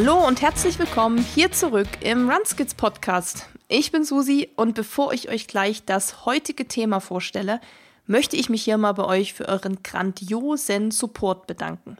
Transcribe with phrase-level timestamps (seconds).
[0.00, 3.48] Hallo und herzlich willkommen hier zurück im Runskids Podcast.
[3.66, 7.60] Ich bin Susi und bevor ich euch gleich das heutige Thema vorstelle,
[8.06, 11.96] möchte ich mich hier mal bei euch für euren grandiosen Support bedanken.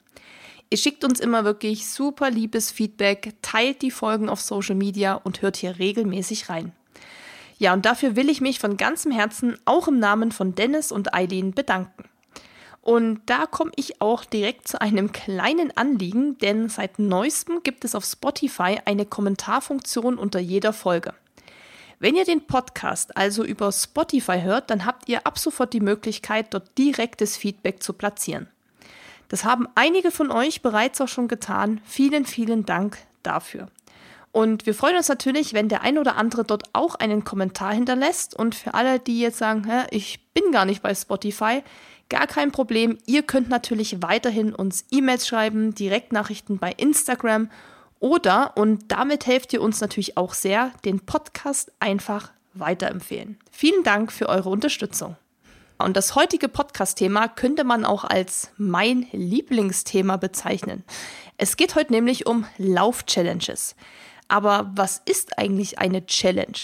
[0.71, 5.43] Ihr schickt uns immer wirklich super liebes Feedback, teilt die Folgen auf Social Media und
[5.43, 6.71] hört hier regelmäßig rein.
[7.59, 11.15] Ja, und dafür will ich mich von ganzem Herzen auch im Namen von Dennis und
[11.15, 12.05] Eileen bedanken.
[12.89, 17.95] Und da komme ich auch direkt zu einem kleinen Anliegen, denn seit neuestem gibt es
[17.95, 21.13] auf Spotify eine Kommentarfunktion unter jeder Folge.
[21.99, 26.55] Wenn ihr den Podcast also über Spotify hört, dann habt ihr ab sofort die Möglichkeit,
[26.55, 28.49] dort direktes Feedback zu platzieren.
[29.29, 31.83] Das haben einige von euch bereits auch schon getan.
[31.85, 33.69] Vielen, vielen Dank dafür.
[34.33, 38.35] Und wir freuen uns natürlich, wenn der ein oder andere dort auch einen Kommentar hinterlässt.
[38.35, 41.63] Und für alle, die jetzt sagen, ich bin gar nicht bei Spotify,
[42.09, 42.99] gar kein Problem.
[43.07, 47.51] Ihr könnt natürlich weiterhin uns E-Mails schreiben, Direktnachrichten bei Instagram
[48.01, 53.39] oder, und damit helft ihr uns natürlich auch sehr, den Podcast einfach weiterempfehlen.
[53.51, 55.17] Vielen Dank für eure Unterstützung.
[55.79, 60.83] Und das heutige Podcast-Thema könnte man auch als mein Lieblingsthema bezeichnen.
[61.37, 63.77] Es geht heute nämlich um Lauf-Challenges.
[64.27, 66.59] Aber was ist eigentlich eine Challenge?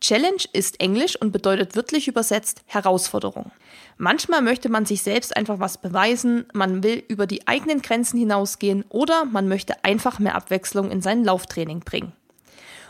[0.00, 3.52] Challenge ist Englisch und bedeutet wörtlich übersetzt Herausforderung.
[3.98, 8.84] Manchmal möchte man sich selbst einfach was beweisen, man will über die eigenen Grenzen hinausgehen
[8.88, 12.12] oder man möchte einfach mehr Abwechslung in sein Lauftraining bringen.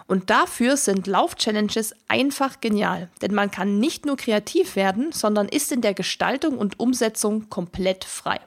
[0.07, 5.71] Und dafür sind Lauf-Challenges einfach genial, denn man kann nicht nur kreativ werden, sondern ist
[5.71, 8.41] in der Gestaltung und Umsetzung komplett frei.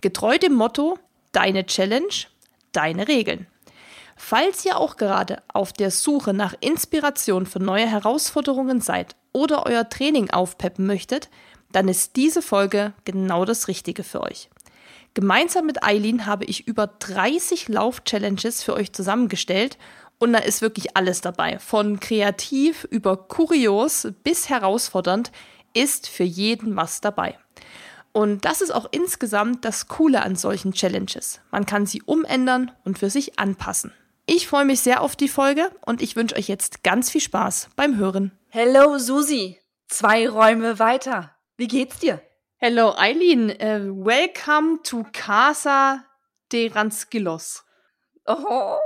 [0.00, 0.96] Getreu dem Motto,
[1.32, 2.14] deine Challenge,
[2.70, 3.48] deine Regeln.
[4.20, 9.88] Falls ihr auch gerade auf der Suche nach Inspiration für neue Herausforderungen seid oder euer
[9.88, 11.30] Training aufpeppen möchtet,
[11.70, 14.50] dann ist diese Folge genau das Richtige für euch.
[15.14, 19.78] Gemeinsam mit Eileen habe ich über 30 Lauf-Challenges für euch zusammengestellt
[20.18, 21.60] und da ist wirklich alles dabei.
[21.60, 25.30] Von kreativ über kurios bis herausfordernd
[25.74, 27.38] ist für jeden was dabei.
[28.12, 31.40] Und das ist auch insgesamt das Coole an solchen Challenges.
[31.52, 33.92] Man kann sie umändern und für sich anpassen.
[34.30, 37.70] Ich freue mich sehr auf die Folge und ich wünsche euch jetzt ganz viel Spaß
[37.76, 38.38] beim Hören.
[38.50, 41.34] Hello Susi, zwei Räume weiter.
[41.56, 42.20] Wie geht's dir?
[42.58, 46.04] Hello Eileen, uh, welcome to Casa
[46.52, 47.64] de Ranskilos.
[48.26, 48.76] Oh,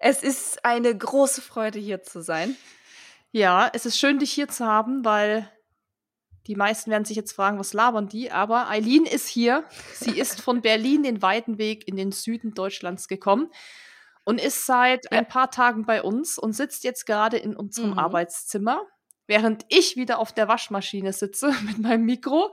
[0.00, 2.56] es ist eine große Freude hier zu sein.
[3.30, 5.52] Ja, es ist schön dich hier zu haben, weil
[6.46, 8.30] die meisten werden sich jetzt fragen, was labern die?
[8.30, 9.64] Aber Eileen ist hier.
[9.92, 13.50] Sie ist von Berlin den weiten Weg in den Süden Deutschlands gekommen
[14.28, 15.12] und ist seit ja.
[15.12, 17.98] ein paar Tagen bei uns und sitzt jetzt gerade in unserem mhm.
[17.98, 18.82] Arbeitszimmer,
[19.26, 22.52] während ich wieder auf der Waschmaschine sitze mit meinem Mikro.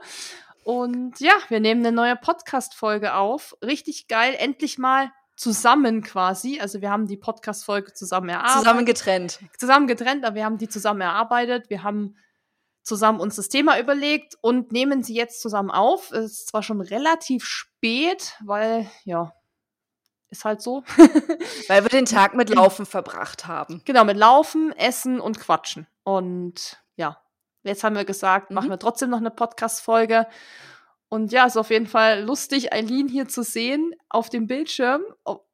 [0.64, 3.58] Und ja, wir nehmen eine neue Podcast-Folge auf.
[3.62, 6.60] Richtig geil, endlich mal zusammen quasi.
[6.60, 8.58] Also wir haben die Podcast-Folge zusammen erarbeitet.
[8.60, 9.40] Zusammen getrennt.
[9.58, 11.68] Zusammen getrennt, aber wir haben die zusammen erarbeitet.
[11.68, 12.16] Wir haben
[12.84, 16.10] zusammen uns das Thema überlegt und nehmen sie jetzt zusammen auf.
[16.10, 19.34] Es ist zwar schon relativ spät, weil ja,
[20.30, 20.82] ist halt so.
[21.68, 23.82] Weil wir den Tag mit Laufen verbracht haben.
[23.84, 25.86] Genau, mit Laufen, Essen und Quatschen.
[26.04, 27.18] Und ja,
[27.62, 28.54] jetzt haben wir gesagt, mhm.
[28.54, 30.26] machen wir trotzdem noch eine Podcast-Folge.
[31.08, 35.02] Und ja, ist auf jeden Fall lustig, Eileen hier zu sehen auf dem Bildschirm.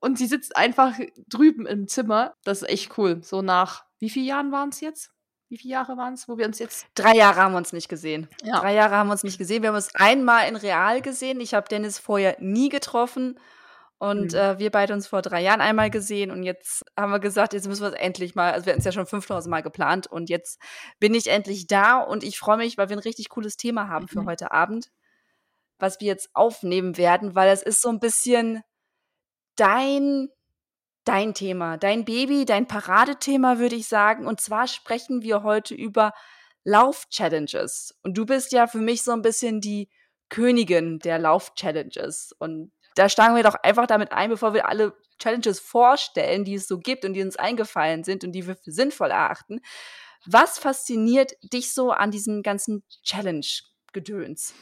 [0.00, 2.34] Und sie sitzt einfach drüben im Zimmer.
[2.44, 3.22] Das ist echt cool.
[3.22, 5.10] So nach, wie vielen Jahren waren es jetzt?
[5.50, 6.87] Wie viele Jahre waren es, wo wir uns jetzt.
[6.94, 8.27] Drei Jahre haben wir uns nicht gesehen.
[8.43, 8.60] Ja.
[8.60, 9.62] Drei Jahre haben wir uns nicht gesehen.
[9.62, 11.41] Wir haben uns einmal in Real gesehen.
[11.41, 13.39] Ich habe Dennis vorher nie getroffen.
[14.02, 14.38] Und mhm.
[14.38, 17.68] äh, wir beide uns vor drei Jahren einmal gesehen und jetzt haben wir gesagt, jetzt
[17.68, 20.28] müssen wir es endlich mal, also wir hatten es ja schon 5000 Mal geplant und
[20.28, 20.60] jetzt
[20.98, 24.08] bin ich endlich da und ich freue mich, weil wir ein richtig cooles Thema haben
[24.08, 24.26] für mhm.
[24.26, 24.91] heute Abend,
[25.78, 28.62] was wir jetzt aufnehmen werden, weil es ist so ein bisschen
[29.54, 30.30] dein,
[31.04, 34.27] dein Thema, dein Baby, dein Paradethema, würde ich sagen.
[34.27, 36.12] Und zwar sprechen wir heute über
[36.65, 37.94] Lauf-Challenges.
[38.03, 39.88] Und du bist ja für mich so ein bisschen die
[40.28, 42.34] Königin der Lauf-Challenges.
[42.41, 46.66] Und da steigen wir doch einfach damit ein, bevor wir alle Challenges vorstellen, die es
[46.66, 49.60] so gibt und die uns eingefallen sind und die wir für sinnvoll erachten.
[50.27, 54.54] Was fasziniert dich so an diesem ganzen Challenge-Gedöns?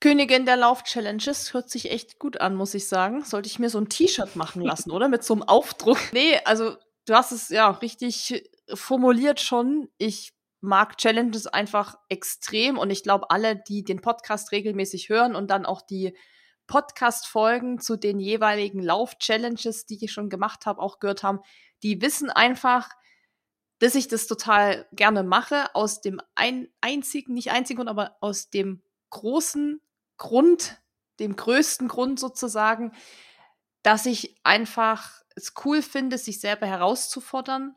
[0.00, 3.24] Königin der Lauf-Challenges hört sich echt gut an, muss ich sagen.
[3.24, 5.08] Sollte ich mir so ein T-Shirt machen lassen, oder?
[5.08, 5.98] Mit so einem Aufdruck.
[6.12, 6.76] Nee, also
[7.06, 9.88] du hast es ja richtig formuliert schon.
[9.98, 15.50] Ich mag Challenges einfach extrem und ich glaube, alle, die den Podcast regelmäßig hören und
[15.50, 16.16] dann auch die
[16.72, 21.40] Podcast-Folgen zu den jeweiligen Lauf-Challenges, die ich schon gemacht habe, auch gehört haben,
[21.82, 22.88] die wissen einfach,
[23.78, 28.82] dass ich das total gerne mache, aus dem ein, einzigen, nicht einzigen, aber aus dem
[29.10, 29.82] großen
[30.16, 30.80] Grund,
[31.20, 32.92] dem größten Grund sozusagen,
[33.82, 37.76] dass ich einfach es cool finde, sich selber herauszufordern,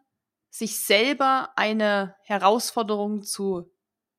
[0.49, 3.69] sich selber eine Herausforderung zu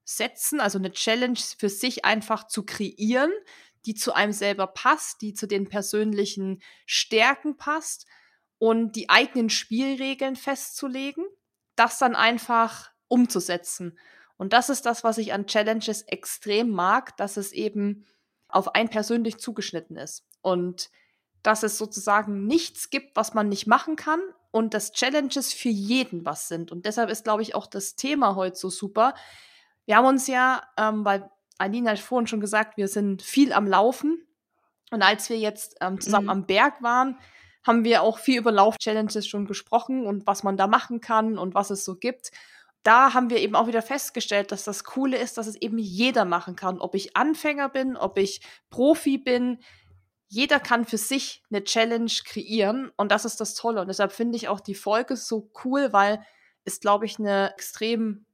[0.05, 3.33] setzen, also eine Challenge für sich einfach zu kreieren,
[3.87, 8.07] die zu einem selber passt, die zu den persönlichen Stärken passt
[8.59, 11.25] und die eigenen Spielregeln festzulegen,
[11.77, 13.99] das dann einfach umzusetzen.
[14.37, 18.05] Und das ist das, was ich an Challenges extrem mag, dass es eben
[18.49, 20.25] auf ein persönlich zugeschnitten ist.
[20.43, 20.91] Und
[21.43, 26.25] dass es sozusagen nichts gibt, was man nicht machen kann und dass Challenges für jeden
[26.25, 26.73] was sind.
[26.73, 29.15] Und deshalb ist, glaube ich, auch das Thema heute so super.
[29.85, 33.67] Wir haben uns ja, ähm, weil Alina hat vorhin schon gesagt, wir sind viel am
[33.67, 34.27] Laufen.
[34.91, 36.31] Und als wir jetzt ähm, zusammen mhm.
[36.31, 37.19] am Berg waren,
[37.67, 41.55] haben wir auch viel über Lauf-Challenges schon gesprochen und was man da machen kann und
[41.55, 42.31] was es so gibt.
[42.85, 46.25] Da haben wir eben auch wieder festgestellt, dass das Coole ist, dass es eben jeder
[46.25, 46.79] machen kann.
[46.81, 49.59] Ob ich Anfänger bin, ob ich Profi bin,
[50.29, 53.81] jeder kann für sich eine Challenge kreieren und das ist das Tolle.
[53.81, 56.25] Und deshalb finde ich auch die Folge so cool, weil
[56.65, 58.26] es, glaube ich, eine extrem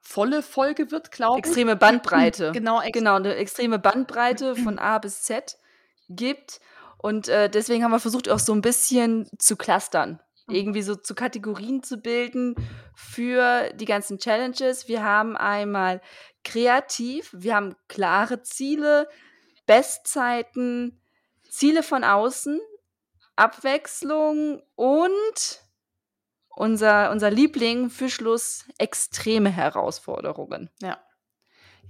[0.00, 1.46] volle Folge wird, glaube ich.
[1.46, 2.52] Extreme Bandbreite.
[2.54, 5.56] genau, ex genau, eine extreme Bandbreite von A bis Z
[6.08, 6.60] gibt.
[6.98, 10.20] Und äh, deswegen haben wir versucht, auch so ein bisschen zu clustern.
[10.46, 10.54] Mhm.
[10.54, 12.54] Irgendwie so zu Kategorien zu bilden
[12.94, 14.88] für die ganzen Challenges.
[14.88, 16.00] Wir haben einmal
[16.44, 19.08] kreativ, wir haben klare Ziele,
[19.66, 21.00] Bestzeiten,
[21.48, 22.60] Ziele von außen,
[23.36, 25.60] Abwechslung und
[26.58, 30.70] unser, unser Liebling für Schluss extreme Herausforderungen.
[30.82, 30.98] Ja.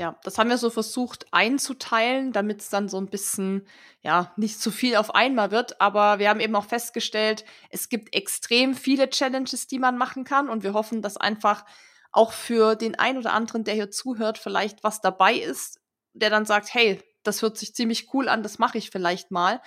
[0.00, 3.66] Ja, das haben wir so versucht einzuteilen, damit es dann so ein bisschen,
[4.00, 5.80] ja, nicht zu viel auf einmal wird.
[5.80, 10.48] Aber wir haben eben auch festgestellt, es gibt extrem viele Challenges, die man machen kann.
[10.48, 11.64] Und wir hoffen, dass einfach
[12.12, 15.80] auch für den einen oder anderen, der hier zuhört, vielleicht was dabei ist,
[16.12, 19.60] der dann sagt, hey, das hört sich ziemlich cool an, das mache ich vielleicht mal.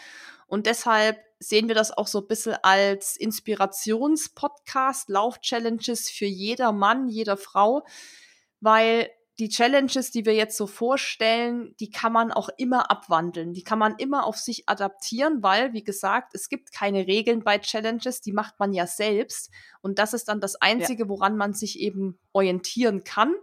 [0.52, 7.08] Und deshalb sehen wir das auch so ein bisschen als Inspirationspodcast, Lauf-Challenges für jeder Mann,
[7.08, 7.86] jeder Frau,
[8.60, 9.10] weil
[9.40, 13.54] die Challenges, die wir jetzt so vorstellen, die kann man auch immer abwandeln.
[13.54, 17.58] Die kann man immer auf sich adaptieren, weil, wie gesagt, es gibt keine Regeln bei
[17.58, 19.52] Challenges, die macht man ja selbst.
[19.80, 21.10] Und das ist dann das Einzige, ja.
[21.10, 23.34] woran man sich eben orientieren kann.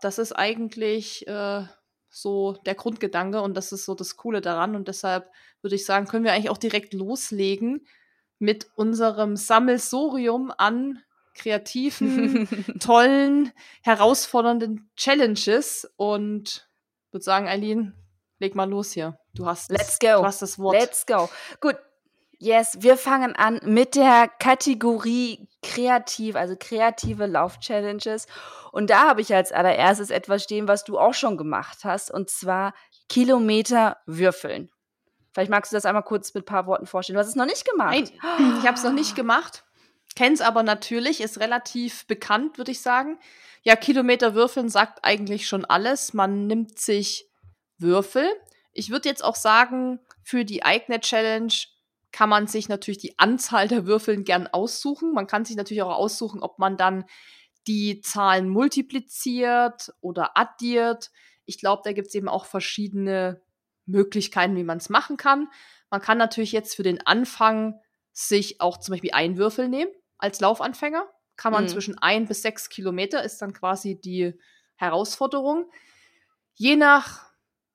[0.00, 1.64] Das ist eigentlich äh,
[2.10, 4.76] so der Grundgedanke und das ist so das Coole daran.
[4.76, 5.30] Und deshalb
[5.62, 7.86] würde ich sagen, können wir eigentlich auch direkt loslegen
[8.38, 11.02] mit unserem Sammelsorium an
[11.34, 12.48] kreativen,
[12.80, 13.52] tollen,
[13.82, 15.90] herausfordernden Challenges.
[15.96, 16.68] Und
[17.10, 17.94] würde sagen, Eileen,
[18.38, 19.18] leg mal los hier.
[19.34, 20.18] Du hast, Let's go.
[20.18, 20.74] Du hast das Wort.
[20.74, 21.28] Let's go.
[21.60, 21.76] Gut.
[22.40, 28.26] Yes, wir fangen an mit der Kategorie kreativ, also kreative Lauf-Challenges.
[28.70, 32.30] Und da habe ich als allererstes etwas stehen, was du auch schon gemacht hast, und
[32.30, 32.74] zwar
[33.08, 34.70] Kilometer würfeln.
[35.32, 37.14] Vielleicht magst du das einmal kurz mit ein paar Worten vorstellen.
[37.14, 37.92] Du hast es noch nicht gemacht.
[37.92, 39.64] Nein, ich habe es noch nicht gemacht.
[40.14, 43.18] Kenn's aber natürlich, ist relativ bekannt, würde ich sagen.
[43.62, 46.14] Ja, Kilometer würfeln sagt eigentlich schon alles.
[46.14, 47.28] Man nimmt sich
[47.78, 48.28] Würfel.
[48.72, 51.52] Ich würde jetzt auch sagen, für die eigene Challenge
[52.18, 55.12] kann man sich natürlich die Anzahl der Würfeln gern aussuchen.
[55.12, 57.04] Man kann sich natürlich auch aussuchen, ob man dann
[57.68, 61.12] die Zahlen multipliziert oder addiert.
[61.44, 63.40] Ich glaube, da gibt es eben auch verschiedene
[63.86, 65.46] Möglichkeiten, wie man es machen kann.
[65.90, 67.78] Man kann natürlich jetzt für den Anfang
[68.10, 71.08] sich auch zum Beispiel einen Würfel nehmen als Laufanfänger.
[71.36, 71.68] Kann man mhm.
[71.68, 74.36] zwischen ein bis sechs Kilometer ist dann quasi die
[74.74, 75.70] Herausforderung.
[76.54, 77.28] Je nach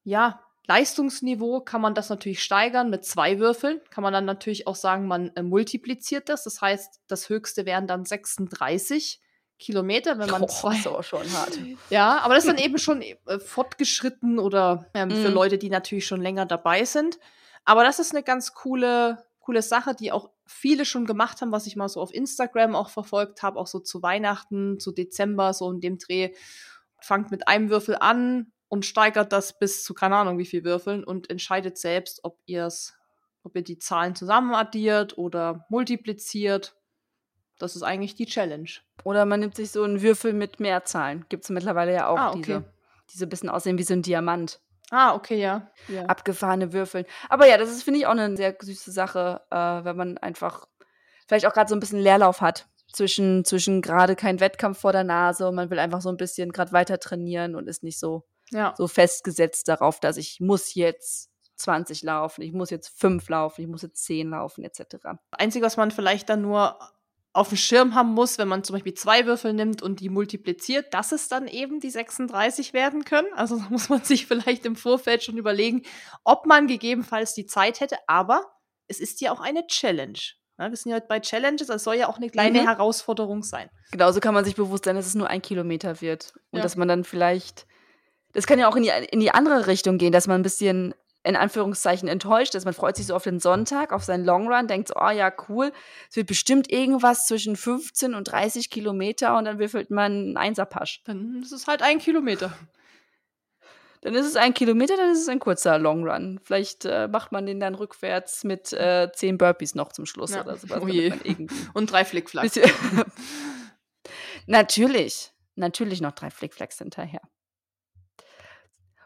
[0.03, 3.81] ja, Leistungsniveau kann man das natürlich steigern mit zwei Würfeln.
[3.89, 6.43] Kann man dann natürlich auch sagen, man äh, multipliziert das.
[6.43, 9.19] Das heißt, das höchste wären dann 36
[9.59, 10.79] Kilometer, wenn man oh, zwei.
[10.81, 11.59] Das ist schon hart.
[11.89, 15.11] Ja, aber das ist dann eben schon äh, fortgeschritten oder ähm, mm.
[15.11, 15.33] für mhm.
[15.33, 17.19] Leute, die natürlich schon länger dabei sind.
[17.65, 21.67] Aber das ist eine ganz coole, coole Sache, die auch viele schon gemacht haben, was
[21.67, 25.69] ich mal so auf Instagram auch verfolgt habe, auch so zu Weihnachten, zu Dezember, so
[25.71, 26.33] in dem Dreh.
[26.99, 31.03] Fangt mit einem Würfel an und steigert das bis zu keine Ahnung wie viel Würfeln
[31.03, 32.95] und entscheidet selbst, ob ihr es,
[33.43, 36.75] ob ihr die Zahlen zusammen addiert oder multipliziert
[37.59, 38.69] das ist eigentlich die Challenge.
[39.03, 41.25] Oder man nimmt sich so einen Würfel mit Mehrzahlen.
[41.29, 42.41] Gibt es mittlerweile ja auch ah, okay.
[42.41, 42.63] diese,
[43.11, 44.59] die so ein bisschen aussehen wie so ein Diamant.
[44.89, 45.71] Ah, okay, ja.
[45.87, 46.05] ja.
[46.07, 47.05] Abgefahrene Würfel.
[47.29, 50.67] Aber ja, das ist, finde ich, auch eine sehr süße Sache, äh, wenn man einfach
[51.27, 52.67] vielleicht auch gerade so ein bisschen Leerlauf hat.
[52.91, 56.51] Zwischen, zwischen gerade kein Wettkampf vor der Nase und man will einfach so ein bisschen
[56.51, 58.73] gerade weiter trainieren und ist nicht so, ja.
[58.77, 63.67] so festgesetzt darauf, dass ich muss jetzt 20 laufen, ich muss jetzt 5 laufen, ich
[63.67, 65.07] muss jetzt 10 laufen, etc.
[65.31, 66.79] Einzige, was man vielleicht dann nur
[67.33, 70.93] auf dem Schirm haben muss, wenn man zum Beispiel zwei Würfel nimmt und die multipliziert,
[70.93, 73.27] dass es dann eben die 36 werden können.
[73.35, 75.81] Also da muss man sich vielleicht im Vorfeld schon überlegen,
[76.23, 77.97] ob man gegebenenfalls die Zeit hätte.
[78.07, 78.43] Aber
[78.87, 80.19] es ist ja auch eine Challenge.
[80.59, 82.67] Ja, wir sind ja heute bei Challenges, das soll ja auch eine kleine mhm.
[82.67, 83.69] Herausforderung sein.
[83.91, 86.33] Genauso kann man sich bewusst sein, dass es nur ein Kilometer wird.
[86.51, 86.63] Und ja.
[86.63, 87.65] dass man dann vielleicht,
[88.33, 90.93] das kann ja auch in die, in die andere Richtung gehen, dass man ein bisschen
[91.23, 92.65] in Anführungszeichen enttäuscht ist.
[92.65, 95.31] Man freut sich so auf den Sonntag, auf seinen Long Run, denkt so, oh ja,
[95.47, 95.71] cool,
[96.09, 101.01] es wird bestimmt irgendwas zwischen 15 und 30 Kilometer und dann würfelt man einen Einserpasch.
[101.05, 102.53] Dann ist es halt ein Kilometer.
[104.01, 106.41] Dann ist es ein Kilometer, dann ist es ein kurzer Long Run.
[106.43, 110.41] Vielleicht äh, macht man den dann rückwärts mit äh, zehn Burpees noch zum Schluss ja.
[110.41, 110.81] oder sowas.
[110.81, 111.13] Oh je.
[111.73, 112.59] Und drei Flickflacks.
[114.45, 117.21] natürlich, natürlich noch drei Flickflacks hinterher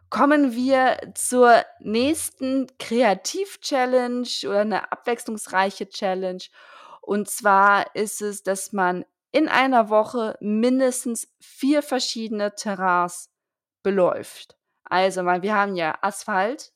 [0.09, 6.43] kommen wir zur nächsten Kreativ-Challenge oder eine abwechslungsreiche Challenge.
[7.01, 13.29] Und zwar ist es, dass man in einer Woche mindestens vier verschiedene Terrains
[13.83, 14.57] beläuft.
[14.83, 16.71] Also, wir haben ja Asphalt,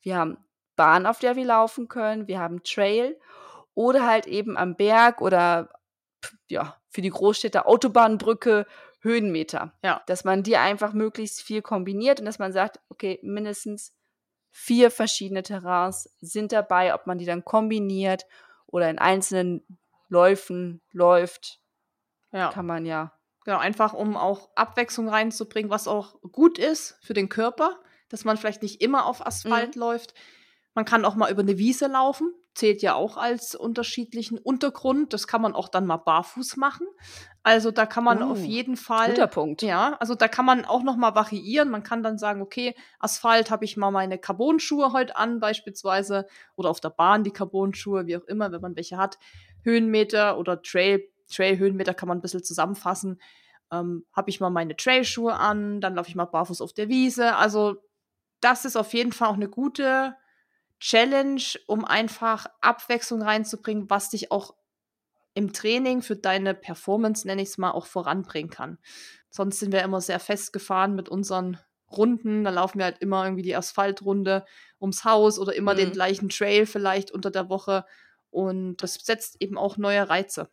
[0.00, 0.38] wir haben
[0.76, 3.18] Bahn, auf der wir laufen können, wir haben Trail
[3.74, 5.68] oder halt eben am Berg oder
[6.48, 8.66] ja, für die Großstädte Autobahnbrücke
[9.00, 9.72] Höhenmeter.
[9.82, 10.02] Ja.
[10.06, 13.94] Dass man die einfach möglichst viel kombiniert und dass man sagt, okay, mindestens
[14.50, 18.26] vier verschiedene Terrains sind dabei, ob man die dann kombiniert
[18.66, 19.64] oder in einzelnen
[20.08, 21.60] Läufen läuft.
[22.32, 22.50] Ja.
[22.50, 23.12] Kann man ja.
[23.44, 28.36] Genau, einfach um auch Abwechslung reinzubringen, was auch gut ist für den Körper, dass man
[28.36, 29.80] vielleicht nicht immer auf Asphalt mhm.
[29.80, 30.14] läuft.
[30.74, 35.14] Man kann auch mal über eine Wiese laufen, zählt ja auch als unterschiedlichen Untergrund.
[35.14, 36.86] Das kann man auch dann mal barfuß machen.
[37.42, 39.08] Also da kann man uh, auf oh, jeden Fall.
[39.08, 39.62] Guter Punkt.
[39.62, 41.70] Ja, also da kann man auch noch mal variieren.
[41.70, 46.68] Man kann dann sagen, okay, Asphalt habe ich mal meine Carbon-Schuhe heute an beispielsweise oder
[46.68, 49.18] auf der Bahn die Carbon-Schuhe, wie auch immer, wenn man welche hat.
[49.64, 51.02] Höhenmeter oder Trail,
[51.32, 53.22] Trail-Höhenmeter kann man ein bisschen zusammenfassen.
[53.72, 57.36] Ähm, habe ich mal meine Trail-Schuhe an, dann laufe ich mal barfuß auf der Wiese.
[57.36, 57.76] Also
[58.42, 60.14] das ist auf jeden Fall auch eine gute
[60.80, 64.54] Challenge, um einfach Abwechslung reinzubringen, was dich auch
[65.34, 68.78] im Training für deine Performance, nenne ich es mal, auch voranbringen kann.
[69.30, 71.58] Sonst sind wir immer sehr festgefahren mit unseren
[71.90, 72.44] Runden.
[72.44, 74.44] Da laufen wir halt immer irgendwie die Asphaltrunde
[74.80, 75.78] ums Haus oder immer mhm.
[75.78, 77.84] den gleichen Trail vielleicht unter der Woche.
[78.30, 80.48] Und das setzt eben auch neue Reize.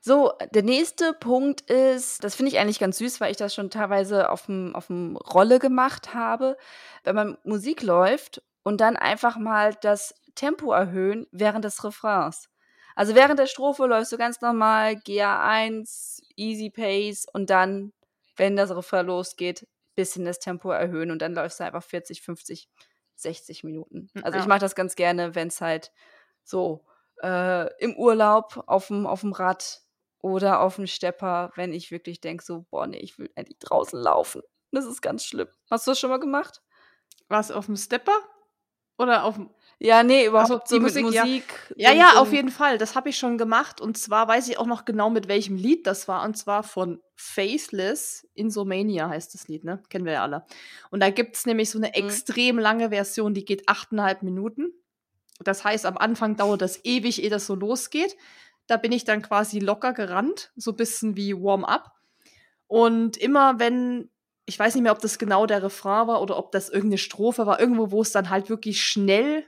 [0.00, 3.70] So, der nächste Punkt ist, das finde ich eigentlich ganz süß, weil ich das schon
[3.70, 6.56] teilweise auf dem, auf dem Rolle gemacht habe.
[7.04, 12.48] Wenn man Musik läuft und dann einfach mal das Tempo erhöhen während des Refrains.
[12.96, 17.92] Also während der Strophe läufst du ganz normal GA1, Easy Pace und dann,
[18.36, 22.68] wenn das Refrain losgeht, bisschen das Tempo erhöhen und dann läufst du einfach 40, 50,
[23.14, 24.08] 60 Minuten.
[24.12, 24.42] Hm, also ja.
[24.42, 25.92] ich mache das ganz gerne, wenn es halt
[26.42, 26.84] so
[27.22, 29.82] äh, im Urlaub auf dem Rad
[30.18, 34.00] oder auf dem Stepper, wenn ich wirklich denke, so, boah, nee, ich will endlich draußen
[34.00, 34.42] laufen.
[34.72, 35.48] Das ist ganz schlimm.
[35.70, 36.62] Hast du das schon mal gemacht?
[37.28, 38.16] Was, auf dem Stepper?
[38.98, 39.38] Oder auf
[39.78, 41.44] Ja, nee, überhaupt also, so Musik, Musik.
[41.76, 42.78] Ja, ja, ja auf jeden Fall.
[42.78, 43.80] Das habe ich schon gemacht.
[43.80, 46.24] Und zwar weiß ich auch noch genau, mit welchem Lied das war.
[46.24, 48.26] Und zwar von Faceless.
[48.34, 49.82] Insomania heißt das Lied, ne?
[49.88, 50.46] Kennen wir ja alle.
[50.90, 51.94] Und da gibt es nämlich so eine mhm.
[51.94, 54.72] extrem lange Version, die geht achteinhalb Minuten.
[55.40, 58.16] Das heißt, am Anfang dauert das ewig, ehe das so losgeht.
[58.66, 61.92] Da bin ich dann quasi locker gerannt, so ein bisschen wie Warm-up.
[62.66, 64.08] Und immer wenn
[64.46, 67.46] ich weiß nicht mehr, ob das genau der Refrain war oder ob das irgendeine Strophe
[67.46, 69.44] war, irgendwo, wo es dann halt wirklich schnell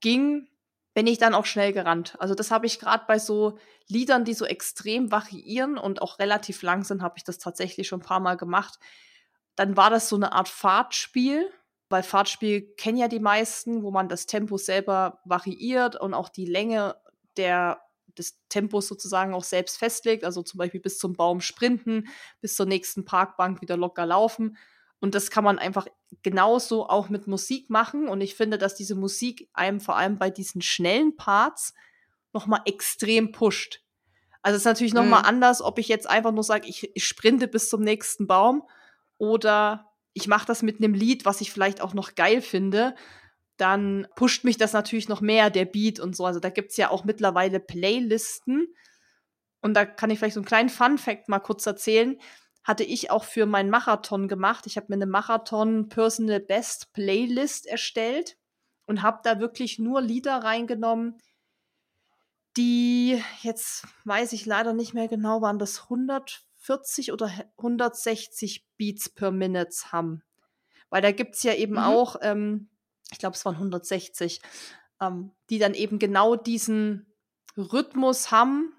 [0.00, 0.48] ging,
[0.94, 2.16] bin ich dann auch schnell gerannt.
[2.18, 6.62] Also das habe ich gerade bei so Liedern, die so extrem variieren und auch relativ
[6.62, 8.80] lang sind, habe ich das tatsächlich schon ein paar Mal gemacht.
[9.54, 11.48] Dann war das so eine Art Fahrtspiel,
[11.88, 16.46] weil Fahrtspiel kennen ja die meisten, wo man das Tempo selber variiert und auch die
[16.46, 16.96] Länge
[17.36, 17.80] der
[18.20, 20.24] des Tempos sozusagen auch selbst festlegt.
[20.24, 22.08] Also zum Beispiel bis zum Baum sprinten,
[22.40, 24.56] bis zur nächsten Parkbank wieder locker laufen.
[25.00, 25.86] Und das kann man einfach
[26.22, 28.08] genauso auch mit Musik machen.
[28.08, 31.74] Und ich finde, dass diese Musik einem vor allem bei diesen schnellen Parts
[32.32, 33.82] nochmal extrem pusht.
[34.42, 35.28] Also es ist natürlich nochmal mhm.
[35.28, 38.62] anders, ob ich jetzt einfach nur sage, ich, ich sprinte bis zum nächsten Baum
[39.18, 42.94] oder ich mache das mit einem Lied, was ich vielleicht auch noch geil finde
[43.60, 46.24] dann pusht mich das natürlich noch mehr, der Beat und so.
[46.24, 48.74] Also da gibt es ja auch mittlerweile Playlisten.
[49.60, 52.18] Und da kann ich vielleicht so einen kleinen Fun-Fact mal kurz erzählen.
[52.64, 54.66] Hatte ich auch für meinen Marathon gemacht.
[54.66, 58.36] Ich habe mir eine Marathon Personal Best Playlist erstellt
[58.86, 61.18] und habe da wirklich nur Lieder reingenommen,
[62.56, 69.30] die jetzt weiß ich leider nicht mehr genau, waren das 140 oder 160 Beats per
[69.30, 70.22] Minute haben.
[70.88, 71.78] Weil da gibt es ja eben mhm.
[71.78, 72.68] auch ähm,
[73.12, 74.40] ich glaube, es waren 160,
[75.00, 77.06] ähm, die dann eben genau diesen
[77.56, 78.72] Rhythmus haben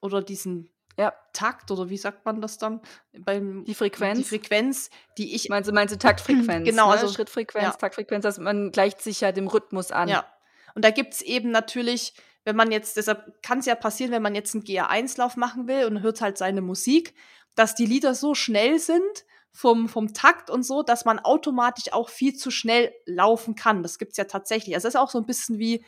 [0.00, 1.14] oder diesen ja.
[1.32, 2.80] Takt oder wie sagt man das dann?
[3.12, 4.18] Beim, die Frequenz.
[4.18, 5.48] Die Frequenz, die ich.
[5.48, 6.68] Meinst du, meinst du Taktfrequenz?
[6.68, 6.92] genau, ne?
[6.92, 7.72] also Schrittfrequenz, ja.
[7.72, 10.08] Taktfrequenz, dass man gleicht sich ja dem Rhythmus an.
[10.08, 10.26] Ja.
[10.74, 12.14] Und da gibt es eben natürlich
[12.44, 15.86] wenn man jetzt, deshalb kann es ja passieren, wenn man jetzt einen GA1-Lauf machen will
[15.86, 17.14] und hört halt seine Musik,
[17.54, 22.08] dass die Lieder so schnell sind vom, vom Takt und so, dass man automatisch auch
[22.08, 23.82] viel zu schnell laufen kann.
[23.82, 24.74] Das gibt's ja tatsächlich.
[24.74, 25.84] Also das ist auch so ein bisschen wie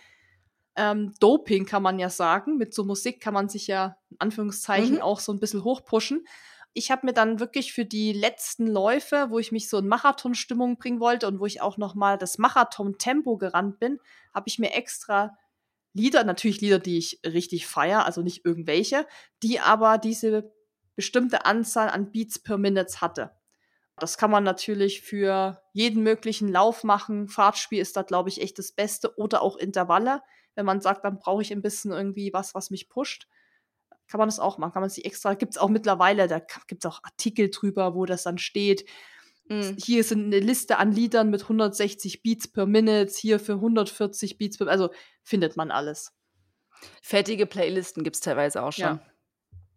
[0.76, 2.56] ähm, Doping, kann man ja sagen.
[2.59, 5.02] Mit so Musik kann man sich ja in Anführungszeichen mhm.
[5.02, 6.26] auch so ein bisschen hochpushen.
[6.75, 10.76] Ich habe mir dann wirklich für die letzten Läufe, wo ich mich so in Marathon-Stimmung
[10.76, 13.99] bringen wollte und wo ich auch noch mal das Marathon-Tempo gerannt bin,
[14.35, 15.38] habe ich mir extra
[15.92, 19.06] Lieder, natürlich Lieder, die ich richtig feier, also nicht irgendwelche,
[19.44, 20.52] die aber diese
[20.97, 23.30] bestimmte Anzahl an Beats per Minute hatte.
[23.99, 27.29] Das kann man natürlich für jeden möglichen Lauf machen.
[27.29, 29.17] Fahrtspiel ist da, glaube ich, echt das Beste.
[29.19, 30.21] Oder auch Intervalle.
[30.55, 33.29] Wenn man sagt, dann brauche ich ein bisschen irgendwie was, was mich pusht,
[34.09, 34.73] kann man das auch machen.
[34.73, 38.05] Kann man sich extra, gibt es auch mittlerweile, da gibt es auch Artikel drüber, wo
[38.05, 38.89] das dann steht.
[39.49, 39.77] Mhm.
[39.79, 44.59] Hier sind eine Liste an Liedern mit 160 Beats per Minute, hier für 140 Beats
[44.59, 44.91] per Also
[45.23, 46.13] findet man alles.
[47.03, 48.85] Fertige Playlisten gibt es teilweise auch schon.
[48.85, 49.07] Ja.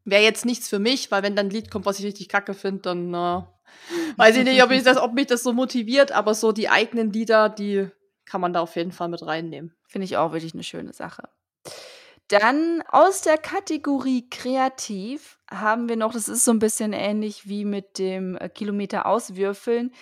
[0.05, 2.53] Wäre jetzt nichts für mich, weil wenn dann ein Lied kommt, was ich richtig kacke
[2.53, 3.41] finde, dann äh,
[4.17, 7.11] weiß ich nicht, ob, ich das, ob mich das so motiviert, aber so die eigenen
[7.11, 7.89] Lieder, die
[8.25, 9.75] kann man da auf jeden Fall mit reinnehmen.
[9.87, 11.29] Finde ich auch wirklich eine schöne Sache.
[12.27, 17.63] Dann aus der Kategorie kreativ haben wir noch, das ist so ein bisschen ähnlich wie
[17.63, 19.93] mit dem äh, Kilometer auswürfeln,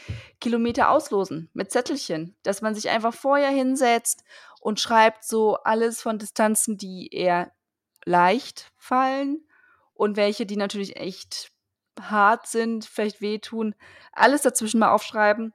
[0.42, 4.24] Kilometer auslosen mit Zettelchen, dass man sich einfach vorher hinsetzt
[4.60, 7.52] und schreibt so alles von Distanzen, die eher
[8.06, 9.46] leicht fallen
[9.94, 11.52] und welche, die natürlich echt
[12.00, 13.76] hart sind, vielleicht wehtun,
[14.12, 15.54] alles dazwischen mal aufschreiben,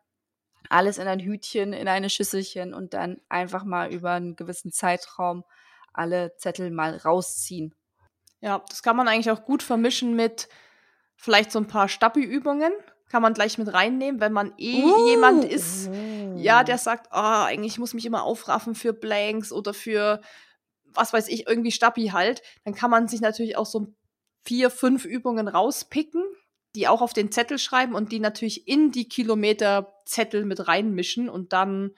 [0.68, 5.44] alles in ein Hütchen, in eine Schüsselchen und dann einfach mal über einen gewissen Zeitraum
[5.92, 7.74] alle Zettel mal rausziehen.
[8.40, 10.48] Ja, das kann man eigentlich auch gut vermischen mit
[11.16, 12.72] vielleicht so ein paar Stabi-Übungen.
[13.10, 16.36] Kann man gleich mit reinnehmen, wenn man eh uh, jemand ist, uh.
[16.36, 20.20] ja, der sagt, oh, eigentlich muss ich mich immer aufraffen für Blanks oder für
[20.94, 22.42] was weiß ich, irgendwie Stabi halt.
[22.64, 23.94] Dann kann man sich natürlich auch so
[24.44, 26.24] vier, fünf Übungen rauspicken,
[26.74, 31.52] die auch auf den Zettel schreiben und die natürlich in die Kilometerzettel mit reinmischen und
[31.52, 31.92] dann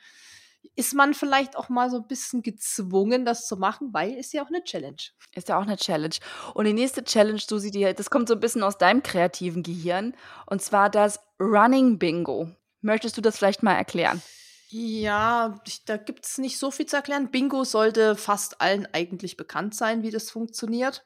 [0.77, 4.43] ist man vielleicht auch mal so ein bisschen gezwungen, das zu machen, weil ist ja
[4.43, 5.03] auch eine Challenge.
[5.35, 6.15] Ist ja auch eine Challenge.
[6.55, 10.15] Und die nächste Challenge, Susi, die, das kommt so ein bisschen aus deinem kreativen Gehirn,
[10.47, 12.49] und zwar das Running Bingo.
[12.81, 14.23] Möchtest du das vielleicht mal erklären?
[14.69, 17.31] Ja, da gibt es nicht so viel zu erklären.
[17.31, 21.05] Bingo sollte fast allen eigentlich bekannt sein, wie das funktioniert.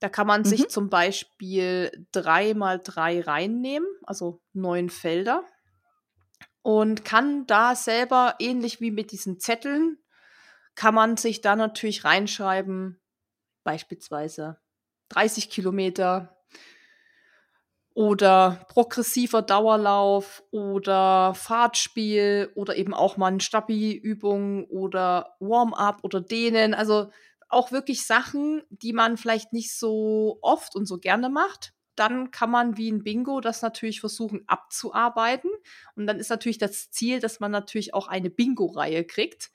[0.00, 0.46] Da kann man mhm.
[0.46, 5.44] sich zum Beispiel drei mal drei reinnehmen, also neun Felder
[6.62, 9.96] und kann da selber, ähnlich wie mit diesen Zetteln,
[10.74, 13.00] kann man sich da natürlich reinschreiben,
[13.64, 14.58] beispielsweise
[15.08, 16.36] 30 Kilometer
[17.94, 26.74] oder progressiver Dauerlauf oder Fahrtspiel oder eben auch mal eine Stabi-Übung oder Warm-up oder Dehnen.
[26.74, 27.10] Also
[27.48, 32.50] auch wirklich Sachen, die man vielleicht nicht so oft und so gerne macht dann kann
[32.50, 35.50] man wie ein Bingo das natürlich versuchen abzuarbeiten.
[35.96, 39.50] Und dann ist natürlich das Ziel, dass man natürlich auch eine Bingo-Reihe kriegt.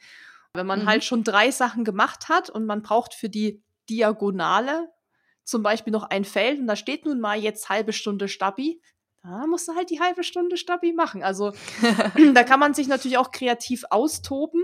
[0.53, 0.89] Wenn man halt mhm.
[0.89, 4.89] halt schon drei Sachen gemacht hat und man braucht für die Diagonale
[5.43, 8.82] zum Beispiel noch ein Feld und da steht nun mal jetzt halbe Stunde Stabi,
[9.23, 11.23] da musst du halt die halbe Stunde Stabi machen.
[11.23, 11.53] Also
[12.34, 14.62] da kann man sich natürlich auch kreativ austoben.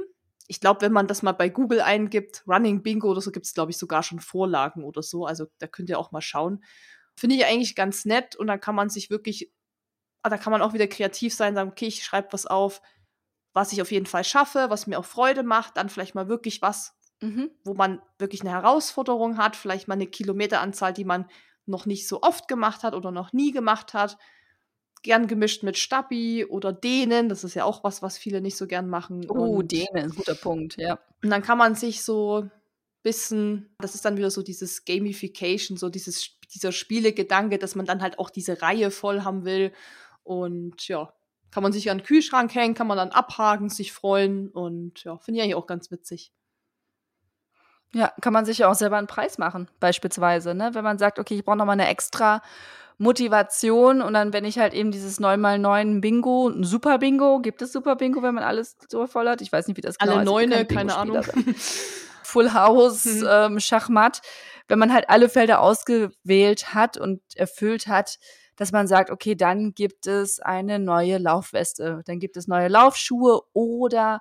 [0.49, 3.53] Ich glaube, wenn man das mal bei Google eingibt, Running Bingo oder so, gibt es,
[3.53, 5.27] glaube ich, sogar schon Vorlagen oder so.
[5.27, 6.63] Also da könnt ihr auch mal schauen.
[7.15, 9.53] Finde ich eigentlich ganz nett und dann kann man sich wirklich,
[10.23, 12.81] ah, da kann man auch wieder kreativ sein, sagen, okay, ich schreibe was auf,
[13.53, 16.63] was ich auf jeden Fall schaffe, was mir auch Freude macht, dann vielleicht mal wirklich
[16.63, 17.51] was, mhm.
[17.63, 21.29] wo man wirklich eine Herausforderung hat, vielleicht mal eine Kilometeranzahl, die man
[21.67, 24.17] noch nicht so oft gemacht hat oder noch nie gemacht hat.
[25.01, 28.67] Gern gemischt mit Stabi oder Dehnen, das ist ja auch was, was viele nicht so
[28.67, 29.29] gern machen.
[29.29, 30.99] Oh, Dehnen, ist ein guter Punkt, ja.
[31.23, 32.49] Und dann kann man sich so
[33.01, 38.01] bisschen, das ist dann wieder so dieses Gamification, so dieses, dieser Spielegedanke, dass man dann
[38.01, 39.71] halt auch diese Reihe voll haben will.
[40.23, 41.13] Und ja,
[41.51, 45.17] kann man sich an den Kühlschrank hängen, kann man dann abhaken, sich freuen und ja,
[45.17, 46.31] finde ich eigentlich auch ganz witzig.
[47.93, 50.71] Ja, kann man sich ja auch selber einen Preis machen, beispielsweise, ne?
[50.73, 52.43] Wenn man sagt, okay, ich brauche nochmal eine extra
[52.99, 57.71] Motivation und dann, wenn ich halt eben dieses 9x9 Bingo, ein Super Bingo, gibt es
[57.71, 59.41] Super Bingo, wenn man alles so voll hat?
[59.41, 61.21] Ich weiß nicht, wie das genau Alle Neune, keine Ahnung.
[62.23, 63.27] Full House, mhm.
[63.27, 64.21] ähm, Schachmatt,
[64.67, 68.19] wenn man halt alle Felder ausgewählt hat und erfüllt hat,
[68.57, 73.41] dass man sagt, okay, dann gibt es eine neue Laufweste, dann gibt es neue Laufschuhe
[73.53, 74.19] oder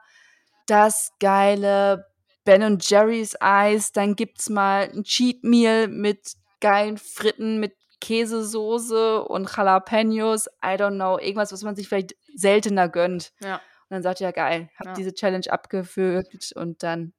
[0.67, 2.07] das geile
[2.45, 9.51] Ben Jerry's Eis, dann gibt's mal ein Cheat Meal mit geilen Fritten, mit Käsesoße und
[9.55, 13.33] Jalapenos, I don't know, irgendwas, was man sich vielleicht seltener gönnt.
[13.41, 13.57] Ja.
[13.57, 14.93] Und dann sagt ja geil, hab ja.
[14.95, 17.13] diese Challenge abgefüllt und dann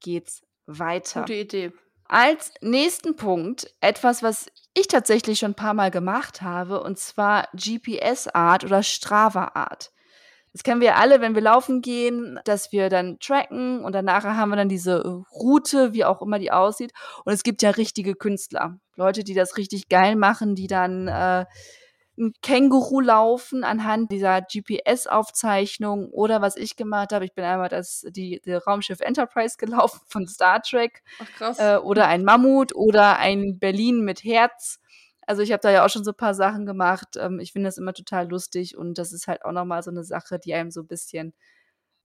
[0.00, 1.22] geht's weiter.
[1.22, 1.72] Gute Idee.
[2.08, 7.48] Als nächsten Punkt etwas, was ich tatsächlich schon ein paar Mal gemacht habe, und zwar
[7.54, 9.90] GPS-Art oder Strava-Art.
[10.56, 14.48] Das kennen wir alle, wenn wir laufen gehen, dass wir dann tracken und danach haben
[14.48, 16.92] wir dann diese Route, wie auch immer die aussieht.
[17.26, 21.44] Und es gibt ja richtige Künstler, Leute, die das richtig geil machen, die dann äh,
[22.16, 28.06] ein Känguru laufen anhand dieser GPS-Aufzeichnung oder was ich gemacht habe, ich bin einmal das
[28.08, 31.58] die, die Raumschiff Enterprise gelaufen von Star Trek Ach, krass.
[31.58, 34.80] Äh, oder ein Mammut oder ein Berlin mit Herz.
[35.26, 37.16] Also ich habe da ja auch schon so ein paar Sachen gemacht.
[37.16, 40.04] Ähm, ich finde das immer total lustig und das ist halt auch nochmal so eine
[40.04, 41.34] Sache, die einem so ein bisschen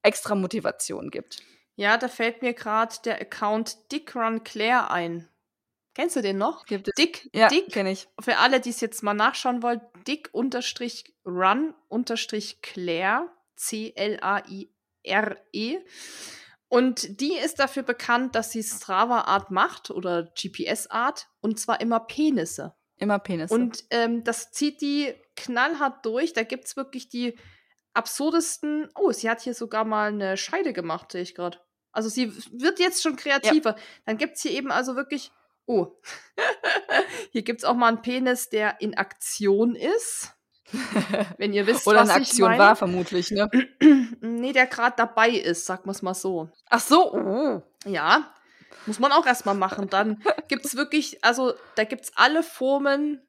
[0.01, 1.41] extra Motivation gibt.
[1.75, 5.27] Ja, da fällt mir gerade der Account Dick Run Claire ein.
[5.93, 6.65] Kennst du den noch?
[6.65, 6.93] Gibt es?
[6.95, 8.07] Dick, Ja, Dick, kenne ich.
[8.19, 14.69] für alle, die es jetzt mal nachschauen wollen, Dick unterstrich Run unterstrich Claire, C-L-A-I-R-E.
[16.69, 22.73] Und die ist dafür bekannt, dass sie Strava-Art macht oder GPS-Art und zwar immer Penisse.
[23.01, 23.53] Immer Penisse.
[23.53, 26.33] Und ähm, das zieht die knallhart durch.
[26.33, 27.35] Da gibt es wirklich die
[27.95, 28.89] absurdesten.
[28.93, 31.59] Oh, sie hat hier sogar mal eine Scheide gemacht, sehe ich gerade.
[31.91, 33.75] Also sie wird jetzt schon kreativer.
[34.05, 35.31] Dann gibt es hier eben also wirklich.
[35.65, 35.87] Oh.
[37.31, 40.31] hier gibt es auch mal einen Penis, der in Aktion ist.
[41.39, 42.63] Wenn ihr wisst, Oder was eine ich Aktion meine.
[42.63, 43.49] war vermutlich, ne?
[44.21, 46.49] nee, der gerade dabei ist, sagen wir es mal so.
[46.69, 47.13] Ach so.
[47.15, 47.63] Oh.
[47.85, 48.31] Ja,
[48.85, 49.89] muss man auch erstmal machen.
[49.89, 53.21] Dann gibt es wirklich, also da gibt es alle Formen,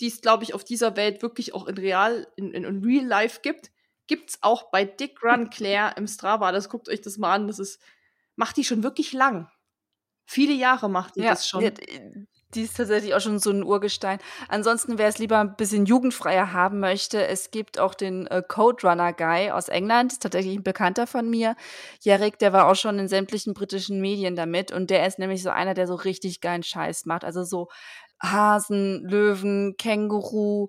[0.00, 3.06] die es, glaube ich, auf dieser Welt wirklich auch in Real, in, in, in Real
[3.06, 3.70] Life gibt.
[4.06, 6.52] Gibt es auch bei Dick Run Claire im Strava.
[6.52, 7.46] Das guckt euch das mal an.
[7.46, 7.80] Das ist,
[8.36, 9.48] macht die schon wirklich lang.
[10.26, 11.60] Viele Jahre macht die Ja, das schon.
[11.60, 14.18] Die, die ist tatsächlich auch schon so ein Urgestein.
[14.48, 18.86] Ansonsten, wer es lieber ein bisschen jugendfreier haben möchte, es gibt auch den äh, Code
[18.86, 21.56] Runner Guy aus England, ist tatsächlich ein Bekannter von mir.
[22.00, 25.50] Jarek, der war auch schon in sämtlichen britischen Medien damit und der ist nämlich so
[25.50, 27.24] einer, der so richtig geilen Scheiß macht.
[27.24, 27.68] Also so
[28.22, 30.68] Hasen, Löwen, Känguru,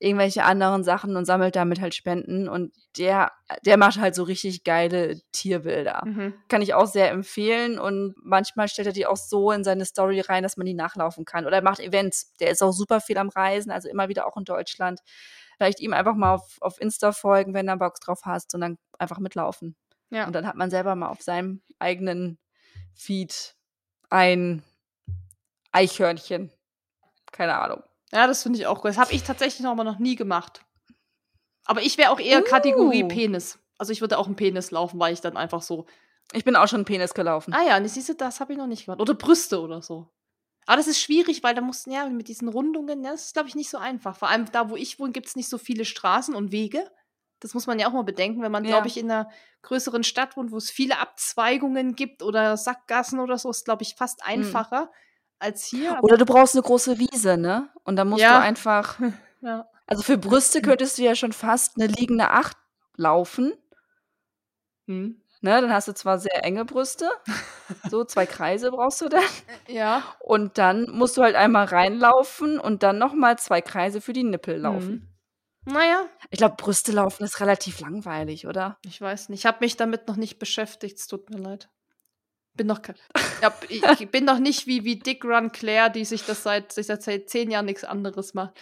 [0.00, 3.30] irgendwelche anderen Sachen und sammelt damit halt Spenden und der,
[3.66, 6.34] der macht halt so richtig geile Tierbilder Mhm.
[6.48, 10.20] kann ich auch sehr empfehlen und manchmal stellt er die auch so in seine Story
[10.20, 11.46] rein, dass man die nachlaufen kann.
[11.46, 12.32] Oder er macht Events.
[12.40, 15.00] Der ist auch super viel am Reisen, also immer wieder auch in Deutschland.
[15.58, 18.78] Vielleicht ihm einfach mal auf, auf Insta folgen, wenn du Bock drauf hast und dann
[18.98, 19.76] einfach mitlaufen.
[20.08, 20.26] Ja.
[20.26, 22.38] Und dann hat man selber mal auf seinem eigenen
[22.94, 23.54] Feed
[24.08, 24.62] ein
[25.72, 26.50] Eichhörnchen.
[27.32, 27.82] Keine Ahnung.
[28.12, 28.90] Ja, das finde ich auch gut.
[28.90, 30.64] Das habe ich tatsächlich noch mal noch nie gemacht.
[31.64, 33.08] Aber ich wäre auch eher Kategorie Uh.
[33.08, 33.58] Penis.
[33.78, 35.86] Also ich würde auch einen Penis laufen, weil ich dann einfach so
[36.32, 37.54] Ich bin auch schon Penis gelaufen.
[37.54, 39.00] Ah ja, und siehst du, das habe ich noch nicht gemacht.
[39.00, 40.08] Oder Brüste oder so.
[40.66, 43.48] Aber das ist schwierig, weil da mussten ja mit diesen Rundungen, ja, das ist, glaube
[43.48, 44.16] ich, nicht so einfach.
[44.16, 46.88] Vor allem da, wo ich wohne, gibt es nicht so viele Straßen und Wege.
[47.40, 48.70] Das muss man ja auch mal bedenken, wenn man, Ja.
[48.72, 49.30] glaube ich, in einer
[49.62, 53.94] größeren Stadt wohnt, wo es viele Abzweigungen gibt oder Sackgassen oder so, ist, glaube ich,
[53.94, 54.90] fast einfacher
[55.40, 55.98] als hier.
[56.02, 57.68] Oder du brauchst eine große Wiese, ne?
[57.84, 58.38] Und dann musst Ja.
[58.38, 58.98] du einfach
[59.40, 59.66] ja.
[59.86, 62.56] Also für Brüste könntest du ja schon fast eine liegende Acht
[62.96, 63.52] laufen.
[64.86, 65.20] Hm.
[65.42, 65.60] Ne?
[65.62, 67.08] Dann hast du zwar sehr enge Brüste,
[67.88, 69.22] so zwei Kreise brauchst du dann.
[69.68, 70.02] ja.
[70.20, 74.58] Und dann musst du halt einmal reinlaufen und dann nochmal zwei Kreise für die Nippel
[74.58, 75.08] laufen.
[75.66, 75.74] Hm.
[75.74, 78.78] Naja, Ich glaube, Brüste laufen ist relativ langweilig, oder?
[78.84, 79.40] ich weiß nicht.
[79.40, 80.98] Ich habe mich damit noch nicht beschäftigt.
[80.98, 81.68] Es tut mir leid.
[82.54, 82.80] Bin noch,
[83.42, 83.52] ja,
[83.98, 87.04] ich bin noch nicht wie, wie Dick Run Claire, die sich das seit, sich das
[87.04, 88.54] seit zehn Jahren nichts anderes macht.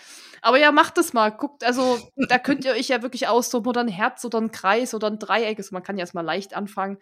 [0.42, 1.30] Aber ja, macht es mal.
[1.30, 1.98] Guckt, also
[2.28, 5.18] da könnt ihr euch ja wirklich austoben oder ein Herz oder ein Kreis oder ein
[5.18, 5.58] Dreieck.
[5.58, 6.98] Also, man kann ja erstmal leicht anfangen.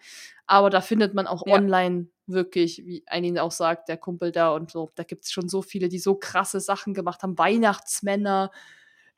[0.47, 1.55] Aber da findet man auch Ja.
[1.55, 4.89] online wirklich, wie Eileen auch sagt, der Kumpel da und so.
[4.95, 7.37] Da gibt es schon so viele, die so krasse Sachen gemacht haben.
[7.37, 8.51] Weihnachtsmänner,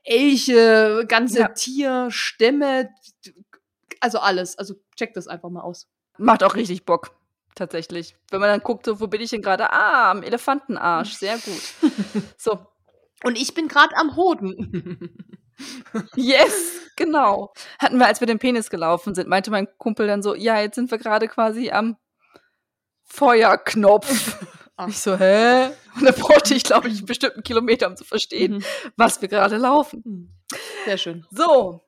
[0.04, 1.48] Elche, ganze Ja.
[1.50, 2.90] Tierstämme.
[4.02, 4.58] Also alles.
[4.58, 5.88] Also checkt das einfach mal aus.
[6.18, 7.12] Macht auch richtig Bock,
[7.56, 8.16] tatsächlich.
[8.32, 9.72] Wenn man dann guckt, so, wo bin ich denn gerade?
[9.72, 11.14] Ah, am Elefantenarsch.
[11.14, 11.62] Sehr gut.
[12.38, 12.60] So,
[13.24, 15.16] Und ich bin gerade am Hoden.
[16.16, 16.54] Yes,
[16.96, 17.52] genau.
[17.80, 20.76] Hatten wir, als wir den Penis gelaufen sind, meinte mein Kumpel dann so, ja, jetzt
[20.76, 21.98] sind wir gerade quasi am
[23.04, 24.38] Feuerknopf.
[24.78, 24.88] Ach.
[24.88, 25.68] Ich so, hä?
[25.98, 28.64] Und da brauchte ich, glaube ich, einen bestimmten Kilometer, um zu verstehen, Mhm.
[28.96, 30.02] was wir gerade laufen.
[30.06, 30.30] Mhm.
[30.86, 31.26] Sehr schön.
[31.32, 31.84] So.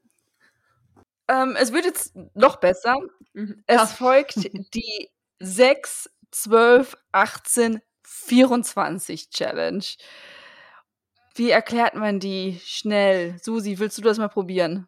[1.30, 2.98] Ähm, es wird jetzt noch besser.
[3.34, 3.64] Mhm.
[3.68, 4.36] Es folgt
[4.74, 5.10] die
[5.42, 9.84] 6, 12, 18, 24 Challenge.
[11.36, 13.38] Wie erklärt man die schnell?
[13.42, 14.88] Susi, willst du das mal probieren?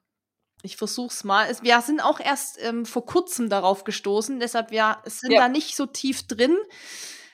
[0.62, 1.50] Ich versuch's mal.
[1.62, 5.42] Wir sind auch erst ähm, vor kurzem darauf gestoßen, deshalb wir sind Ja.
[5.42, 6.58] da nicht so tief drin,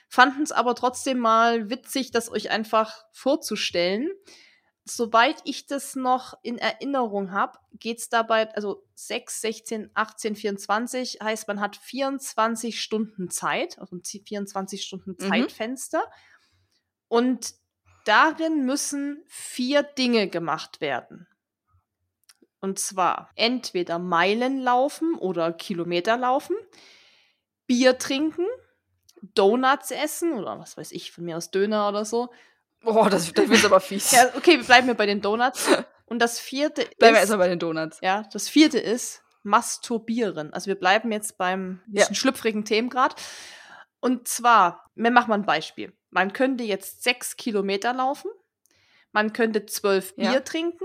[0.08, 4.10] fanden es aber trotzdem mal witzig, das euch einfach vorzustellen.
[4.96, 11.18] Soweit ich das noch in Erinnerung habe, geht es dabei, also 6, 16, 18, 24,
[11.22, 15.18] heißt, man hat 24 Stunden Zeit, also ein 24 Stunden mhm.
[15.18, 16.02] Zeitfenster.
[17.08, 17.54] Und
[18.04, 21.26] darin müssen vier Dinge gemacht werden.
[22.60, 26.56] Und zwar entweder Meilen laufen oder Kilometer laufen,
[27.66, 28.46] Bier trinken,
[29.22, 32.30] Donuts essen oder was weiß ich, von mir aus Döner oder so
[32.84, 34.10] Oh, das, das wird aber fies.
[34.12, 35.68] ja, okay, wir bleiben wir bei den Donuts.
[36.06, 36.98] Und das vierte ist.
[36.98, 37.98] Bleiben wir erstmal bei den Donuts.
[38.02, 40.52] Ja, das vierte ist Masturbieren.
[40.52, 42.12] Also wir bleiben jetzt beim ja.
[42.12, 43.14] schlüpfrigen Themengrad.
[44.00, 45.92] Und zwar, wir machen mal ein Beispiel.
[46.10, 48.30] Man könnte jetzt sechs Kilometer laufen,
[49.12, 50.30] man könnte zwölf ja.
[50.30, 50.84] Bier trinken,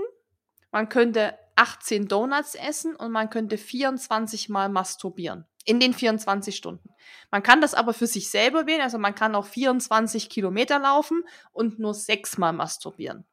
[0.70, 6.88] man könnte 18 Donuts essen und man könnte 24 Mal masturbieren in den 24 Stunden.
[7.30, 11.24] Man kann das aber für sich selber wählen, also man kann auch 24 Kilometer laufen
[11.52, 13.26] und nur sechsmal masturbieren.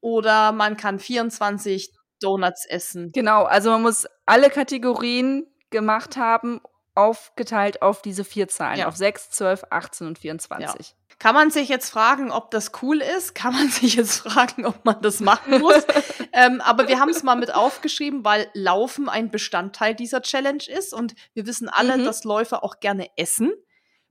[0.00, 3.12] Oder man kann 24 Donuts essen.
[3.12, 6.60] Genau, also man muss alle Kategorien gemacht haben,
[6.94, 8.88] aufgeteilt auf diese vier Zahlen, ja.
[8.88, 10.88] auf 6, 12, 18 und 24.
[10.88, 11.07] Ja.
[11.18, 13.34] Kann man sich jetzt fragen, ob das cool ist?
[13.34, 15.84] Kann man sich jetzt fragen, ob man das machen muss?
[16.32, 20.94] ähm, aber wir haben es mal mit aufgeschrieben, weil Laufen ein Bestandteil dieser Challenge ist
[20.94, 22.04] und wir wissen alle, mhm.
[22.04, 23.52] dass Läufer auch gerne essen.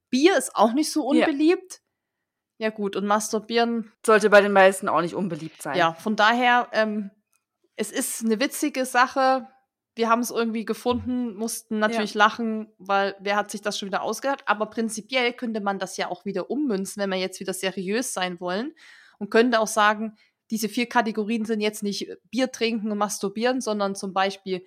[0.10, 1.82] Bier ist auch nicht so unbeliebt.
[2.58, 2.68] Ja.
[2.68, 5.78] ja gut, und Masturbieren sollte bei den meisten auch nicht unbeliebt sein.
[5.78, 7.12] Ja, von daher, ähm,
[7.76, 9.48] es ist eine witzige Sache
[9.98, 12.20] wir haben es irgendwie gefunden, mussten natürlich ja.
[12.20, 14.44] lachen, weil wer hat sich das schon wieder ausgedacht?
[14.46, 18.40] Aber prinzipiell könnte man das ja auch wieder ummünzen, wenn wir jetzt wieder seriös sein
[18.40, 18.74] wollen
[19.20, 20.18] und könnte auch sagen,
[20.50, 24.66] diese vier Kategorien sind jetzt nicht Bier trinken und masturbieren, sondern zum Beispiel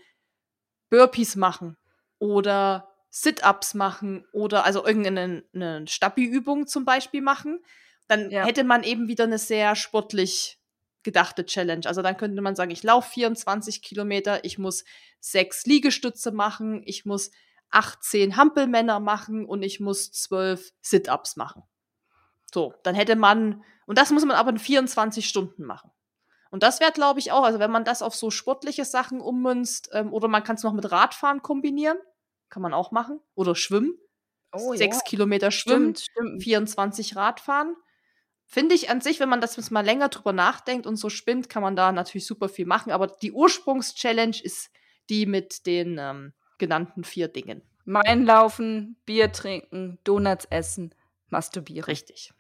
[0.90, 1.77] Burpees machen
[2.19, 7.61] oder Sit-ups machen oder also irgendeine eine Stabi-Übung zum Beispiel machen.
[8.09, 8.45] Dann ja.
[8.45, 10.60] hätte man eben wieder eine sehr sportlich
[11.03, 11.87] gedachte Challenge.
[11.87, 14.85] Also dann könnte man sagen, ich laufe 24 Kilometer, ich muss
[15.21, 17.31] sechs Liegestütze machen, ich muss
[17.71, 21.63] 18 Hampelmänner machen und ich muss zwölf Sit-ups machen.
[22.53, 25.91] So, dann hätte man, und das muss man aber in 24 Stunden machen.
[26.51, 29.91] Und das wäre, glaube ich, auch, also wenn man das auf so sportliche Sachen ummünzt,
[29.93, 31.99] ähm, oder man kann es noch mit Radfahren kombinieren,
[32.49, 33.97] kann man auch machen, oder schwimmen.
[34.53, 35.03] Oh, Sechs ja.
[35.05, 36.43] Kilometer schwimmen, stimmt, stimmt.
[36.43, 37.77] 24 Radfahren.
[38.53, 41.49] Finde ich an sich, wenn man das jetzt mal länger drüber nachdenkt und so spinnt,
[41.49, 42.91] kann man da natürlich super viel machen.
[42.91, 44.71] Aber die Ursprungschallenge ist
[45.09, 47.63] die mit den ähm, genannten vier Dingen.
[47.85, 50.93] Mein Laufen, Bier trinken, Donuts essen,
[51.29, 51.85] masturbieren.
[51.85, 52.33] Richtig.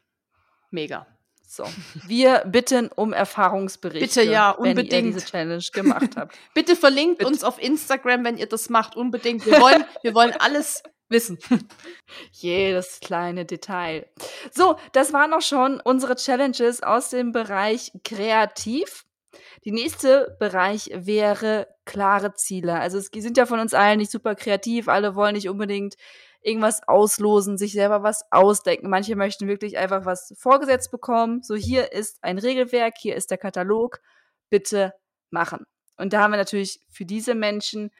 [0.72, 1.06] Mega.
[1.46, 1.64] So,
[2.06, 4.04] wir bitten um Erfahrungsberichte.
[4.04, 4.90] Bitte ja, unbedingt.
[4.90, 6.36] Wenn ihr diese Challenge gemacht habt.
[6.54, 7.30] Bitte verlinkt Bitte.
[7.30, 9.46] uns auf Instagram, wenn ihr das macht, unbedingt.
[9.46, 11.38] Wir wollen, wir wollen alles wissen.
[12.32, 14.08] Jedes kleine Detail.
[14.52, 19.04] So, das waren auch schon unsere Challenges aus dem Bereich kreativ.
[19.64, 22.78] Die nächste Bereich wäre klare Ziele.
[22.80, 25.96] Also es sind ja von uns allen nicht super kreativ, alle wollen nicht unbedingt
[26.42, 28.88] irgendwas auslosen, sich selber was ausdenken.
[28.88, 31.42] Manche möchten wirklich einfach was vorgesetzt bekommen.
[31.42, 34.00] So, hier ist ein Regelwerk, hier ist der Katalog,
[34.48, 34.94] bitte
[35.30, 35.66] machen.
[35.96, 37.90] Und da haben wir natürlich für diese Menschen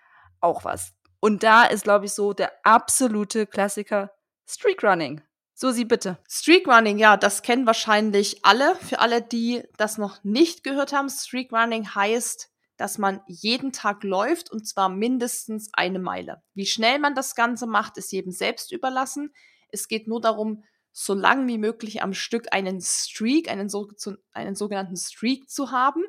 [0.40, 0.94] auch was.
[1.20, 4.10] Und da ist, glaube ich, so der absolute Klassiker
[4.46, 5.20] Streakrunning.
[5.54, 6.18] Susi, bitte.
[6.28, 8.74] Streakrunning, ja, das kennen wahrscheinlich alle.
[8.76, 14.50] Für alle, die das noch nicht gehört haben, Streakrunning heißt, dass man jeden Tag läuft
[14.50, 16.42] und zwar mindestens eine Meile.
[16.54, 19.34] Wie schnell man das Ganze macht, ist jedem selbst überlassen.
[19.68, 23.86] Es geht nur darum, so lang wie möglich am Stück einen Streak, einen, so,
[24.32, 26.02] einen sogenannten Streak zu haben.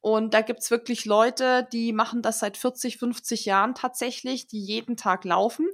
[0.00, 4.96] Und da gibt's wirklich Leute, die machen das seit 40, 50 Jahren tatsächlich, die jeden
[4.96, 5.68] Tag laufen.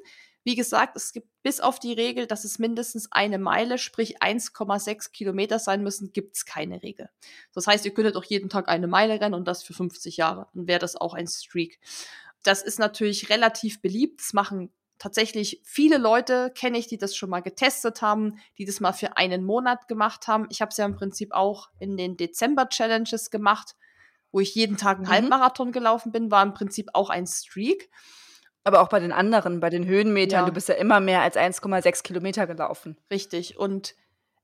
[0.44, 5.12] Wie gesagt, es gibt bis auf die Regel, dass es mindestens eine Meile, sprich 1,6
[5.12, 7.10] Kilometer sein müssen, gibt's keine Regel.
[7.52, 10.48] Das heißt, ihr könntet auch jeden Tag eine Meile rennen und das für 50 Jahre.
[10.54, 11.78] Dann wäre das auch ein Streak.
[12.42, 14.20] Das ist natürlich relativ beliebt.
[14.20, 18.80] Das machen tatsächlich viele Leute, kenne ich, die das schon mal getestet haben, die das
[18.80, 20.46] mal für einen Monat gemacht haben.
[20.50, 23.76] Ich habe es ja im Prinzip auch in den Dezember-Challenges gemacht
[24.32, 25.10] wo ich jeden Tag einen mhm.
[25.10, 27.90] Halbmarathon gelaufen bin, war im Prinzip auch ein Streak.
[28.64, 30.46] Aber auch bei den anderen, bei den Höhenmetern, ja.
[30.46, 32.96] du bist ja immer mehr als 1,6 Kilometer gelaufen.
[33.10, 33.58] Richtig.
[33.58, 33.94] Und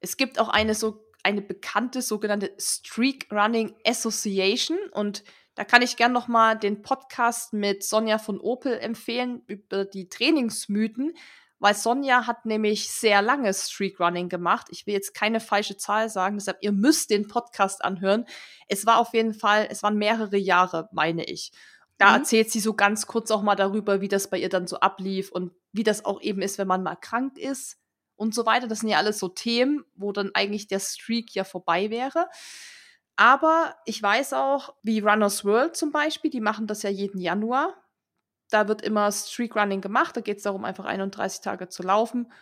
[0.01, 5.25] es gibt auch eine so eine bekannte sogenannte Streak Running Association und
[5.55, 10.09] da kann ich gern noch mal den Podcast mit Sonja von Opel empfehlen über die
[10.09, 11.15] Trainingsmythen,
[11.59, 14.69] weil Sonja hat nämlich sehr lange Streakrunning gemacht.
[14.71, 18.27] Ich will jetzt keine falsche Zahl sagen, deshalb ihr müsst den Podcast anhören.
[18.69, 21.53] Es war auf jeden Fall, es waren mehrere Jahre, meine ich.
[21.99, 22.15] Da mhm.
[22.17, 25.33] erzählt sie so ganz kurz auch mal darüber, wie das bei ihr dann so ablief
[25.33, 27.79] und wie das auch eben ist, wenn man mal krank ist
[28.17, 28.69] und so weiter.
[28.69, 32.29] Das sind ja alles so Themen, wo dann eigentlich der Streak ja vorbei wäre.
[33.17, 37.75] Aber ich weiß auch, wie Runners World zum Beispiel, die machen das ja jeden Januar.
[38.51, 40.17] Da wird immer Streak Running gemacht.
[40.17, 42.33] Da geht es darum, einfach 31 Tage zu laufen.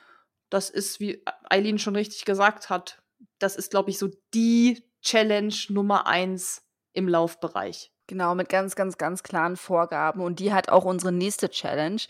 [0.50, 3.02] Das ist, wie Eileen schon richtig gesagt hat,
[3.38, 7.92] das ist, glaube ich, so die Challenge Nummer eins im Laufbereich.
[8.06, 10.20] Genau, mit ganz, ganz, ganz klaren Vorgaben.
[10.20, 12.00] Und die hat auch unsere nächste Challenge.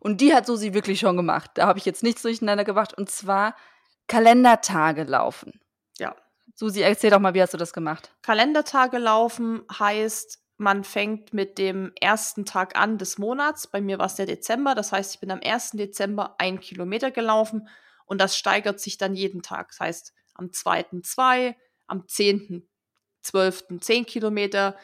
[0.00, 1.50] Und die hat Susi wirklich schon gemacht.
[1.54, 2.96] Da habe ich jetzt nichts durcheinander gemacht.
[2.96, 3.54] Und zwar
[4.08, 5.60] Kalendertage laufen.
[5.98, 6.16] Ja.
[6.54, 8.14] Susi, erzähl doch mal, wie hast du das gemacht?
[8.22, 13.66] Kalendertage laufen heißt, man fängt mit dem ersten Tag an des Monats.
[13.66, 14.74] Bei mir war es der Dezember.
[14.74, 15.72] Das heißt, ich bin am 1.
[15.72, 17.68] Dezember ein Kilometer gelaufen
[18.06, 19.68] und das steigert sich dann jeden Tag.
[19.68, 21.00] Das heißt, am 2.
[21.02, 22.68] zwei, am 10.
[23.22, 23.64] 12.
[23.80, 24.76] 10 Kilometer,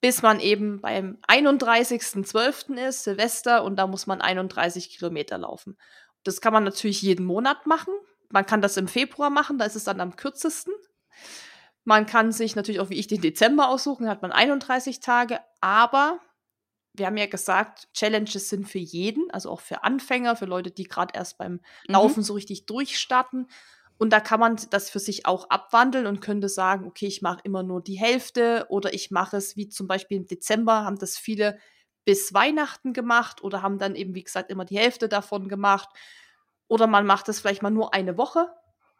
[0.00, 2.88] bis man eben beim 31.12.
[2.88, 5.76] ist, Silvester, und da muss man 31 Kilometer laufen.
[6.24, 7.94] Das kann man natürlich jeden Monat machen.
[8.30, 10.72] Man kann das im Februar machen, da ist es dann am kürzesten.
[11.90, 15.40] Man kann sich natürlich auch wie ich den Dezember aussuchen, da hat man 31 Tage,
[15.60, 16.20] aber
[16.94, 20.84] wir haben ja gesagt, Challenges sind für jeden, also auch für Anfänger, für Leute, die
[20.84, 21.60] gerade erst beim mhm.
[21.88, 22.24] Laufen mhm.
[22.24, 23.48] so richtig durchstarten.
[23.98, 27.40] Und da kann man das für sich auch abwandeln und könnte sagen, okay, ich mache
[27.42, 31.18] immer nur die Hälfte oder ich mache es wie zum Beispiel im Dezember, haben das
[31.18, 31.58] viele
[32.04, 35.88] bis Weihnachten gemacht oder haben dann eben, wie gesagt, immer die Hälfte davon gemacht.
[36.68, 38.46] Oder man macht es vielleicht mal nur eine Woche.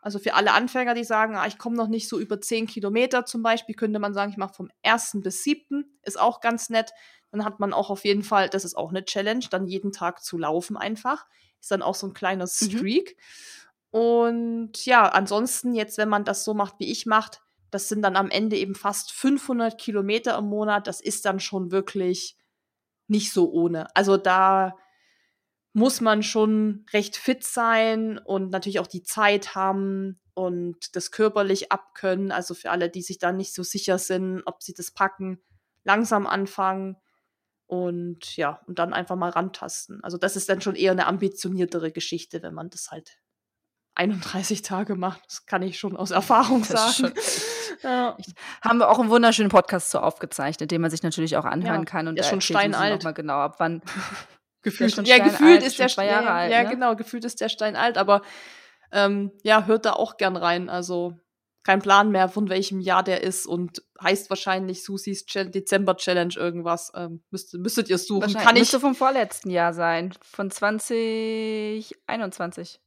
[0.03, 3.27] Also für alle Anfänger, die sagen, ah, ich komme noch nicht so über 10 Kilometer
[3.27, 5.19] zum Beispiel, könnte man sagen, ich mache vom 1.
[5.23, 5.99] bis 7.
[6.03, 6.93] Ist auch ganz nett.
[7.31, 10.25] Dann hat man auch auf jeden Fall, das ist auch eine Challenge, dann jeden Tag
[10.25, 11.27] zu laufen einfach.
[11.61, 12.49] Ist dann auch so ein kleiner mhm.
[12.49, 13.17] Streak.
[13.93, 14.01] Mhm.
[14.01, 18.17] Und ja, ansonsten jetzt, wenn man das so macht, wie ich macht, das sind dann
[18.17, 20.87] am Ende eben fast 500 Kilometer im Monat.
[20.87, 22.37] Das ist dann schon wirklich
[23.07, 23.95] nicht so ohne.
[23.95, 24.77] Also da
[25.73, 31.71] muss man schon recht fit sein und natürlich auch die Zeit haben und das körperlich
[31.71, 32.33] abkönnen.
[32.33, 35.41] Also für alle, die sich da nicht so sicher sind, ob sie das packen,
[35.85, 36.97] langsam anfangen
[37.67, 40.03] und ja, und dann einfach mal rantasten.
[40.03, 43.19] Also das ist dann schon eher eine ambitioniertere Geschichte, wenn man das halt
[43.95, 45.23] 31 Tage macht.
[45.27, 47.13] Das kann ich schon aus Erfahrung sagen.
[47.83, 48.15] Ja.
[48.61, 51.85] Haben wir auch einen wunderschönen Podcast so aufgezeichnet, den man sich natürlich auch anhören ja,
[51.87, 52.09] kann.
[52.09, 53.05] Und der ist schon steinalt.
[53.05, 53.81] Mal genau, ab wann.
[54.63, 56.53] gefühlt, ja, gefühlt ist der Jahre ja, alt.
[56.53, 56.71] Ja, ne?
[56.71, 58.23] genau, gefühlt ist der Stein alt, aber
[58.93, 60.69] ähm, ja, hört da auch gern rein.
[60.69, 61.15] Also
[61.63, 66.91] kein Plan mehr, von welchem Jahr der ist und heißt wahrscheinlich Susis Dezember Challenge irgendwas.
[66.95, 68.33] Ähm, müsst, müsstet ihr suchen.
[68.35, 72.81] Kann ich müsste vom vorletzten Jahr sein, von 2021.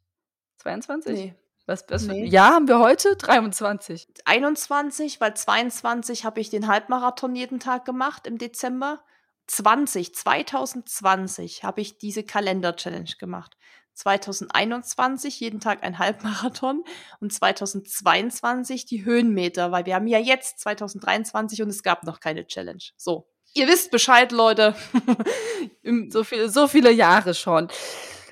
[0.57, 1.13] 22?
[1.13, 1.35] Nee.
[1.65, 2.25] Was, was nee.
[2.25, 3.15] Ja, haben wir heute?
[3.15, 4.09] 23.
[4.25, 9.01] 21, weil 22 habe ich den Halbmarathon jeden Tag gemacht im Dezember.
[9.47, 13.57] 20, 2020 habe ich diese Kalender-Challenge gemacht.
[13.93, 16.83] 2021 jeden Tag ein Halbmarathon
[17.19, 22.47] und 2022 die Höhenmeter, weil wir haben ja jetzt 2023 und es gab noch keine
[22.47, 22.83] Challenge.
[22.97, 23.27] So.
[23.55, 24.75] Ihr wisst Bescheid, Leute.
[26.09, 27.67] so, viele, so viele Jahre schon.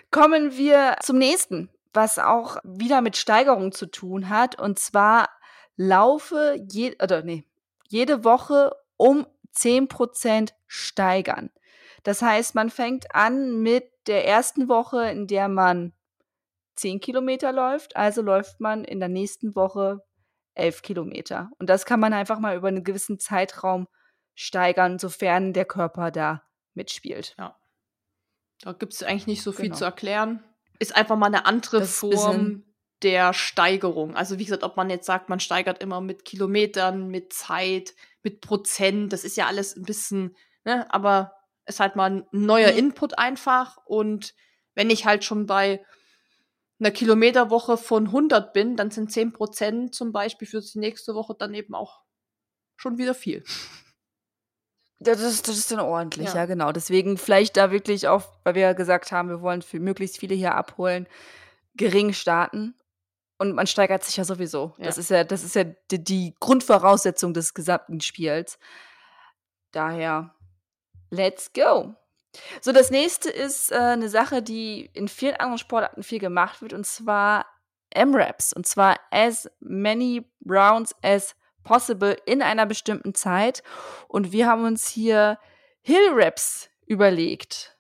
[0.10, 4.60] Kommen wir zum nächsten was auch wieder mit Steigerung zu tun hat.
[4.60, 5.30] Und zwar
[5.76, 7.46] laufe je, oder nee,
[7.88, 11.50] jede Woche um 10% steigern.
[12.04, 15.94] Das heißt, man fängt an mit der ersten Woche, in der man
[16.76, 17.96] 10 Kilometer läuft.
[17.96, 20.04] Also läuft man in der nächsten Woche
[20.56, 21.52] 11 Kilometer.
[21.60, 23.88] Und das kann man einfach mal über einen gewissen Zeitraum
[24.34, 27.36] steigern, sofern der Körper da mitspielt.
[27.38, 27.58] Ja.
[28.62, 29.78] Da gibt es eigentlich nicht so viel genau.
[29.78, 30.44] zu erklären
[30.82, 32.64] ist einfach mal eine andere das Form
[33.04, 34.16] der Steigerung.
[34.16, 38.42] Also wie gesagt, ob man jetzt sagt, man steigert immer mit Kilometern, mit Zeit, mit
[38.42, 41.34] Prozent, das ist ja alles ein bisschen, ne, aber
[41.66, 42.78] ist halt mal ein neuer mhm.
[42.78, 43.78] Input einfach.
[43.86, 44.34] Und
[44.76, 45.84] wenn ich halt schon bei
[46.80, 51.36] einer Kilometerwoche von 100 bin, dann sind 10 Prozent zum Beispiel für die nächste Woche
[51.38, 52.02] dann eben auch
[52.76, 53.44] schon wieder viel.
[55.00, 56.36] Das ist, das ist dann ordentlich, ja.
[56.36, 56.46] ja.
[56.46, 56.72] genau.
[56.72, 60.36] Deswegen vielleicht da wirklich auch, weil wir ja gesagt haben, wir wollen für möglichst viele
[60.36, 61.08] hier abholen,
[61.76, 62.76] gering starten.
[63.42, 64.76] Und man steigert sich ja sowieso.
[64.78, 64.86] Ja.
[64.86, 68.60] Das ist ja, das ist ja die, die, Grundvoraussetzung des gesamten Spiels.
[69.72, 70.36] Daher,
[71.10, 71.96] let's go.
[72.62, 76.74] So, das nächste ist äh, eine Sache, die in vielen anderen Sportarten viel gemacht wird,
[76.74, 77.48] und zwar
[77.90, 78.54] M-Raps.
[78.54, 83.64] Und zwar as many rounds as possible in einer bestimmten Zeit.
[84.08, 85.40] Und wir haben uns hier
[85.82, 87.76] Hill Raps überlegt.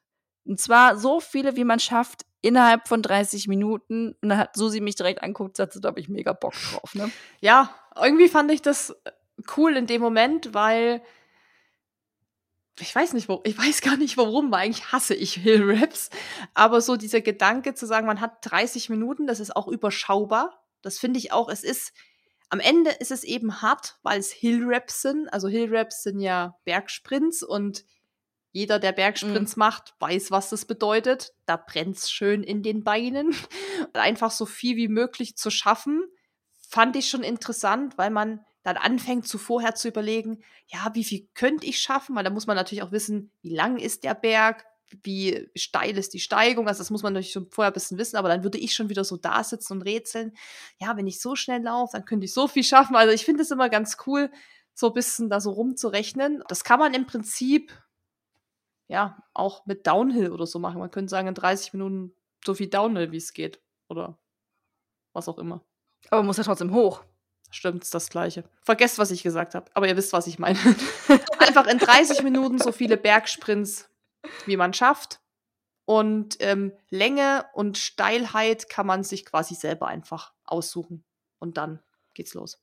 [0.45, 4.15] Und zwar so viele, wie man schafft, innerhalb von 30 Minuten.
[4.21, 6.95] Und dann hat Susi mich direkt anguckt, sagt, da habe ich mega Bock drauf.
[6.95, 7.11] Ne?
[7.39, 8.95] Ja, irgendwie fand ich das
[9.57, 11.01] cool in dem Moment, weil
[12.79, 16.09] ich weiß nicht, wo, ich weiß gar nicht warum, weil eigentlich hasse ich Hill Raps.
[16.53, 20.63] Aber so dieser Gedanke zu sagen, man hat 30 Minuten, das ist auch überschaubar.
[20.81, 21.93] Das finde ich auch, es ist
[22.49, 25.31] Am Ende ist es eben hart, weil es Hill-Raps sind.
[25.31, 27.85] Also Hill-Raps sind ja Bergsprints und
[28.51, 29.59] jeder, der Bergsprints mhm.
[29.59, 31.33] macht, weiß, was das bedeutet.
[31.45, 33.33] Da brennt's schön in den Beinen.
[33.93, 36.03] Einfach so viel wie möglich zu schaffen,
[36.71, 41.27] fand ich schon interessant, weil man dann anfängt, zu vorher zu überlegen, ja, wie viel
[41.33, 42.15] könnte ich schaffen?
[42.15, 44.65] Weil da muss man natürlich auch wissen, wie lang ist der Berg,
[45.03, 46.67] wie steil ist die Steigung.
[46.67, 48.89] Also das muss man natürlich schon vorher ein bisschen wissen, aber dann würde ich schon
[48.89, 50.33] wieder so da sitzen und rätseln.
[50.79, 52.95] Ja, wenn ich so schnell laufe, dann könnte ich so viel schaffen.
[52.95, 54.29] Also ich finde es immer ganz cool,
[54.73, 56.43] so ein bisschen da so rumzurechnen.
[56.47, 57.71] Das kann man im Prinzip
[58.91, 60.79] ja auch mit Downhill oder so machen.
[60.79, 62.13] Man könnte sagen, in 30 Minuten
[62.45, 63.61] so viel Downhill, wie es geht.
[63.87, 64.17] Oder
[65.13, 65.63] was auch immer.
[66.09, 67.03] Aber man muss ja trotzdem hoch.
[67.49, 68.43] Stimmt, ist das Gleiche.
[68.61, 69.69] Vergesst, was ich gesagt habe.
[69.73, 70.59] Aber ihr wisst, was ich meine.
[71.39, 73.89] Einfach in 30 Minuten so viele Bergsprints,
[74.45, 75.19] wie man schafft.
[75.85, 81.03] Und ähm, Länge und Steilheit kann man sich quasi selber einfach aussuchen.
[81.39, 81.81] Und dann
[82.13, 82.61] geht's los.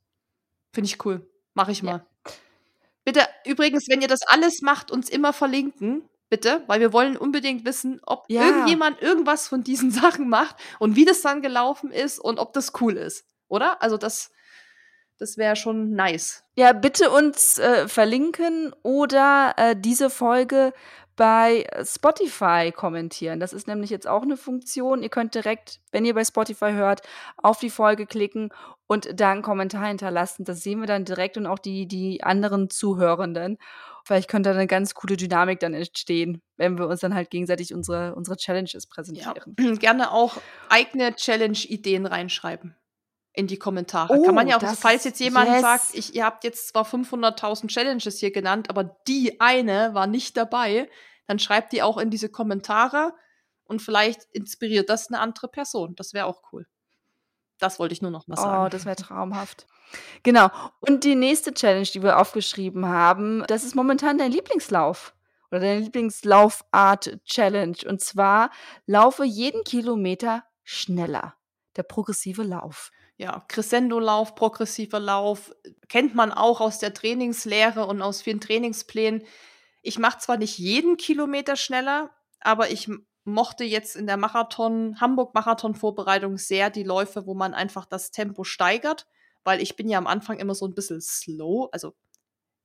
[0.73, 1.29] Finde ich cool.
[1.53, 2.07] Mache ich mal.
[2.25, 2.33] Ja.
[3.05, 6.09] Bitte, übrigens, wenn ihr das alles macht, uns immer verlinken.
[6.31, 8.43] Bitte, weil wir wollen unbedingt wissen, ob ja.
[8.47, 12.73] irgendjemand irgendwas von diesen Sachen macht und wie das dann gelaufen ist und ob das
[12.81, 13.25] cool ist.
[13.49, 13.81] Oder?
[13.83, 14.31] Also das
[15.19, 16.45] das wäre schon nice.
[16.55, 20.73] Ja, bitte uns äh, verlinken oder äh, diese Folge
[21.17, 23.41] bei Spotify kommentieren.
[23.41, 25.03] Das ist nämlich jetzt auch eine Funktion.
[25.03, 27.03] Ihr könnt direkt, wenn ihr bei Spotify hört,
[27.37, 28.51] auf die Folge klicken
[28.87, 30.45] und da einen Kommentar hinterlassen.
[30.45, 33.59] Das sehen wir dann direkt und auch die, die anderen Zuhörenden.
[34.09, 37.75] Vielleicht könnte da eine ganz coole Dynamik dann entstehen, wenn wir uns dann halt gegenseitig
[37.75, 39.55] unsere, unsere Challenges präsentieren.
[39.59, 39.75] Ja.
[39.79, 40.39] Gerne auch
[40.71, 42.75] eigene Challenge-Ideen reinschreiben
[43.35, 44.15] in die Kommentare.
[44.15, 45.61] Oh, Kann man ja auch, falls jetzt jemand yes.
[45.61, 50.39] sagt, ich, ihr habt jetzt zwar 500.000 Challenges hier genannt, aber die eine war nicht
[50.39, 50.89] dabei,
[51.27, 53.13] dann schreibt die auch in diese Kommentare
[53.65, 55.95] und vielleicht inspiriert das eine andere Person.
[55.97, 56.67] Das wäre auch cool.
[57.59, 58.67] Das wollte ich nur noch mal sagen.
[58.67, 59.67] Oh, das wäre traumhaft.
[60.23, 60.51] Genau.
[60.81, 65.15] Und die nächste Challenge, die wir aufgeschrieben haben, das ist momentan dein Lieblingslauf
[65.51, 67.79] oder deine Lieblingslaufart-Challenge.
[67.87, 68.51] Und zwar
[68.87, 71.35] laufe jeden Kilometer schneller.
[71.77, 75.53] Der progressive Lauf ja, Crescendo-Lauf, progressiver Lauf,
[75.89, 79.25] kennt man auch aus der Trainingslehre und aus vielen Trainingsplänen.
[79.83, 82.89] Ich mache zwar nicht jeden Kilometer schneller, aber ich
[83.29, 89.07] mochte jetzt in der Marathon, Hamburg-Marathon-Vorbereitung sehr die Läufe, wo man einfach das Tempo steigert,
[89.45, 91.95] weil ich bin ja am Anfang immer so ein bisschen slow, also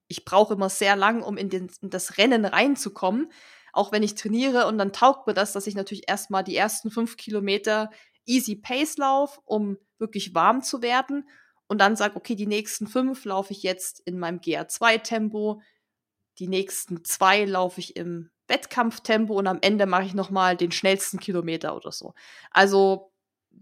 [0.08, 3.32] ich brauche immer sehr lang, um in, den, in das Rennen reinzukommen,
[3.72, 6.92] auch wenn ich trainiere und dann taugt mir das, dass ich natürlich erstmal die ersten
[6.92, 7.90] fünf Kilometer
[8.26, 11.28] easy Pace lauf, um wirklich warm zu werden.
[11.68, 15.62] Und dann sage, okay, die nächsten fünf laufe ich jetzt in meinem GR2-Tempo,
[16.40, 21.20] die nächsten zwei laufe ich im Wettkampftempo und am Ende mache ich nochmal den schnellsten
[21.20, 22.14] Kilometer oder so.
[22.52, 23.12] Also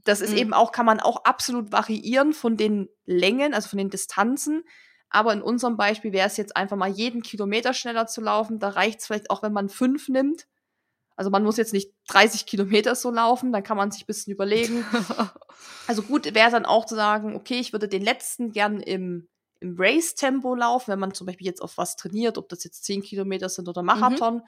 [0.04, 0.38] das ist mhm.
[0.38, 4.64] eben auch, kann man auch absolut variieren von den Längen, also von den Distanzen.
[5.10, 8.60] Aber in unserem Beispiel wäre es jetzt einfach mal jeden Kilometer schneller zu laufen.
[8.60, 10.48] Da reicht es vielleicht auch, wenn man fünf nimmt.
[11.18, 14.34] Also man muss jetzt nicht 30 Kilometer so laufen, dann kann man sich ein bisschen
[14.34, 14.86] überlegen.
[15.88, 19.28] also gut wäre dann auch zu sagen, okay, ich würde den letzten gern im,
[19.60, 23.02] im Race-Tempo laufen, wenn man zum Beispiel jetzt auf was trainiert, ob das jetzt 10
[23.04, 24.44] Kilometer sind oder Marathon mhm.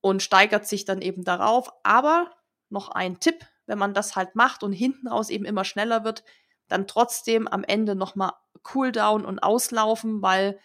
[0.00, 1.70] Und steigert sich dann eben darauf.
[1.82, 2.30] Aber
[2.70, 6.24] noch ein Tipp, wenn man das halt macht und hinten raus eben immer schneller wird,
[6.68, 8.32] dann trotzdem am Ende nochmal
[8.62, 10.58] Cooldown und auslaufen, weil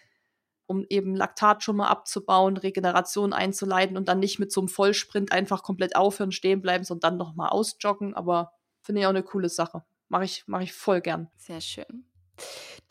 [0.66, 5.32] um eben Laktat schon mal abzubauen, Regeneration einzuleiten und dann nicht mit so einem Vollsprint
[5.32, 8.14] einfach komplett aufhören, stehen bleiben, sondern dann nochmal ausjoggen.
[8.14, 9.84] Aber finde ich auch eine coole Sache.
[10.08, 11.30] Mache ich, mach ich voll gern.
[11.36, 12.06] Sehr schön.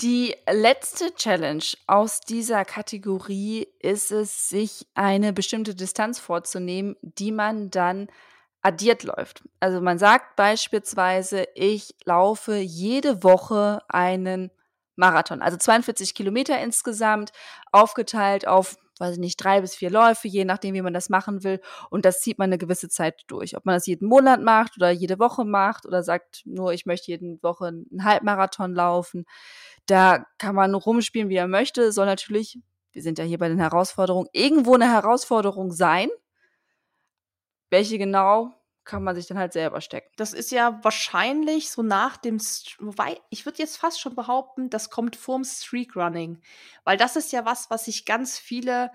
[0.01, 7.71] Die letzte Challenge aus dieser Kategorie ist es, sich eine bestimmte Distanz vorzunehmen, die man
[7.71, 8.09] dann
[8.63, 9.43] addiert läuft.
[9.61, 14.51] Also man sagt beispielsweise, ich laufe jede Woche einen
[14.97, 15.43] Marathon.
[15.43, 17.33] Also 42 Kilometer insgesamt,
[17.73, 21.45] aufgeteilt auf, weiß ich nicht, drei bis vier Läufe, je nachdem, wie man das machen
[21.45, 21.61] will.
[21.91, 23.57] Und das zieht man eine gewisse Zeit durch.
[23.57, 27.11] Ob man das jeden Monat macht oder jede Woche macht oder sagt nur, ich möchte
[27.11, 29.25] jede Woche einen Halbmarathon laufen.
[29.87, 31.93] Da kann man rumspielen, wie er möchte.
[31.93, 32.59] Soll natürlich,
[32.93, 36.09] wir sind ja hier bei den Herausforderungen, irgendwo eine Herausforderung sein.
[37.71, 38.53] Welche genau,
[38.85, 40.11] kann man sich dann halt selber stecken.
[40.17, 42.39] Das ist ja wahrscheinlich so nach dem,
[42.79, 46.41] wobei ich würde jetzt fast schon behaupten, das kommt vorm Streakrunning,
[46.85, 48.91] weil das ist ja was, was sich ganz viele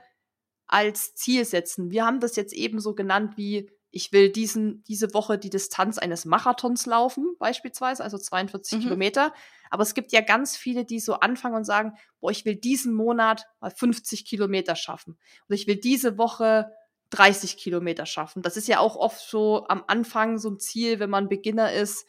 [0.67, 1.91] als Ziel setzen.
[1.91, 5.97] Wir haben das jetzt eben so genannt wie ich will diesen, diese Woche die Distanz
[5.97, 8.83] eines Marathons laufen, beispielsweise, also 42 mhm.
[8.83, 9.33] Kilometer.
[9.69, 12.93] Aber es gibt ja ganz viele, die so anfangen und sagen, boah, ich will diesen
[12.93, 15.17] Monat mal 50 Kilometer schaffen.
[15.47, 16.71] Und ich will diese Woche
[17.11, 18.41] 30 Kilometer schaffen.
[18.41, 22.05] Das ist ja auch oft so am Anfang so ein Ziel, wenn man Beginner ist.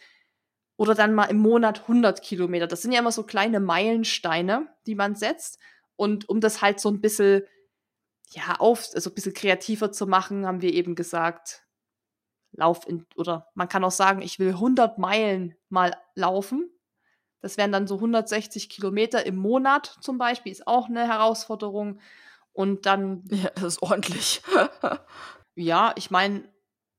[0.77, 2.67] oder dann mal im Monat 100 Kilometer.
[2.69, 5.59] Das sind ja immer so kleine Meilensteine, die man setzt.
[5.97, 7.43] Und um das halt so ein bisschen,
[8.31, 11.65] ja, auf, also ein bisschen kreativer zu machen, haben wir eben gesagt,
[12.53, 16.71] lauf in, oder man kann auch sagen, ich will 100 Meilen mal laufen.
[17.41, 22.01] Das wären dann so 160 Kilometer im Monat zum Beispiel, ist auch eine Herausforderung.
[22.59, 23.23] Und dann.
[23.31, 24.43] Ja, das ist ordentlich.
[25.55, 26.53] ja, ich meine,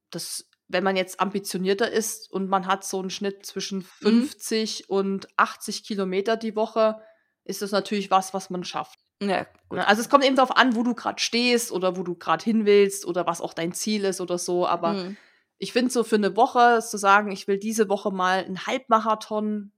[0.10, 4.96] das wenn man jetzt ambitionierter ist und man hat so einen Schnitt zwischen 50 mhm.
[4.96, 7.02] und 80 Kilometer die Woche,
[7.44, 9.00] ist das natürlich was, was man schafft.
[9.20, 9.80] Ja, gut.
[9.80, 12.68] Also es kommt eben darauf an, wo du gerade stehst oder wo du gerade hin
[12.68, 14.68] willst oder was auch dein Ziel ist oder so.
[14.68, 15.18] Aber mhm.
[15.58, 19.74] ich finde so für eine Woche zu sagen, ich will diese Woche mal einen Halbmarathon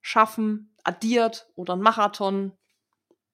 [0.00, 2.52] schaffen, addiert oder einen Marathon,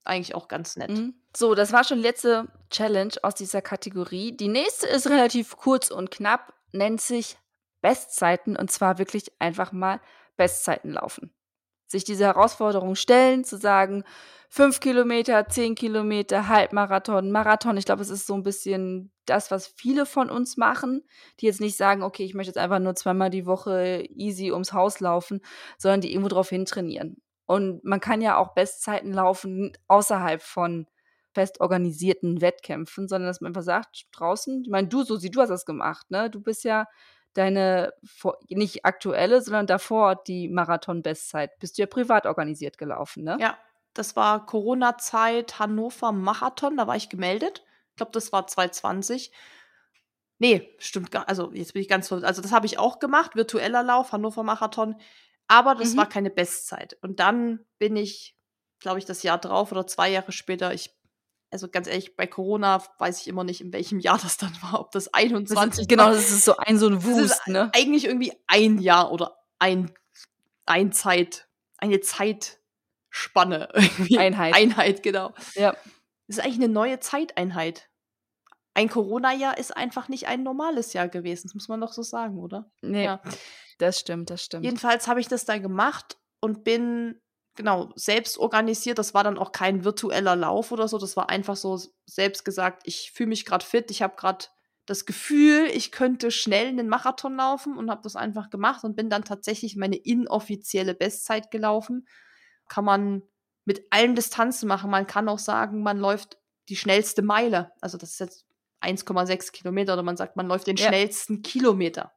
[0.04, 0.90] eigentlich auch ganz nett.
[0.90, 1.14] Mhm.
[1.36, 4.36] So, das war schon die letzte Challenge aus dieser Kategorie.
[4.36, 7.36] Die nächste ist relativ kurz und knapp nennt sich
[7.80, 10.00] Bestzeiten und zwar wirklich einfach mal
[10.36, 11.32] Bestzeiten laufen.
[11.86, 14.04] Sich diese Herausforderung stellen, zu sagen,
[14.48, 17.76] fünf Kilometer, zehn Kilometer, Halbmarathon, Marathon.
[17.76, 21.04] Ich glaube, es ist so ein bisschen das, was viele von uns machen,
[21.40, 24.72] die jetzt nicht sagen, okay, ich möchte jetzt einfach nur zweimal die Woche easy ums
[24.72, 25.40] Haus laufen,
[25.78, 27.22] sondern die irgendwo drauf hintrainieren.
[27.50, 30.86] Und man kann ja auch Bestzeiten laufen außerhalb von
[31.32, 35.48] fest organisierten Wettkämpfen, sondern dass man einfach sagt, draußen, ich meine, du, Susi, du hast
[35.48, 36.30] das gemacht, ne?
[36.30, 36.86] Du bist ja
[37.34, 37.92] deine,
[38.50, 43.36] nicht aktuelle, sondern davor die Marathon-Bestzeit, bist du ja privat organisiert gelaufen, ne?
[43.40, 43.58] Ja,
[43.94, 47.64] das war Corona-Zeit Hannover Marathon, da war ich gemeldet.
[47.88, 49.32] Ich glaube, das war 2020.
[50.38, 53.82] Nee, stimmt gar, also jetzt bin ich ganz, also das habe ich auch gemacht, virtueller
[53.82, 54.94] Lauf, Hannover Marathon,
[55.50, 55.98] aber das mhm.
[55.98, 56.96] war keine Bestzeit.
[57.02, 58.36] Und dann bin ich,
[58.78, 60.96] glaube ich, das Jahr drauf oder zwei Jahre später, ich
[61.50, 64.78] also ganz ehrlich, bei Corona weiß ich immer nicht, in welchem Jahr das dann war,
[64.78, 67.68] ob das 21 das ist, Genau, das ist so ein so ein Wust, ne?
[67.74, 69.92] Eigentlich irgendwie ein Jahr oder ein,
[70.66, 71.48] ein Zeit,
[71.78, 73.70] eine Zeitspanne.
[73.74, 74.18] Irgendwie.
[74.18, 74.54] Einheit.
[74.54, 75.34] Einheit, genau.
[75.56, 75.72] Ja.
[76.28, 77.88] Das ist eigentlich eine neue Zeiteinheit.
[78.74, 82.38] Ein Corona-Jahr ist einfach nicht ein normales Jahr gewesen, das muss man doch so sagen,
[82.38, 82.70] oder?
[82.82, 83.20] Nee, ja.
[83.82, 84.64] Das stimmt, das stimmt.
[84.64, 87.20] Jedenfalls habe ich das dann gemacht und bin
[87.56, 88.98] genau, selbst organisiert.
[88.98, 90.98] Das war dann auch kein virtueller Lauf oder so.
[90.98, 93.90] Das war einfach so selbst gesagt, ich fühle mich gerade fit.
[93.90, 94.46] Ich habe gerade
[94.86, 99.10] das Gefühl, ich könnte schnell einen Marathon laufen und habe das einfach gemacht und bin
[99.10, 102.06] dann tatsächlich meine inoffizielle Bestzeit gelaufen.
[102.68, 103.22] Kann man
[103.64, 104.90] mit allen Distanzen machen.
[104.90, 107.72] Man kann auch sagen, man läuft die schnellste Meile.
[107.80, 108.46] Also das ist jetzt
[108.82, 110.88] 1,6 Kilometer oder man sagt, man läuft den ja.
[110.88, 112.12] schnellsten Kilometer.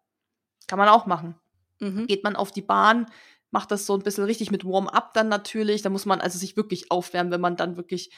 [0.67, 1.39] Kann man auch machen.
[1.83, 2.07] Mhm.
[2.07, 3.07] Geht man auf die Bahn,
[3.51, 5.81] macht das so ein bisschen richtig mit Warm-up dann natürlich.
[5.81, 8.11] Da muss man also sich wirklich aufwärmen, wenn man dann wirklich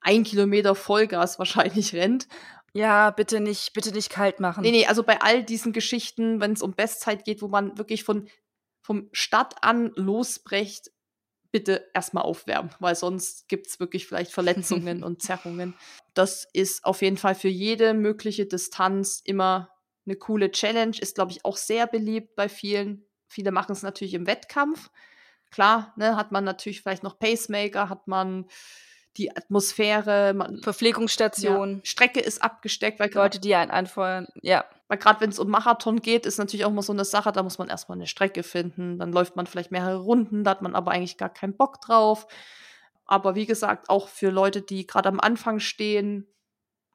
[0.00, 2.28] ein Kilometer Vollgas wahrscheinlich rennt.
[2.72, 4.62] Ja, bitte nicht, bitte nicht kalt machen.
[4.62, 8.04] Nee, nee, also bei all diesen Geschichten, wenn es um Bestzeit geht, wo man wirklich
[8.04, 8.28] von,
[8.80, 10.90] vom Start an losbrecht,
[11.52, 15.74] bitte erstmal aufwärmen, weil sonst gibt es wirklich vielleicht Verletzungen und Zerrungen.
[16.14, 19.70] Das ist auf jeden Fall für jede mögliche Distanz immer
[20.10, 23.06] eine coole Challenge, ist, glaube ich, auch sehr beliebt bei vielen.
[23.28, 24.90] Viele machen es natürlich im Wettkampf.
[25.50, 28.46] Klar, ne, hat man natürlich vielleicht noch Pacemaker, hat man
[29.16, 31.76] die Atmosphäre, man, Verpflegungsstation.
[31.76, 34.64] Ja, Strecke ist abgesteckt, weil Leute, die einen anfeuern, ja.
[34.88, 37.42] Weil gerade wenn es um Marathon geht, ist natürlich auch mal so eine Sache, da
[37.42, 40.74] muss man erstmal eine Strecke finden, dann läuft man vielleicht mehrere Runden, da hat man
[40.74, 42.26] aber eigentlich gar keinen Bock drauf.
[43.04, 46.26] Aber wie gesagt, auch für Leute, die gerade am Anfang stehen,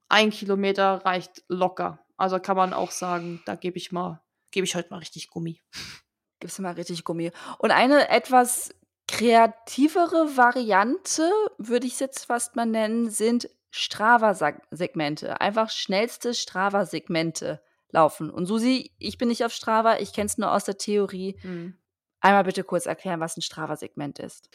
[0.07, 2.04] ein Kilometer reicht locker.
[2.17, 5.61] Also kann man auch sagen, da gebe ich mal, gebe ich heute mal richtig Gummi
[6.39, 7.31] gibst du mal richtig Gummi.
[7.57, 8.69] Und eine etwas
[9.07, 15.41] kreativere Variante, würde ich es jetzt fast mal nennen, sind Strava-Segmente.
[15.41, 17.61] Einfach schnellste Strava-Segmente
[17.91, 18.29] laufen.
[18.29, 21.39] Und Susi, ich bin nicht auf Strava, ich kenne es nur aus der Theorie.
[21.43, 21.77] Mhm.
[22.19, 24.49] Einmal bitte kurz erklären, was ein Strava-Segment ist.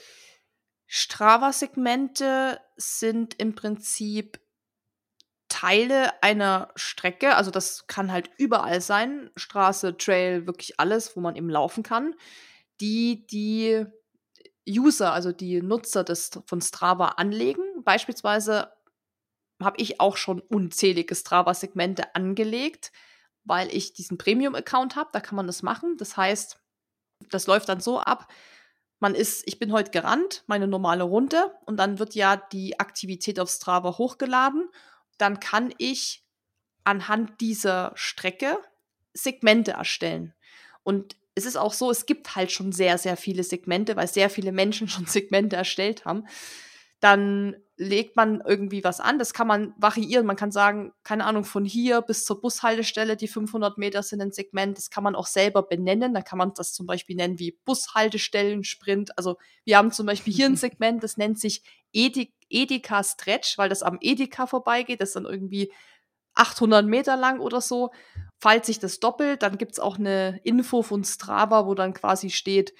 [0.86, 4.40] Strava-Segmente sind im Prinzip
[5.60, 11.36] Teile einer Strecke, also das kann halt überall sein, Straße, Trail, wirklich alles, wo man
[11.36, 12.14] eben laufen kann,
[12.80, 13.84] die die
[14.66, 17.62] User, also die Nutzer des, von Strava anlegen.
[17.84, 18.72] Beispielsweise
[19.62, 22.90] habe ich auch schon unzählige Strava-Segmente angelegt,
[23.44, 25.98] weil ich diesen Premium-Account habe, da kann man das machen.
[25.98, 26.58] Das heißt,
[27.28, 28.32] das läuft dann so ab,
[28.98, 33.38] man ist, ich bin heute gerannt, meine normale Runde, und dann wird ja die Aktivität
[33.38, 34.70] auf Strava hochgeladen
[35.20, 36.24] dann kann ich
[36.84, 38.58] anhand dieser Strecke
[39.12, 40.34] Segmente erstellen.
[40.82, 44.30] Und es ist auch so, es gibt halt schon sehr, sehr viele Segmente, weil sehr
[44.30, 46.26] viele Menschen schon Segmente erstellt haben.
[47.00, 49.18] Dann legt man irgendwie was an.
[49.18, 50.26] Das kann man variieren.
[50.26, 54.32] Man kann sagen, keine Ahnung, von hier bis zur Bushaltestelle, die 500 Meter sind ein
[54.32, 54.76] Segment.
[54.76, 56.12] Das kann man auch selber benennen.
[56.12, 59.16] Da kann man das zum Beispiel nennen wie Bushaltestellen-Sprint.
[59.16, 63.82] Also wir haben zum Beispiel hier ein Segment, das nennt sich Edeka Stretch, weil das
[63.82, 65.00] am Edeka vorbeigeht.
[65.00, 65.72] Das ist dann irgendwie
[66.34, 67.92] 800 Meter lang oder so.
[68.38, 72.74] Falls sich das doppelt, dann gibt's auch eine Info von Strava, wo dann quasi steht,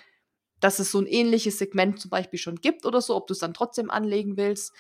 [0.61, 3.39] dass es so ein ähnliches Segment zum Beispiel schon gibt oder so, ob du es
[3.39, 4.73] dann trotzdem anlegen willst.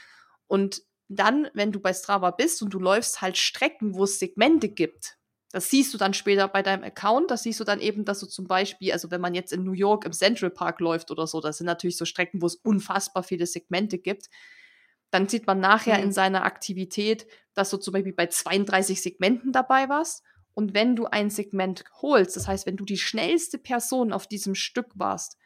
[0.46, 4.68] Und dann, wenn du bei Strava bist und du läufst halt Strecken, wo es Segmente
[4.68, 5.16] gibt,
[5.52, 7.30] das siehst du dann später bei deinem Account.
[7.30, 9.72] Das siehst du dann eben, dass du zum Beispiel, also wenn man jetzt in New
[9.72, 13.24] York im Central Park läuft oder so, das sind natürlich so Strecken, wo es unfassbar
[13.24, 14.28] viele Segmente gibt.
[15.10, 16.04] Dann sieht man nachher mhm.
[16.04, 20.22] in seiner Aktivität, dass du zum Beispiel bei 32 Segmenten dabei warst.
[20.52, 24.54] Und wenn du ein Segment holst, das heißt, wenn du die schnellste Person auf diesem
[24.54, 25.36] Stück warst,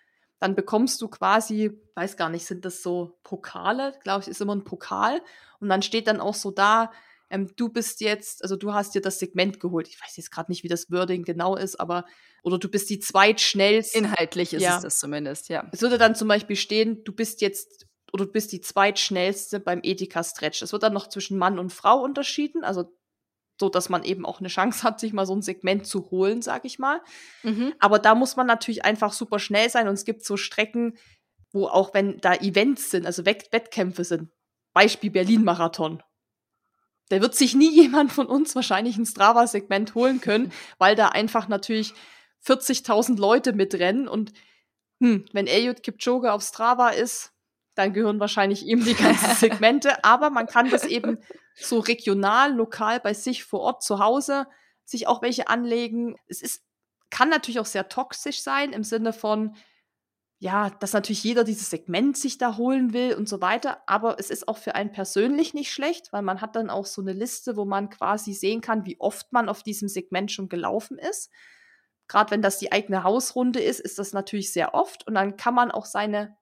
[0.41, 3.95] dann bekommst du quasi, weiß gar nicht, sind das so Pokale?
[4.03, 5.21] Glaube ich, ist immer ein Pokal.
[5.61, 6.91] Und dann steht dann auch so da,
[7.31, 9.89] ähm, du bist jetzt, also du hast dir das Segment geholt.
[9.89, 12.05] Ich weiß jetzt gerade nicht, wie das Wording genau ist, aber,
[12.43, 13.99] oder du bist die zweitschnellste.
[13.99, 14.77] Inhaltlich ist ja.
[14.77, 15.69] es das zumindest, ja.
[15.73, 19.81] Es würde dann zum Beispiel stehen, du bist jetzt, oder du bist die zweitschnellste beim
[19.83, 20.63] Edeka Stretch.
[20.63, 22.63] Es wird dann noch zwischen Mann und Frau unterschieden.
[22.63, 22.93] Also
[23.59, 26.43] so dass man eben auch eine Chance hat, sich mal so ein Segment zu holen,
[26.43, 27.01] sag ich mal.
[27.43, 27.75] Mhm.
[27.79, 30.97] Aber da muss man natürlich einfach super schnell sein und es gibt so Strecken,
[31.53, 34.31] wo auch wenn da Events sind, also Wett Wettkämpfe sind,
[34.73, 36.03] Beispiel Berlin-Marathon,
[37.09, 41.49] da wird sich nie jemand von uns wahrscheinlich ein Strava-Segment holen können, weil da einfach
[41.49, 41.95] natürlich
[42.47, 44.33] 40.000 Leute mitrennen und
[45.01, 47.34] hm, wenn Eliud Kipchoge auf Strava ist,
[47.75, 51.19] dann gehören wahrscheinlich ihm die ganzen Segmente, aber man kann das eben
[51.55, 54.47] so regional, lokal bei sich vor Ort zu Hause
[54.85, 56.17] sich auch welche anlegen.
[56.27, 56.63] Es ist,
[57.11, 59.57] kann natürlich auch sehr toxisch sein im Sinne von,
[60.39, 63.83] ja, dass natürlich jeder dieses Segment sich da holen will und so weiter.
[63.87, 67.01] Aber es ist auch für einen persönlich nicht schlecht, weil man hat dann auch so
[67.01, 70.99] eine Liste, wo man quasi sehen kann, wie oft man auf diesem Segment schon gelaufen
[70.99, 71.31] ist.
[72.09, 75.07] Gerade wenn das die eigene Hausrunde ist, ist das natürlich sehr oft.
[75.07, 76.37] Und dann kann man auch seine,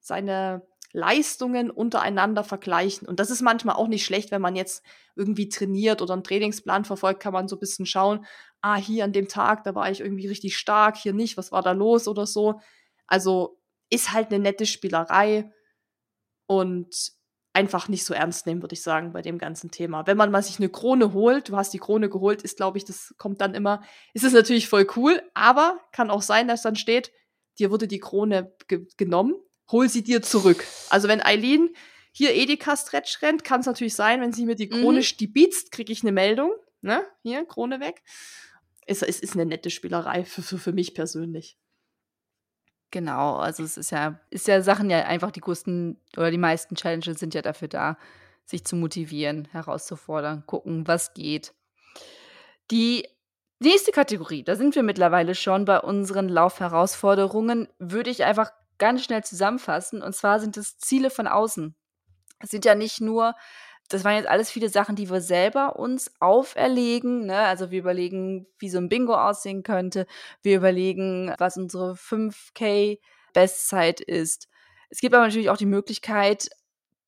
[0.00, 3.08] seine Leistungen untereinander vergleichen.
[3.08, 4.84] Und das ist manchmal auch nicht schlecht, wenn man jetzt
[5.16, 8.24] irgendwie trainiert oder einen Trainingsplan verfolgt, kann man so ein bisschen schauen,
[8.60, 11.62] ah, hier an dem Tag, da war ich irgendwie richtig stark, hier nicht, was war
[11.62, 12.60] da los oder so.
[13.08, 15.50] Also ist halt eine nette Spielerei
[16.46, 17.12] und
[17.52, 20.06] einfach nicht so ernst nehmen, würde ich sagen, bei dem ganzen Thema.
[20.06, 22.84] Wenn man mal sich eine Krone holt, du hast die Krone geholt, ist, glaube ich,
[22.84, 23.82] das kommt dann immer,
[24.12, 27.10] ist es natürlich voll cool, aber kann auch sein, dass dann steht,
[27.58, 29.34] dir wurde die Krone ge genommen
[29.70, 30.64] hol sie dir zurück.
[30.90, 31.70] Also wenn Eileen
[32.12, 35.02] hier Edeka Stretch rennt, kann es natürlich sein, wenn sie mir die Krone mhm.
[35.02, 36.52] stibitzt, kriege ich eine Meldung.
[36.80, 37.02] Ne?
[37.22, 38.02] Hier, Krone weg.
[38.86, 41.58] Es, es ist eine nette Spielerei für, für, für mich persönlich.
[42.90, 46.76] Genau, also es ist ja, ist ja Sachen ja einfach die größten oder die meisten
[46.76, 47.98] Challenges sind ja dafür da,
[48.44, 51.54] sich zu motivieren, herauszufordern, gucken, was geht.
[52.70, 53.08] Die
[53.58, 59.24] nächste Kategorie, da sind wir mittlerweile schon bei unseren Laufherausforderungen, würde ich einfach ganz schnell
[59.24, 60.02] zusammenfassen.
[60.02, 61.74] Und zwar sind es Ziele von außen.
[62.40, 63.34] Es sind ja nicht nur,
[63.88, 67.26] das waren jetzt alles viele Sachen, die wir selber uns auferlegen.
[67.26, 67.38] Ne?
[67.38, 70.06] Also wir überlegen, wie so ein Bingo aussehen könnte.
[70.42, 72.98] Wir überlegen, was unsere 5K
[73.32, 74.48] Bestzeit ist.
[74.88, 76.48] Es gibt aber natürlich auch die Möglichkeit,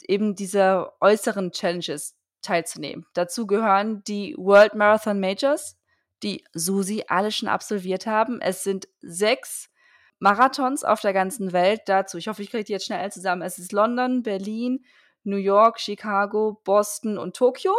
[0.07, 3.07] eben diese äußeren Challenges teilzunehmen.
[3.15, 5.79] Dazu gehören die World Marathon Majors,
[6.23, 8.41] die Susi alle schon absolviert haben.
[8.41, 9.71] Es sind sechs
[10.19, 12.19] Marathons auf der ganzen Welt dazu.
[12.19, 13.43] Ich hoffe, ich kriege die jetzt schnell zusammen.
[13.43, 14.85] Es ist London, Berlin,
[15.25, 17.75] New York, Chicago, Boston und Tokio.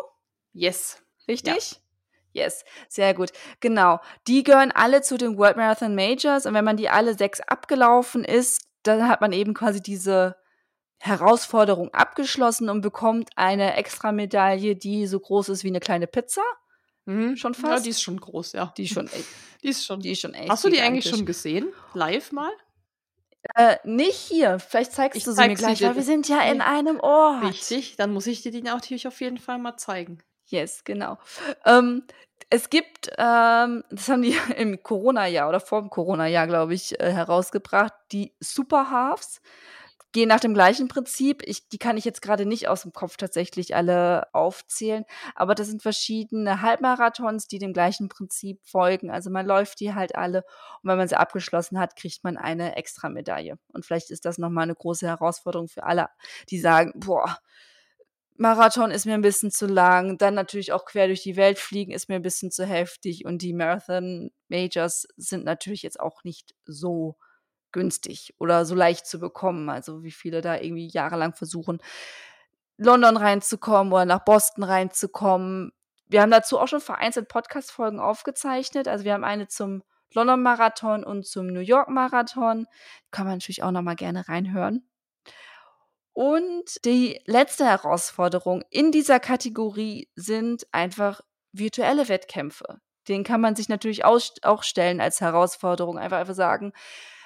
[0.53, 1.01] Yes.
[1.27, 1.71] Richtig?
[1.71, 1.77] Ja.
[2.33, 3.31] Yes, sehr gut.
[3.61, 3.99] Genau.
[4.27, 8.23] Die gehören alle zu den World Marathon Majors und wenn man die alle sechs abgelaufen
[8.23, 10.35] ist, dann hat man eben quasi diese
[10.99, 16.43] Herausforderung abgeschlossen und bekommt eine extra Medaille, die so groß ist wie eine kleine Pizza.
[17.07, 17.77] Mhm, schon fast.
[17.77, 18.73] Ja, die ist schon groß, ja.
[18.75, 19.25] Die ist schon echt.
[19.63, 20.49] Die ist schon, die ist schon echt.
[20.49, 21.69] Hast du die eigentlich schon gesehen?
[21.93, 22.51] Live mal?
[23.55, 24.59] Äh, nicht hier.
[24.59, 27.43] Vielleicht zeigst ich du sie mir gleich, weil wir sind ja in einem Ort.
[27.43, 30.19] Richtig, dann muss ich dir die natürlich auf jeden Fall mal zeigen.
[30.47, 31.17] Yes, genau.
[31.65, 32.03] Ähm,
[32.49, 37.11] es gibt, ähm, das haben die im Corona-Jahr oder vor dem Corona-Jahr, glaube ich, äh,
[37.11, 39.41] herausgebracht, die Super Halves
[40.17, 41.43] gehen nach dem gleichen Prinzip.
[41.45, 45.05] Ich, die kann ich jetzt gerade nicht aus dem Kopf tatsächlich alle aufzählen,
[45.35, 49.11] aber das sind verschiedene Halbmarathons, die dem gleichen Prinzip folgen.
[49.11, 50.39] Also man läuft die halt alle
[50.81, 53.59] und wenn man sie abgeschlossen hat, kriegt man eine extra Medaille.
[53.73, 56.09] Und vielleicht ist das nochmal eine große Herausforderung für alle,
[56.49, 57.37] die sagen, boah,
[58.37, 61.91] Marathon ist mir ein bisschen zu lang, dann natürlich auch quer durch die Welt fliegen
[61.91, 66.55] ist mir ein bisschen zu heftig und die Marathon Majors sind natürlich jetzt auch nicht
[66.65, 67.17] so
[67.71, 69.69] günstig oder so leicht zu bekommen.
[69.69, 71.79] Also wie viele da irgendwie jahrelang versuchen,
[72.77, 75.71] London reinzukommen oder nach Boston reinzukommen.
[76.07, 78.87] Wir haben dazu auch schon vereinzelt Podcast-Folgen aufgezeichnet.
[78.87, 82.67] Also wir haben eine zum London Marathon und zum New York Marathon.
[83.11, 84.87] Kann man natürlich auch noch mal gerne reinhören.
[86.13, 92.79] Und die letzte Herausforderung in dieser Kategorie sind einfach virtuelle Wettkämpfe.
[93.07, 95.97] Den kann man sich natürlich auch stellen als Herausforderung.
[95.97, 96.73] Einfach, einfach sagen,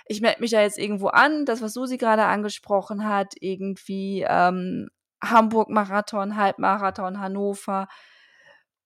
[0.06, 4.89] ich melde mich da jetzt irgendwo an, das, was Susi gerade angesprochen hat, irgendwie ähm,
[5.24, 7.88] Hamburg-Marathon, Halbmarathon, Hannover.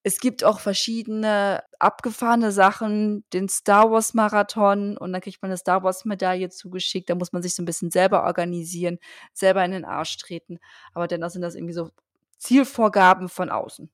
[0.03, 5.57] Es gibt auch verschiedene abgefahrene Sachen, den Star Wars Marathon und dann kriegt man eine
[5.57, 7.09] Star Wars Medaille zugeschickt.
[7.09, 8.99] Da muss man sich so ein bisschen selber organisieren,
[9.33, 10.59] selber in den Arsch treten.
[10.93, 11.89] Aber dennoch sind das irgendwie so
[12.37, 13.89] Zielvorgaben von außen.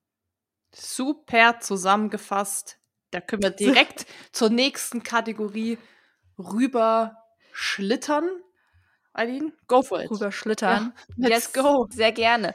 [0.74, 2.78] Super zusammengefasst.
[3.10, 5.78] Da können wir direkt zur nächsten Kategorie
[6.44, 7.16] rüber
[7.52, 8.28] schlittern.
[9.14, 10.10] Eileen, go for it.
[10.10, 10.94] Rüber schlittern.
[11.16, 11.86] Ja, let's yes, go.
[11.90, 12.54] Sehr gerne.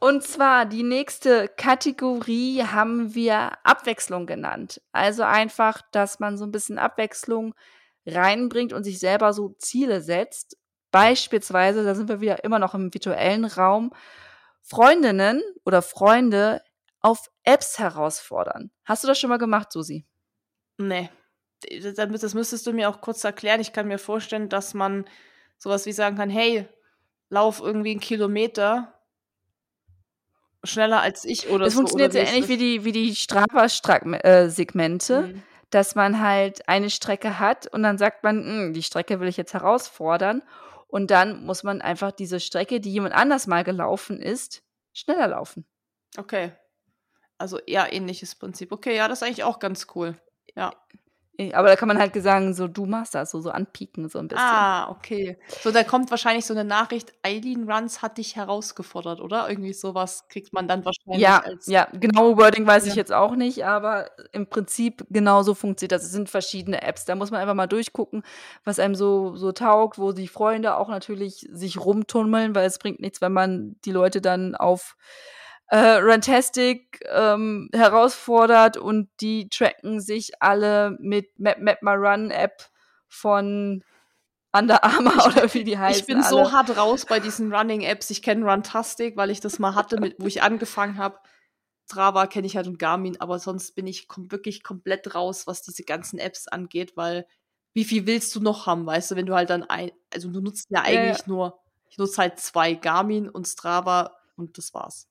[0.00, 4.82] Und zwar die nächste Kategorie haben wir Abwechslung genannt.
[4.90, 7.54] Also einfach, dass man so ein bisschen Abwechslung
[8.04, 10.56] reinbringt und sich selber so Ziele setzt.
[10.90, 13.92] Beispielsweise, da sind wir wieder immer noch im virtuellen Raum,
[14.60, 16.62] Freundinnen oder Freunde
[17.00, 18.70] auf Apps herausfordern.
[18.84, 20.04] Hast du das schon mal gemacht, Susi?
[20.78, 21.10] Nee.
[22.20, 23.60] Das müsstest du mir auch kurz erklären.
[23.60, 25.04] Ich kann mir vorstellen, dass man
[25.58, 26.66] sowas wie sagen kann, hey,
[27.28, 28.92] lauf irgendwie einen Kilometer
[30.64, 31.82] schneller als ich oder das so.
[31.82, 35.42] Das funktioniert ja ähnlich wie die, wie die Strava-Segmente, äh, mhm.
[35.70, 39.36] dass man halt eine Strecke hat und dann sagt man, hm, die Strecke will ich
[39.36, 40.42] jetzt herausfordern.
[40.88, 45.64] Und dann muss man einfach diese Strecke, die jemand anders mal gelaufen ist, schneller laufen.
[46.18, 46.52] Okay.
[47.38, 48.72] Also eher ähnliches Prinzip.
[48.72, 50.20] Okay, ja, das ist eigentlich auch ganz cool.
[50.54, 50.74] Ja.
[51.54, 54.28] Aber da kann man halt sagen, so du machst das, so, so anpieken, so ein
[54.28, 54.44] bisschen.
[54.44, 55.38] Ah, okay.
[55.62, 59.48] So, da kommt wahrscheinlich so eine Nachricht, Eileen Runs hat dich herausgefordert, oder?
[59.48, 61.66] Irgendwie sowas kriegt man dann wahrscheinlich ja, als.
[61.66, 62.90] Ja, genaue Wording weiß ja.
[62.90, 66.04] ich jetzt auch nicht, aber im Prinzip genauso funktioniert das.
[66.04, 67.06] Es sind verschiedene Apps.
[67.06, 68.22] Da muss man einfach mal durchgucken,
[68.64, 73.00] was einem so, so taugt, wo die Freunde auch natürlich sich rumtummeln, weil es bringt
[73.00, 74.96] nichts, wenn man die Leute dann auf
[75.68, 82.68] äh, Rantastic ähm, herausfordert und die tracken sich alle mit Map Map My Run App
[83.08, 83.82] von
[84.52, 86.00] Under Armour oder wie die heißen.
[86.00, 86.28] Ich bin alle.
[86.28, 88.10] so hart raus bei diesen Running Apps.
[88.10, 91.18] Ich kenne Runtastic, weil ich das mal hatte, mit, wo ich angefangen habe.
[91.90, 95.62] Strava kenne ich halt und Garmin, aber sonst bin ich kom wirklich komplett raus, was
[95.62, 97.26] diese ganzen Apps angeht, weil
[97.74, 100.40] wie viel willst du noch haben, weißt du, wenn du halt dann ein, also du
[100.40, 101.26] nutzt ja eigentlich ja, ja.
[101.26, 101.60] nur,
[101.90, 105.08] ich nutze halt zwei Garmin und Strava und das war's.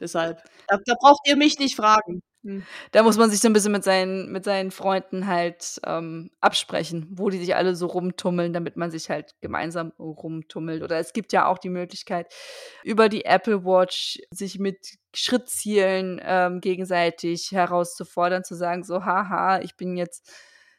[0.00, 2.22] Deshalb, da, da braucht ihr mich nicht fragen.
[2.42, 2.64] Hm.
[2.92, 7.06] Da muss man sich so ein bisschen mit seinen, mit seinen Freunden halt ähm, absprechen,
[7.10, 10.82] wo die sich alle so rumtummeln, damit man sich halt gemeinsam rumtummelt.
[10.82, 12.32] Oder es gibt ja auch die Möglichkeit,
[12.82, 14.78] über die Apple Watch sich mit
[15.14, 20.32] Schrittzielen ähm, gegenseitig herauszufordern, zu sagen, so, haha, ich bin jetzt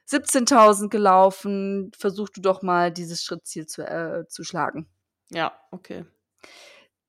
[0.09, 4.89] 17.000 gelaufen, versuch du doch mal dieses Schrittziel zu, äh, zu schlagen.
[5.29, 6.05] Ja, okay.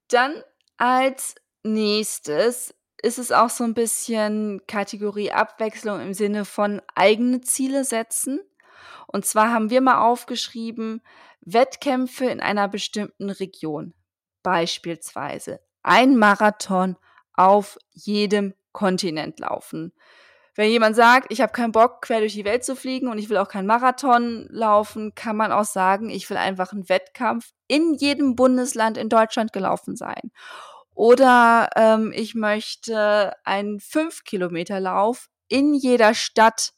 [0.09, 0.43] Dann
[0.77, 7.83] als nächstes ist es auch so ein bisschen Kategorie Abwechslung im Sinne von eigene Ziele
[7.83, 8.39] setzen.
[9.07, 11.01] Und zwar haben wir mal aufgeschrieben,
[11.41, 13.93] Wettkämpfe in einer bestimmten Region.
[14.41, 16.97] Beispielsweise ein Marathon
[17.33, 19.93] auf jedem Kontinent laufen.
[20.55, 23.29] Wenn jemand sagt, ich habe keinen Bock, quer durch die Welt zu fliegen und ich
[23.29, 27.95] will auch keinen Marathon laufen, kann man auch sagen, ich will einfach einen Wettkampf in
[27.95, 30.31] jedem Bundesland in Deutschland gelaufen sein.
[30.95, 36.73] Oder ähm, ich möchte einen 5-Kilometer-Lauf in jeder Stadt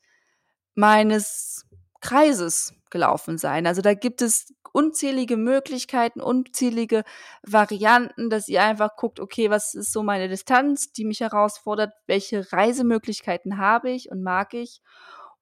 [0.74, 1.66] meines
[2.02, 3.68] Kreises gelaufen sein.
[3.68, 7.04] Also da gibt es unzählige Möglichkeiten, unzählige
[7.44, 12.52] Varianten, dass ihr einfach guckt, okay, was ist so meine Distanz, die mich herausfordert, welche
[12.52, 14.82] Reisemöglichkeiten habe ich und mag ich.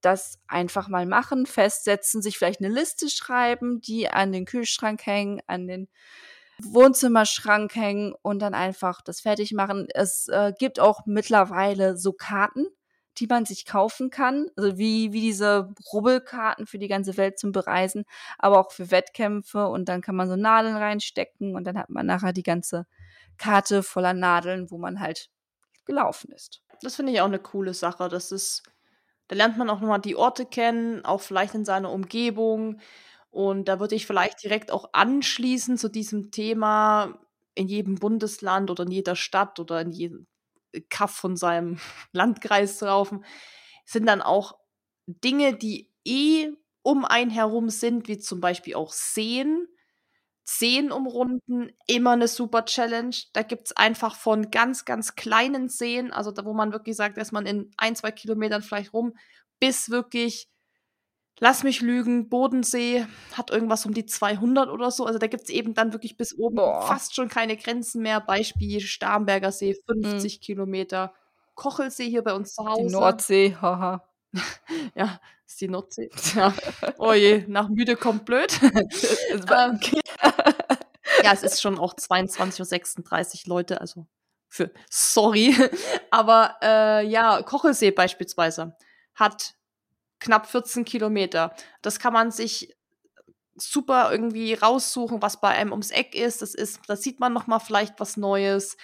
[0.01, 5.41] Das einfach mal machen, festsetzen, sich vielleicht eine Liste schreiben, die an den Kühlschrank hängen,
[5.47, 5.88] an den
[6.62, 9.88] Wohnzimmerschrank hängen und dann einfach das fertig machen.
[9.93, 12.68] Es äh, gibt auch mittlerweile so Karten,
[13.18, 17.51] die man sich kaufen kann, also wie, wie diese Rubbelkarten für die ganze Welt zum
[17.51, 18.06] Bereisen,
[18.39, 22.06] aber auch für Wettkämpfe und dann kann man so Nadeln reinstecken und dann hat man
[22.06, 22.86] nachher die ganze
[23.38, 25.30] Karte voller Nadeln, wo man halt
[25.86, 26.62] gelaufen ist.
[26.82, 28.10] Das finde ich auch eine coole Sache.
[28.10, 28.64] Das ist,
[29.28, 32.80] da lernt man auch nochmal die Orte kennen, auch vielleicht in seiner Umgebung.
[33.34, 37.20] Und da würde ich vielleicht direkt auch anschließen zu diesem Thema
[37.56, 40.28] in jedem Bundesland oder in jeder Stadt oder in jedem
[40.90, 41.80] Kaff von seinem
[42.12, 43.26] Landkreis zu laufen,
[43.86, 44.60] sind dann auch
[45.08, 46.52] Dinge, die eh
[46.84, 49.68] um einen herum sind, wie zum Beispiel auch Seen.
[50.44, 53.16] Seen umrunden, immer eine super Challenge.
[53.34, 57.18] Da gibt es einfach von ganz, ganz kleinen Seen, also da, wo man wirklich sagt,
[57.18, 59.16] dass man in ein, zwei Kilometern vielleicht rum,
[59.60, 60.50] bis wirklich,
[61.40, 65.06] lass mich lügen, Bodensee hat irgendwas um die 200 oder so.
[65.06, 66.82] Also da gibt es eben dann wirklich bis oben Boah.
[66.84, 68.20] fast schon keine Grenzen mehr.
[68.22, 70.42] Beispiel Starnberger See, 50 mhm.
[70.42, 71.14] Kilometer.
[71.56, 72.88] Kochelsee hier bei uns zu Hause.
[72.88, 74.04] Die Nordsee, haha.
[74.96, 76.10] ja, ist die Nordsee.
[76.36, 76.54] Ja.
[76.98, 78.60] Oh je, nach müde kommt blöd.
[78.62, 79.80] ähm,
[81.24, 84.08] ja, es ist schon auch 22.36 Uhr, Leute, also
[84.48, 85.56] für sorry.
[86.10, 88.76] Aber äh, ja, Kochelsee beispielsweise
[89.16, 89.56] hat
[90.24, 91.55] knapp 14 Kilometer.
[91.82, 92.76] Das kann man sich
[93.55, 96.41] super irgendwie raussuchen, was bei einem ums Eck ist.
[96.41, 98.78] Das ist, da sieht man noch mal vielleicht was Neues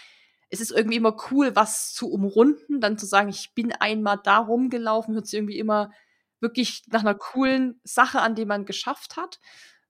[0.49, 4.39] es ist irgendwie immer cool, was zu umrunden, dann zu sagen, ich bin einmal da
[4.39, 5.91] rumgelaufen, hört sich irgendwie immer
[6.39, 9.39] wirklich nach einer coolen Sache an, die man geschafft hat.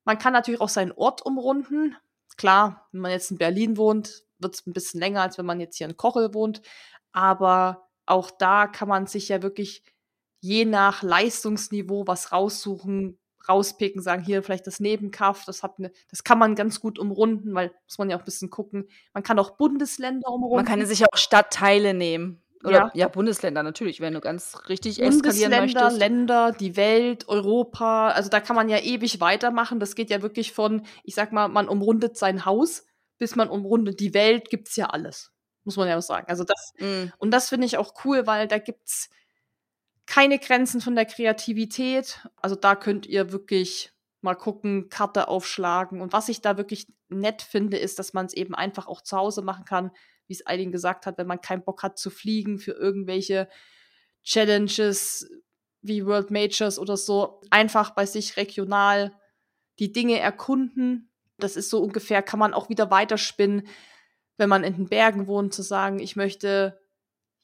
[0.03, 1.95] Man kann natürlich auch seinen Ort umrunden.
[2.35, 5.59] Klar, wenn man jetzt in Berlin wohnt, wird es ein bisschen länger, als wenn man
[5.59, 6.61] jetzt hier in Kochel wohnt.
[7.11, 9.83] Aber auch da kann man sich ja wirklich
[10.39, 13.17] je nach Leistungsniveau was raussuchen,
[13.47, 17.53] rauspicken, sagen, hier vielleicht das Nebenkaff, das hat eine, das kann man ganz gut umrunden,
[17.55, 18.87] weil muss man ja auch ein bisschen gucken.
[19.13, 20.57] Man kann auch Bundesländer umrunden.
[20.57, 22.41] Man kann sich auch Stadtteile nehmen.
[22.63, 22.91] Oder, ja.
[22.93, 25.97] ja, Bundesländer natürlich, wenn du ganz richtig eskalieren möchtest.
[25.97, 29.79] Länder, die Welt, Europa, also da kann man ja ewig weitermachen.
[29.79, 32.85] Das geht ja wirklich von, ich sag mal, man umrundet sein Haus,
[33.17, 35.31] bis man umrundet die Welt, gibt's ja alles.
[35.63, 36.25] Muss man ja auch sagen.
[36.27, 37.11] Also das, mm.
[37.17, 39.09] und das finde ich auch cool, weil da gibt's
[40.09, 42.27] keine Grenzen von der Kreativität.
[42.41, 43.91] Also da könnt ihr wirklich
[44.21, 46.01] mal gucken, Karte aufschlagen.
[46.01, 49.15] Und was ich da wirklich nett finde, ist, dass man es eben einfach auch zu
[49.15, 49.91] Hause machen kann,
[50.25, 53.47] wie es Eileen gesagt hat, wenn man keinen Bock hat zu fliegen für irgendwelche
[54.23, 55.29] Challenges
[55.81, 57.41] wie World Majors oder so.
[57.51, 59.15] Einfach bei sich regional
[59.77, 61.11] die Dinge erkunden.
[61.37, 63.67] Das ist so ungefähr, kann man auch wieder weiterspinnen,
[64.37, 66.79] wenn man in den Bergen wohnt, zu sagen, ich möchte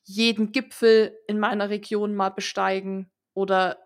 [0.05, 3.77] jeden Gipfel in meiner Region mal besteigen oder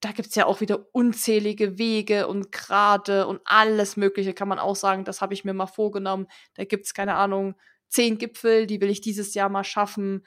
[0.00, 4.76] da gibt's ja auch wieder unzählige Wege und Grade und alles Mögliche, kann man auch
[4.76, 5.04] sagen.
[5.04, 6.26] Das habe ich mir mal vorgenommen.
[6.54, 7.54] Da gibt's keine Ahnung,
[7.88, 10.24] zehn Gipfel, die will ich dieses Jahr mal schaffen.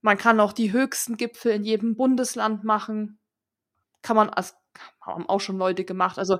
[0.00, 3.18] Man kann auch die höchsten Gipfel in jedem Bundesland machen.
[4.00, 4.54] Kann man, also,
[5.02, 6.18] haben auch schon Leute gemacht.
[6.18, 6.38] Also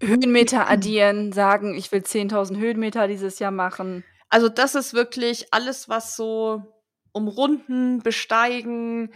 [0.00, 4.04] Höhenmeter addieren, sagen, ich will 10.000 Höhenmeter dieses Jahr machen.
[4.30, 6.81] Also das ist wirklich alles, was so
[7.12, 9.12] umrunden, besteigen.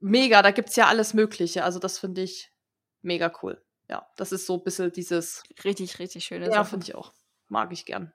[0.00, 1.64] Mega, da gibt's ja alles Mögliche.
[1.64, 2.50] Also das finde ich
[3.02, 3.62] mega cool.
[3.88, 5.42] Ja, das ist so ein bisschen dieses.
[5.64, 7.12] Richtig, richtig schöne Ja, finde ich auch.
[7.48, 8.12] Mag ich gern.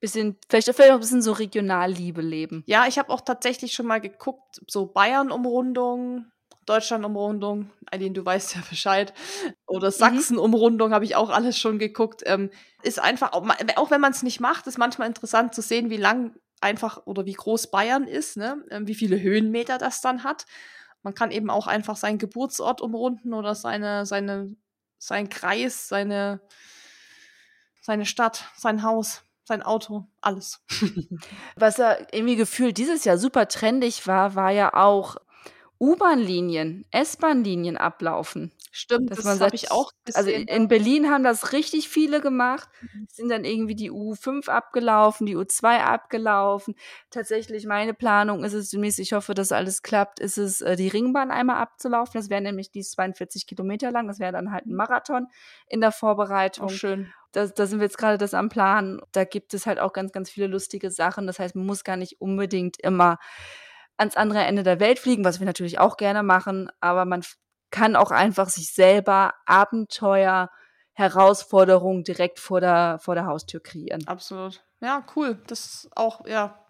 [0.00, 2.64] Bisschen, vielleicht, vielleicht auch ein bisschen so Regionalliebe leben.
[2.66, 6.26] Ja, ich habe auch tatsächlich schon mal geguckt, so Bayern-Umrundung,
[6.66, 9.14] Deutschland-Umrundung, Eileen, du weißt ja Bescheid.
[9.66, 9.92] Oder mhm.
[9.92, 12.22] Sachsen-Umrundung habe ich auch alles schon geguckt.
[12.26, 12.50] Ähm,
[12.82, 15.96] ist einfach, auch, auch wenn man es nicht macht, ist manchmal interessant zu sehen, wie
[15.96, 18.64] lang einfach oder wie groß Bayern ist, ne?
[18.70, 20.46] Ähm, wie viele Höhenmeter das dann hat.
[21.02, 24.54] Man kann eben auch einfach seinen Geburtsort umrunden oder seine, seine,
[24.98, 26.40] sein Kreis, seine,
[27.80, 30.64] seine Stadt, sein Haus, sein Auto, alles.
[31.56, 35.16] Was ja irgendwie gefühlt dieses Jahr super trendig war, war ja auch
[35.82, 38.52] U-Bahn-Linien, S-Bahn-Linien ablaufen.
[38.70, 40.48] Stimmt, dass das habe ich auch also gesehen.
[40.48, 42.68] Also in Berlin haben das richtig viele gemacht.
[42.80, 43.06] Mhm.
[43.10, 46.76] Sind dann irgendwie die U5 abgelaufen, die U2 abgelaufen.
[47.10, 50.86] Tatsächlich, meine Planung ist es demnächst, ich hoffe, dass alles klappt, ist es, äh, die
[50.86, 52.12] Ringbahn einmal abzulaufen.
[52.14, 54.06] Das wäre nämlich die 42 Kilometer lang.
[54.06, 55.26] Das wäre dann halt ein Marathon
[55.66, 56.66] in der Vorbereitung.
[56.66, 57.12] Auch schön.
[57.32, 59.00] Da, da sind wir jetzt gerade das am Plan.
[59.10, 61.26] Da gibt es halt auch ganz, ganz viele lustige Sachen.
[61.26, 63.18] Das heißt, man muss gar nicht unbedingt immer
[63.96, 67.22] ans andere Ende der Welt fliegen, was wir natürlich auch gerne machen, aber man
[67.70, 70.50] kann auch einfach sich selber Abenteuer,
[70.94, 74.06] Herausforderungen direkt vor der, vor der Haustür kreieren.
[74.06, 74.62] Absolut.
[74.80, 75.40] Ja, cool.
[75.46, 76.66] Das ist auch, ja,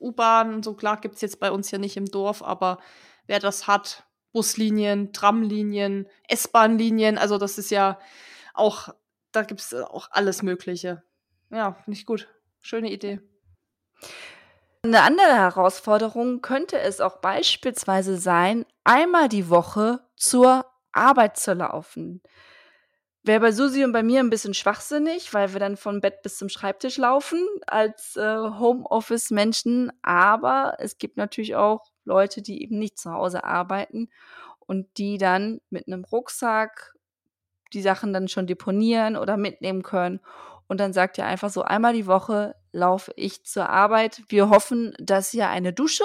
[0.00, 2.78] U-Bahn, so klar gibt es jetzt bei uns ja nicht im Dorf, aber
[3.26, 7.98] wer das hat, Buslinien, Tramlinien, S-Bahn-Linien, also das ist ja
[8.52, 8.88] auch,
[9.32, 11.02] da gibt es auch alles Mögliche.
[11.50, 12.28] Ja, finde ich gut.
[12.60, 13.20] Schöne Idee.
[14.84, 22.20] Eine andere Herausforderung könnte es auch beispielsweise sein, einmal die Woche zur Arbeit zu laufen.
[23.22, 26.36] Wäre bei Susi und bei mir ein bisschen schwachsinnig, weil wir dann von Bett bis
[26.36, 29.90] zum Schreibtisch laufen als äh, Homeoffice-Menschen.
[30.02, 34.10] Aber es gibt natürlich auch Leute, die eben nicht zu Hause arbeiten
[34.58, 36.94] und die dann mit einem Rucksack
[37.72, 40.20] die Sachen dann schon deponieren oder mitnehmen können
[40.66, 44.22] und dann sagt ihr einfach so, einmal die Woche laufe ich zur Arbeit.
[44.28, 46.04] Wir hoffen, dass ihr eine Dusche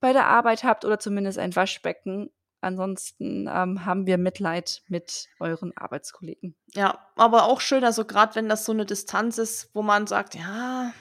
[0.00, 2.30] bei der Arbeit habt oder zumindest ein Waschbecken.
[2.60, 6.56] Ansonsten ähm, haben wir Mitleid mit euren Arbeitskollegen.
[6.72, 10.34] Ja, aber auch schön, also gerade wenn das so eine Distanz ist, wo man sagt,
[10.34, 10.92] ja,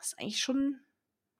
[0.00, 0.80] ist eigentlich schon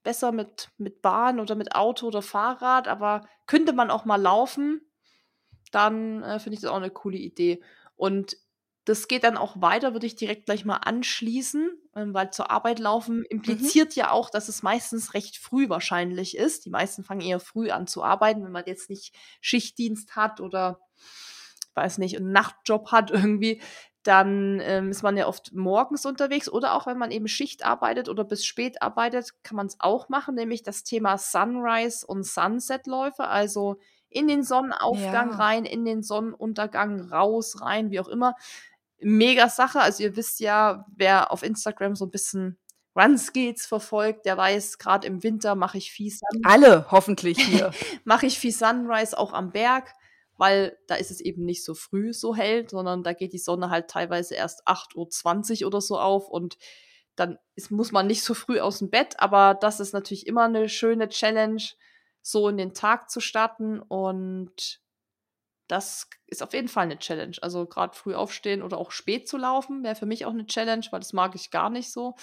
[0.02, 4.80] besser mit, mit Bahn oder mit Auto oder Fahrrad, aber könnte man auch mal laufen,
[5.72, 7.62] dann äh, finde ich das auch eine coole Idee.
[7.96, 8.36] Und
[8.84, 12.78] das geht dann auch weiter, würde ich direkt gleich mal anschließen, ähm, weil zur Arbeit
[12.78, 13.26] laufen mhm.
[13.28, 14.00] impliziert mhm.
[14.00, 16.64] ja auch, dass es meistens recht früh wahrscheinlich ist.
[16.64, 20.80] Die meisten fangen eher früh an zu arbeiten, wenn man jetzt nicht Schichtdienst hat oder
[21.74, 23.60] weiß nicht, einen Nachtjob hat irgendwie,
[24.02, 28.08] dann ähm, ist man ja oft morgens unterwegs oder auch wenn man eben Schicht arbeitet
[28.08, 33.28] oder bis spät arbeitet, kann man es auch machen, nämlich das Thema Sunrise und Sunset-Läufe,
[33.28, 33.78] also
[34.08, 35.36] in den Sonnenaufgang ja.
[35.36, 38.34] rein, in den Sonnenuntergang raus, rein, wie auch immer.
[39.02, 39.80] Mega Sache.
[39.80, 42.58] Also ihr wisst ja, wer auf Instagram so ein bisschen
[42.96, 46.42] Runskates verfolgt, der weiß, gerade im Winter mache ich viel Sunrise.
[46.44, 47.72] Alle hoffentlich hier.
[48.04, 49.92] mache ich viel Sunrise auch am Berg
[50.40, 53.68] weil da ist es eben nicht so früh so hell, sondern da geht die Sonne
[53.68, 56.56] halt teilweise erst 8.20 Uhr oder so auf und
[57.14, 60.44] dann ist, muss man nicht so früh aus dem Bett, aber das ist natürlich immer
[60.44, 61.62] eine schöne Challenge,
[62.22, 64.80] so in den Tag zu starten und
[65.70, 67.36] das ist auf jeden Fall eine Challenge.
[67.42, 70.84] Also gerade früh aufstehen oder auch spät zu laufen wäre für mich auch eine Challenge,
[70.90, 72.14] weil das mag ich gar nicht so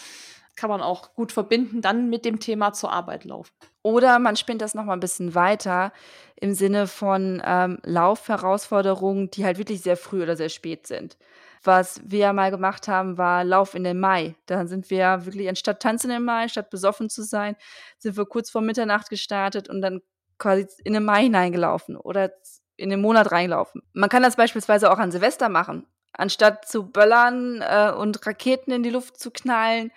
[0.57, 3.53] kann man auch gut verbinden, dann mit dem Thema zur Arbeit laufen.
[3.83, 5.93] Oder man spinnt das nochmal ein bisschen weiter
[6.35, 11.17] im Sinne von ähm, Laufherausforderungen, die halt wirklich sehr früh oder sehr spät sind.
[11.63, 14.35] Was wir mal gemacht haben, war Lauf in den Mai.
[14.47, 17.55] Da sind wir wirklich anstatt tanzen im Mai, statt besoffen zu sein,
[17.97, 20.01] sind wir kurz vor Mitternacht gestartet und dann
[20.37, 22.31] quasi in den Mai hineingelaufen oder
[22.77, 23.81] in den Monat reingelaufen.
[23.93, 25.85] Man kann das beispielsweise auch an Silvester machen.
[26.13, 29.91] Anstatt zu böllern äh, und Raketen in die Luft zu knallen,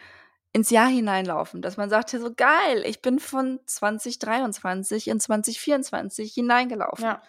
[0.53, 7.05] ins Jahr hineinlaufen, dass man sagt, so geil, ich bin von 2023 in 2024 hineingelaufen.
[7.05, 7.23] Ja.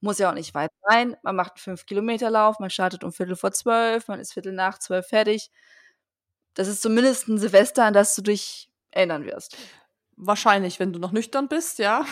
[0.00, 1.16] Muss ja auch nicht weit sein.
[1.22, 4.52] Man macht einen 5 Kilometer Lauf, man startet um Viertel vor zwölf, man ist Viertel
[4.52, 5.50] nach zwölf fertig.
[6.54, 9.56] Das ist zumindest ein Silvester, an das du dich erinnern wirst.
[10.20, 12.04] Wahrscheinlich, wenn du noch nüchtern bist, ja.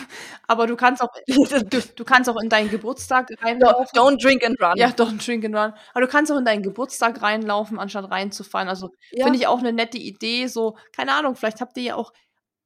[0.47, 3.99] Aber du kannst auch, du, du kannst auch in deinen Geburtstag reinlaufen.
[3.99, 4.77] Don't drink and run.
[4.77, 5.73] Ja, don't drink and run.
[5.91, 8.69] Aber du kannst auch in deinen Geburtstag reinlaufen, anstatt reinzufallen.
[8.69, 9.25] Also ja.
[9.25, 10.47] finde ich auch eine nette Idee.
[10.47, 12.13] So, keine Ahnung, vielleicht habt ihr ja auch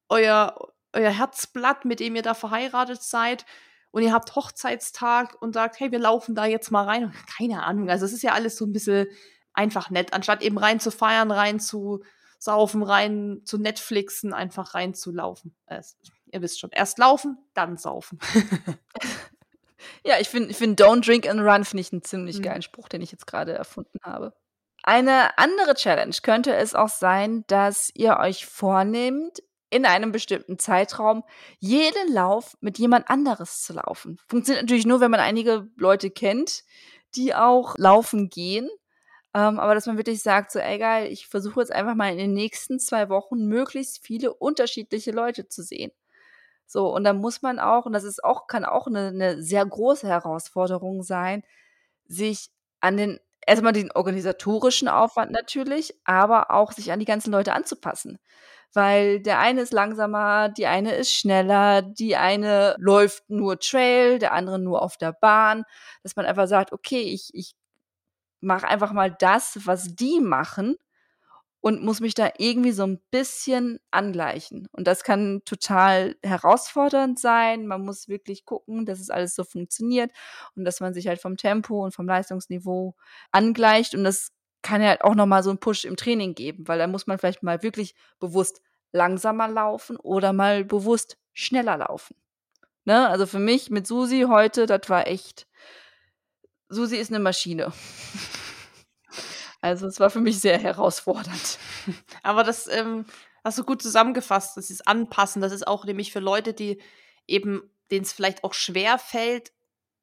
[0.08, 0.54] euer,
[0.92, 3.44] euer Herzblatt, mit dem ihr da verheiratet seid.
[3.90, 7.12] Und ihr habt Hochzeitstag und sagt, hey, wir laufen da jetzt mal rein.
[7.36, 7.90] Keine Ahnung.
[7.90, 9.06] Also es ist ja alles so ein bisschen
[9.54, 12.02] einfach nett, anstatt eben rein zu feiern, rein zu
[12.42, 15.54] saufen, rein zu Netflixen, einfach reinzulaufen.
[15.66, 15.80] Äh,
[16.26, 18.18] ihr wisst schon, erst laufen, dann saufen.
[20.04, 22.42] ja, ich finde, ich find Don't Drink and Run finde ich einen ziemlich mhm.
[22.42, 24.34] geilen Spruch, den ich jetzt gerade erfunden habe.
[24.82, 29.40] Eine andere Challenge könnte es auch sein, dass ihr euch vornehmt,
[29.70, 31.24] in einem bestimmten Zeitraum
[31.58, 34.18] jeden Lauf mit jemand anderes zu laufen.
[34.28, 36.64] Funktioniert natürlich nur, wenn man einige Leute kennt,
[37.14, 38.68] die auch laufen gehen.
[39.34, 42.18] Ähm, aber dass man wirklich sagt, so, ey geil, ich versuche jetzt einfach mal in
[42.18, 45.92] den nächsten zwei Wochen möglichst viele unterschiedliche Leute zu sehen.
[46.66, 49.64] So, und da muss man auch, und das ist auch, kann auch eine, eine sehr
[49.66, 51.42] große Herausforderung sein,
[52.06, 57.54] sich an den, erstmal den organisatorischen Aufwand natürlich, aber auch sich an die ganzen Leute
[57.54, 58.18] anzupassen.
[58.74, 64.32] Weil der eine ist langsamer, die eine ist schneller, die eine läuft nur Trail, der
[64.32, 65.64] andere nur auf der Bahn,
[66.02, 67.54] dass man einfach sagt, okay, ich, ich
[68.42, 70.76] mache einfach mal das, was die machen
[71.62, 74.68] und muss mich da irgendwie so ein bisschen angleichen.
[74.72, 77.66] Und das kann total herausfordernd sein.
[77.66, 80.10] Man muss wirklich gucken, dass es alles so funktioniert
[80.56, 82.96] und dass man sich halt vom Tempo und vom Leistungsniveau
[83.30, 83.94] angleicht.
[83.94, 84.32] Und das
[84.62, 87.18] kann ja halt auch nochmal so einen Push im Training geben, weil da muss man
[87.18, 92.16] vielleicht mal wirklich bewusst langsamer laufen oder mal bewusst schneller laufen.
[92.84, 93.08] Ne?
[93.08, 95.46] Also für mich mit Susi heute, das war echt
[96.72, 97.72] Susi ist eine Maschine.
[99.60, 101.58] Also es war für mich sehr herausfordernd.
[102.24, 103.04] Aber das ähm,
[103.44, 104.56] hast du gut zusammengefasst.
[104.56, 105.40] Das ist Anpassen.
[105.40, 106.80] Das ist auch nämlich für Leute, die
[107.28, 109.52] eben, denen es vielleicht auch schwer fällt,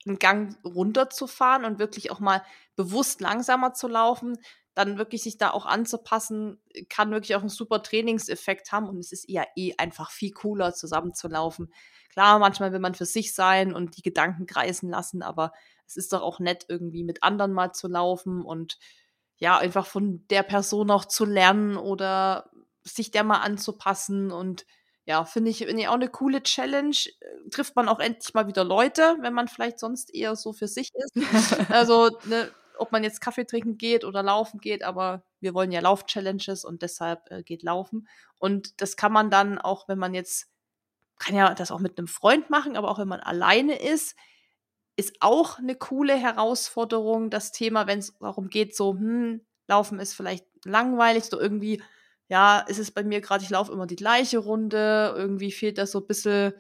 [0.05, 2.41] einen Gang runterzufahren und wirklich auch mal
[2.77, 4.37] bewusst langsamer zu laufen,
[4.75, 9.11] dann wirklich sich da auch anzupassen, kann wirklich auch einen super Trainingseffekt haben und es
[9.11, 11.73] ist eher eh einfach viel cooler zusammenzulaufen.
[12.13, 15.51] Klar, manchmal will man für sich sein und die Gedanken kreisen lassen, aber
[15.89, 18.77] es ist doch auch nett, irgendwie mit anderen mal zu laufen und
[19.37, 22.51] ja, einfach von der Person auch zu lernen oder
[22.83, 24.65] sich der mal anzupassen und
[25.05, 26.95] ja, finde ich, find ich auch eine coole Challenge.
[27.49, 30.91] Trifft man auch endlich mal wieder Leute, wenn man vielleicht sonst eher so für sich
[30.93, 31.71] ist.
[31.71, 35.79] also, ne, ob man jetzt Kaffee trinken geht oder laufen geht, aber wir wollen ja
[35.79, 38.07] Lauf-Challenges und deshalb äh, geht laufen.
[38.37, 40.47] Und das kann man dann auch, wenn man jetzt,
[41.17, 44.15] kann ja das auch mit einem Freund machen, aber auch wenn man alleine ist,
[44.99, 47.29] ist auch eine coole Herausforderung.
[47.29, 51.81] Das Thema, wenn es darum geht, so, hm, Laufen ist vielleicht langweilig, so irgendwie,
[52.27, 55.85] ja, ist es bei mir gerade, ich laufe immer die gleiche Runde, irgendwie fehlt da
[55.85, 56.53] so ein bisschen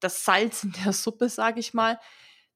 [0.00, 1.98] das Salz in der Suppe, sage ich mal.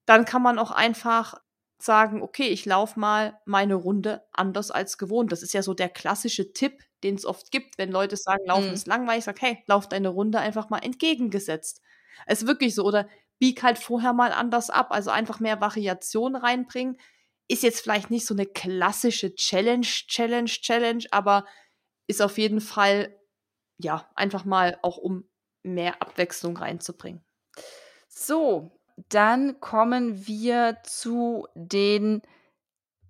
[0.05, 1.35] Dann kann man auch einfach
[1.79, 5.33] sagen, okay, ich laufe mal meine Runde anders als gewohnt.
[5.33, 8.69] Das ist ja so der klassische Tipp, den es oft gibt, wenn Leute sagen, Laufen
[8.69, 8.75] mhm.
[8.75, 11.81] ist langweilig, sag, hey, lauf deine Runde einfach mal entgegengesetzt.
[12.27, 12.85] Es ist wirklich so.
[12.85, 13.09] Oder
[13.43, 14.93] bieg halt vorher mal anders ab.
[14.93, 16.97] Also einfach mehr Variation reinbringen.
[17.49, 21.45] Ist jetzt vielleicht nicht so eine klassische Challenge, Challenge, Challenge, aber
[22.07, 23.19] ist auf jeden Fall,
[23.79, 25.29] ja, einfach mal auch um
[25.65, 27.25] mehr Abwechslung reinzubringen.
[28.07, 28.79] So,
[29.09, 32.23] dann kommen wir zu den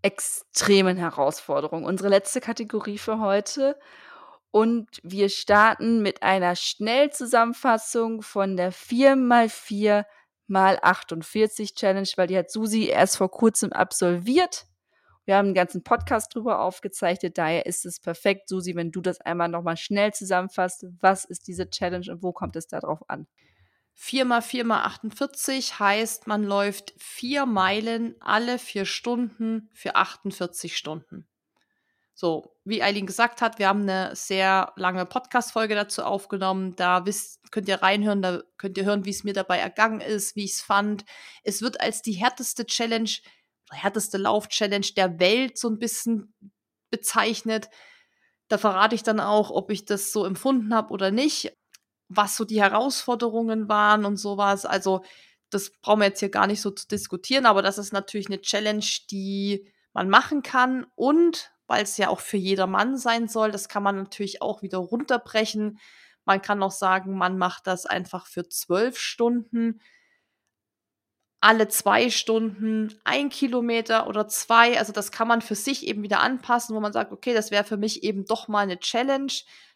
[0.00, 1.84] extremen Herausforderungen.
[1.84, 3.78] Unsere letzte Kategorie für heute.
[4.50, 10.06] Und wir starten mit einer Schnellzusammenfassung von der 4x4
[10.46, 14.66] mal 48 Challenge, weil die hat Susi erst vor kurzem absolviert.
[15.24, 18.48] Wir haben einen ganzen Podcast drüber aufgezeichnet, daher ist es perfekt.
[18.48, 22.56] Susi, wenn du das einmal nochmal schnell zusammenfasst, was ist diese Challenge und wo kommt
[22.56, 23.26] es darauf an?
[23.94, 30.76] 4 mal 4 mal 48 heißt, man läuft vier Meilen alle vier Stunden für 48
[30.76, 31.26] Stunden.
[32.14, 36.76] So, wie Eileen gesagt hat, wir haben eine sehr lange Podcast-Folge dazu aufgenommen.
[36.76, 40.36] Da wisst, könnt ihr reinhören, da könnt ihr hören, wie es mir dabei ergangen ist,
[40.36, 41.04] wie ich es fand.
[41.42, 43.10] Es wird als die härteste Challenge,
[43.70, 46.34] härteste Lauf-Challenge der Welt so ein bisschen
[46.90, 47.70] bezeichnet.
[48.48, 51.56] Da verrate ich dann auch, ob ich das so empfunden habe oder nicht
[52.16, 54.66] was so die Herausforderungen waren und sowas.
[54.66, 55.02] Also
[55.50, 58.40] das brauchen wir jetzt hier gar nicht so zu diskutieren, aber das ist natürlich eine
[58.40, 63.66] Challenge, die man machen kann und weil es ja auch für jedermann sein soll, das
[63.66, 65.78] kann man natürlich auch wieder runterbrechen.
[66.26, 69.80] Man kann auch sagen, man macht das einfach für zwölf Stunden,
[71.40, 74.78] alle zwei Stunden, ein Kilometer oder zwei.
[74.78, 77.64] Also das kann man für sich eben wieder anpassen, wo man sagt, okay, das wäre
[77.64, 79.32] für mich eben doch mal eine Challenge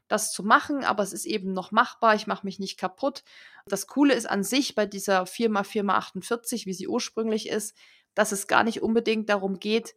[0.06, 3.24] das zu machen, aber es ist eben noch machbar, ich mache mich nicht kaputt.
[3.66, 7.74] Das Coole ist an sich bei dieser 4x4x48, wie sie ursprünglich ist,
[8.14, 9.96] dass es gar nicht unbedingt darum geht,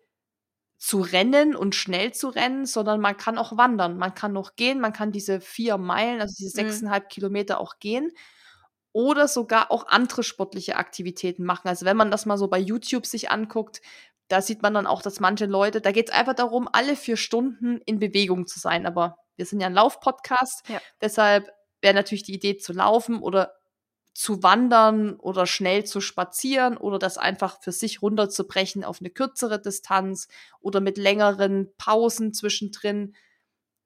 [0.80, 3.97] zu rennen und schnell zu rennen, sondern man kann auch wandern.
[3.97, 6.69] Man kann noch gehen, man kann diese vier Meilen, also diese mhm.
[6.69, 7.09] sechseinhalb mhm.
[7.09, 8.11] Kilometer auch gehen
[8.93, 11.67] oder sogar auch andere sportliche Aktivitäten machen.
[11.67, 13.82] Also wenn man das mal so bei YouTube sich anguckt,
[14.30, 17.17] da sieht man dann auch, dass manche Leute, da geht es einfach darum, alle vier
[17.17, 18.86] Stunden in Bewegung zu sein.
[18.86, 20.80] Aber wir sind ja ein Laufpodcast, ja.
[21.01, 21.49] deshalb
[21.82, 23.59] wäre natürlich die Idee zu laufen oder
[24.20, 29.61] zu wandern oder schnell zu spazieren oder das einfach für sich runterzubrechen auf eine kürzere
[29.61, 30.28] Distanz
[30.59, 33.15] oder mit längeren Pausen zwischendrin.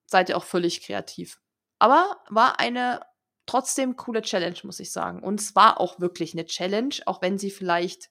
[0.08, 1.40] Seid ihr auch völlig kreativ.
[1.78, 3.02] Aber war eine
[3.46, 5.22] trotzdem coole Challenge, muss ich sagen.
[5.22, 8.10] Und es war auch wirklich eine Challenge, auch wenn sie vielleicht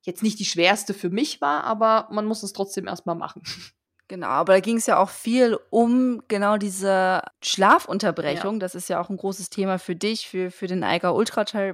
[0.00, 3.42] jetzt nicht die schwerste für mich war, aber man muss es trotzdem erstmal machen.
[4.12, 8.56] Genau, aber da ging es ja auch viel um genau diese Schlafunterbrechung.
[8.56, 8.58] Ja.
[8.58, 11.72] Das ist ja auch ein großes Thema für dich, für, für den Eiger Ultra Trail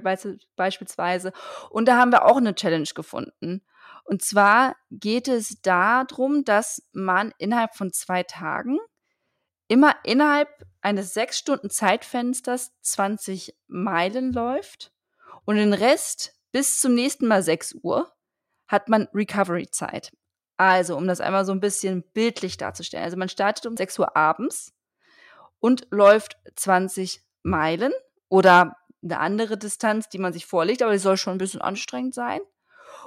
[0.55, 1.33] beispielsweise.
[1.69, 3.61] Und da haben wir auch eine Challenge gefunden.
[4.05, 8.77] Und zwar geht es darum, dass man innerhalb von zwei Tagen
[9.67, 10.47] immer innerhalb
[10.79, 14.93] eines sechs Stunden Zeitfensters 20 Meilen läuft
[15.43, 18.09] und den Rest bis zum nächsten Mal 6 Uhr
[18.69, 20.13] hat man Recovery-Zeit.
[20.59, 23.05] Also, um das einmal so ein bisschen bildlich darzustellen.
[23.05, 24.73] Also, man startet um 6 Uhr abends
[25.59, 27.93] und läuft 20 Meilen
[28.27, 32.13] oder eine andere Distanz, die man sich vorlegt, aber die soll schon ein bisschen anstrengend
[32.13, 32.41] sein.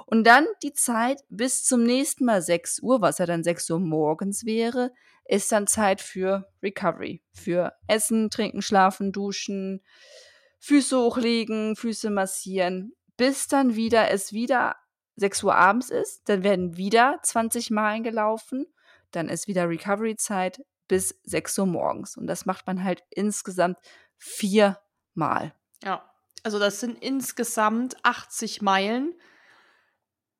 [0.07, 3.79] Und dann die Zeit bis zum nächsten Mal 6 Uhr, was ja dann 6 Uhr
[3.79, 4.91] morgens wäre,
[5.25, 7.21] ist dann Zeit für Recovery.
[7.33, 9.83] Für Essen, Trinken, Schlafen, Duschen,
[10.57, 14.75] Füße hochlegen, Füße massieren, bis dann wieder es wieder
[15.15, 18.65] 6 Uhr abends ist, dann werden wieder 20 Meilen gelaufen,
[19.11, 22.17] dann ist wieder Recovery-Zeit bis 6 Uhr morgens.
[22.17, 23.77] Und das macht man halt insgesamt
[24.17, 25.53] viermal.
[25.83, 26.09] Ja,
[26.43, 29.13] also das sind insgesamt 80 Meilen,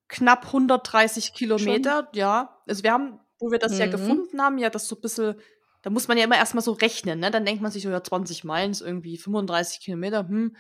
[0.08, 2.20] knapp 130 Kilometer, Schon?
[2.20, 2.62] ja.
[2.68, 3.80] Also wir haben, wo wir das mhm.
[3.80, 5.36] ja gefunden haben, ja, das so ein bisschen,
[5.82, 7.32] da muss man ja immer erstmal so rechnen, ne?
[7.32, 10.56] Dann denkt man sich so, ja, 20 Meilen ist irgendwie 35 Kilometer, hm,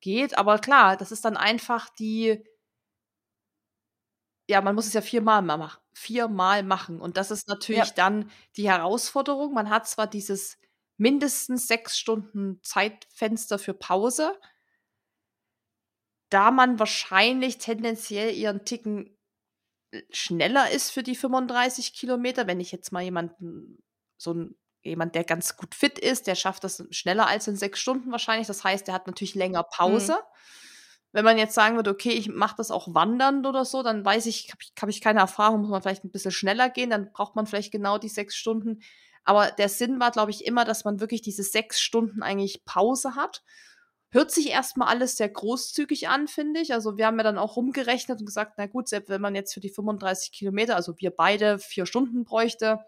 [0.00, 0.36] geht.
[0.36, 2.44] Aber klar, das ist dann einfach die,
[4.48, 7.00] ja, man muss es ja viermal machen, viermal machen.
[7.00, 7.94] Und das ist natürlich ja.
[7.94, 9.54] dann die Herausforderung.
[9.54, 10.58] Man hat zwar dieses
[10.96, 14.38] mindestens sechs Stunden Zeitfenster für Pause,
[16.28, 19.16] da man wahrscheinlich tendenziell ihren Ticken
[19.90, 22.46] äh, schneller ist für die 35 Kilometer.
[22.46, 23.82] Wenn ich jetzt mal jemanden,
[24.16, 27.80] so ein, jemand, der ganz gut fit ist, der schafft das schneller als in sechs
[27.80, 28.48] Stunden wahrscheinlich.
[28.48, 29.76] Das heißt, der hat natürlich länger mhm.
[29.76, 30.12] Pause.
[30.14, 30.32] Mhm
[31.12, 34.26] wenn man jetzt sagen würde, okay, ich mache das auch wandernd oder so, dann weiß
[34.26, 37.12] ich, habe ich, hab ich keine Erfahrung, muss man vielleicht ein bisschen schneller gehen, dann
[37.12, 38.80] braucht man vielleicht genau die sechs Stunden.
[39.24, 43.14] Aber der Sinn war, glaube ich, immer, dass man wirklich diese sechs Stunden eigentlich Pause
[43.14, 43.42] hat.
[44.10, 46.72] Hört sich erstmal alles sehr großzügig an, finde ich.
[46.72, 49.54] Also wir haben ja dann auch rumgerechnet und gesagt, na gut, selbst wenn man jetzt
[49.54, 52.80] für die 35 Kilometer, also wir beide vier Stunden bräuchte,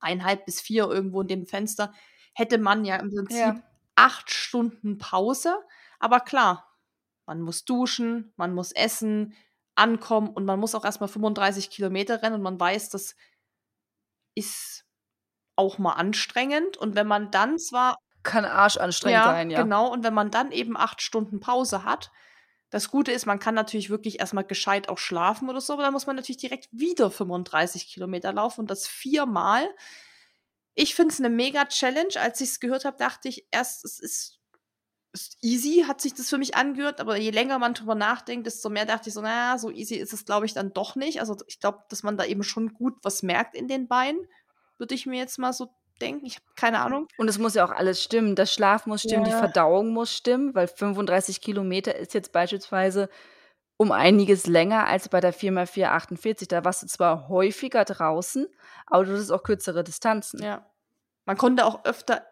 [0.00, 1.92] eineinhalb bis vier irgendwo in dem Fenster,
[2.34, 3.62] hätte man ja im Prinzip ja.
[3.94, 5.54] acht Stunden Pause.
[6.00, 6.73] Aber klar,
[7.26, 9.34] man muss duschen, man muss essen,
[9.74, 13.16] ankommen und man muss auch erstmal 35 Kilometer rennen und man weiß, das
[14.34, 14.84] ist
[15.56, 16.76] auch mal anstrengend.
[16.76, 17.96] Und wenn man dann zwar.
[18.22, 19.62] Kann Arsch anstrengend ja, sein, ja.
[19.62, 22.10] Genau, und wenn man dann eben acht Stunden Pause hat,
[22.70, 25.92] das Gute ist, man kann natürlich wirklich erstmal gescheit auch schlafen oder so, aber dann
[25.92, 29.68] muss man natürlich direkt wieder 35 Kilometer laufen und das viermal.
[30.74, 32.14] Ich finde es eine mega Challenge.
[32.16, 34.40] Als ich es gehört habe, dachte ich erst, es ist
[35.40, 38.84] easy hat sich das für mich angehört, aber je länger man drüber nachdenkt, desto mehr
[38.84, 41.20] dachte ich so, naja, so easy ist es, glaube ich, dann doch nicht.
[41.20, 44.26] Also ich glaube, dass man da eben schon gut was merkt in den Beinen,
[44.78, 45.68] würde ich mir jetzt mal so
[46.00, 46.26] denken.
[46.26, 47.06] Ich habe keine Ahnung.
[47.16, 48.34] Und es muss ja auch alles stimmen.
[48.34, 49.30] Das Schlaf muss stimmen, ja.
[49.30, 53.08] die Verdauung muss stimmen, weil 35 Kilometer ist jetzt beispielsweise
[53.76, 58.46] um einiges länger als bei der 4x4 Da warst du zwar häufiger draußen,
[58.86, 60.42] aber du hast auch kürzere Distanzen.
[60.42, 60.70] Ja.
[61.24, 62.24] Man konnte auch öfter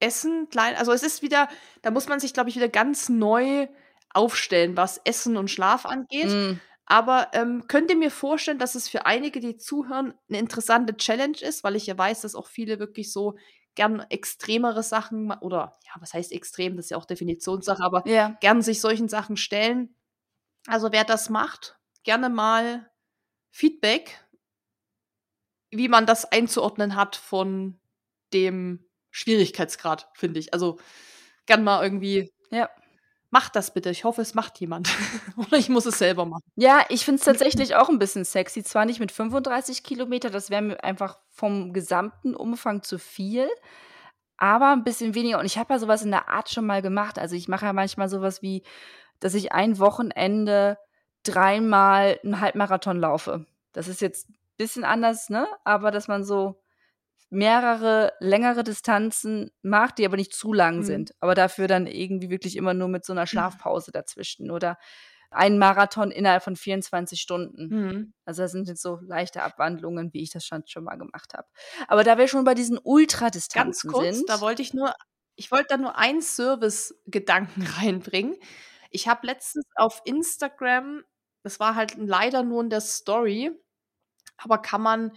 [0.00, 1.48] Essen, klein, also es ist wieder,
[1.82, 3.68] da muss man sich, glaube ich, wieder ganz neu
[4.12, 6.28] aufstellen, was Essen und Schlaf angeht.
[6.28, 6.60] Mm.
[6.86, 11.38] Aber ähm, könnt ihr mir vorstellen, dass es für einige, die zuhören, eine interessante Challenge
[11.40, 13.36] ist, weil ich ja weiß, dass auch viele wirklich so
[13.76, 18.36] gern extremere Sachen oder ja, was heißt extrem, das ist ja auch Definitionssache, aber ja.
[18.40, 19.94] gern sich solchen Sachen stellen.
[20.66, 22.90] Also wer das macht, gerne mal
[23.50, 24.24] Feedback,
[25.70, 27.78] wie man das einzuordnen hat von
[28.32, 30.52] dem Schwierigkeitsgrad, finde ich.
[30.52, 30.78] Also
[31.46, 32.32] gern mal irgendwie.
[32.50, 32.68] Ja.
[33.32, 33.90] Macht das bitte.
[33.90, 34.88] Ich hoffe, es macht jemand.
[35.36, 36.42] Oder ich muss es selber machen.
[36.56, 38.64] Ja, ich finde es tatsächlich auch ein bisschen sexy.
[38.64, 43.48] Zwar nicht mit 35 Kilometer, das wäre mir einfach vom gesamten Umfang zu viel,
[44.36, 45.38] aber ein bisschen weniger.
[45.38, 47.20] Und ich habe ja sowas in der Art schon mal gemacht.
[47.20, 48.64] Also ich mache ja manchmal sowas wie,
[49.20, 50.78] dass ich ein Wochenende
[51.22, 53.46] dreimal einen Halbmarathon laufe.
[53.72, 55.46] Das ist jetzt ein bisschen anders, ne?
[55.64, 56.60] Aber dass man so
[57.30, 60.82] mehrere längere Distanzen macht, die aber nicht zu lang mhm.
[60.82, 64.76] sind, aber dafür dann irgendwie wirklich immer nur mit so einer Schlafpause dazwischen oder
[65.30, 67.68] ein Marathon innerhalb von 24 Stunden.
[67.68, 68.14] Mhm.
[68.24, 71.46] Also das sind jetzt so leichte Abwandlungen, wie ich das schon, schon mal gemacht habe.
[71.86, 74.92] Aber da wir schon bei diesen Ultradistanzen Ganz kurz, sind, da wollte ich nur,
[75.36, 78.36] ich wollte da nur einen Service-Gedanken reinbringen.
[78.90, 81.04] Ich habe letztens auf Instagram,
[81.44, 83.52] das war halt leider nur in der Story,
[84.36, 85.12] aber kann man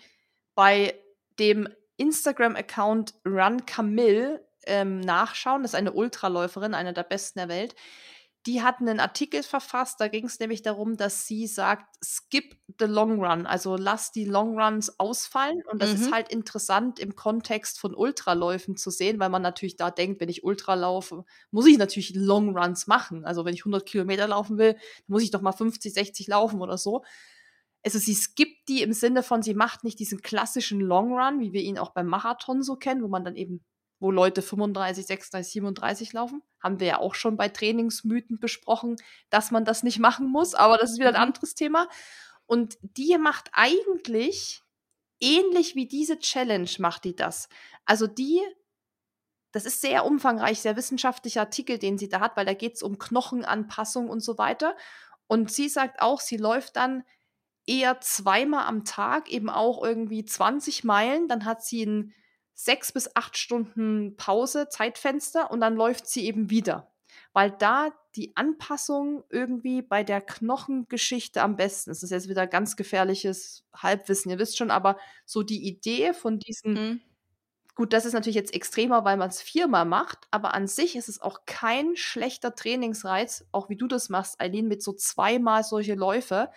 [0.53, 0.93] bei
[1.39, 1.67] dem
[1.97, 5.63] Instagram-Account Run Camille ähm, nachschauen.
[5.63, 7.75] Das ist eine Ultraläuferin, eine der besten der Welt.
[8.45, 12.85] Die hat einen Artikel verfasst, da ging es nämlich darum, dass sie sagt, skip the
[12.85, 15.63] long run, also lass die Long Runs ausfallen.
[15.71, 15.95] Und das mhm.
[15.95, 20.27] ist halt interessant im Kontext von Ultraläufen zu sehen, weil man natürlich da denkt, wenn
[20.27, 23.23] ich Ultra laufe, muss ich natürlich Long Runs machen.
[23.23, 24.75] Also wenn ich 100 Kilometer laufen will,
[25.07, 27.03] muss ich doch mal 50, 60 laufen oder so
[27.83, 31.51] also sie skippt die im Sinne von, sie macht nicht diesen klassischen Long Run, wie
[31.51, 33.63] wir ihn auch beim Marathon so kennen, wo man dann eben,
[33.99, 36.41] wo Leute 35, 36, 37 laufen.
[36.61, 38.95] Haben wir ja auch schon bei Trainingsmythen besprochen,
[39.29, 41.21] dass man das nicht machen muss, aber das ist wieder ein mhm.
[41.21, 41.89] anderes Thema.
[42.45, 44.63] Und die macht eigentlich
[45.19, 47.47] ähnlich wie diese Challenge macht die das.
[47.85, 48.41] Also die,
[49.51, 52.83] das ist sehr umfangreich, sehr wissenschaftlicher Artikel, den sie da hat, weil da geht es
[52.83, 54.75] um Knochenanpassung und so weiter.
[55.27, 57.03] Und sie sagt auch, sie läuft dann
[57.65, 61.27] eher zweimal am Tag, eben auch irgendwie 20 Meilen.
[61.27, 62.13] Dann hat sie ein
[62.53, 66.91] sechs bis acht Stunden Pause, Zeitfenster und dann läuft sie eben wieder.
[67.33, 72.03] Weil da die Anpassung irgendwie bei der Knochengeschichte am besten ist.
[72.03, 76.37] Das ist jetzt wieder ganz gefährliches Halbwissen, ihr wisst schon, aber so die Idee von
[76.37, 77.01] diesen, mhm.
[77.73, 81.09] gut, das ist natürlich jetzt extremer, weil man es viermal macht, aber an sich ist
[81.09, 85.95] es auch kein schlechter Trainingsreiz, auch wie du das machst, Eileen, mit so zweimal solche
[85.95, 86.51] Läufe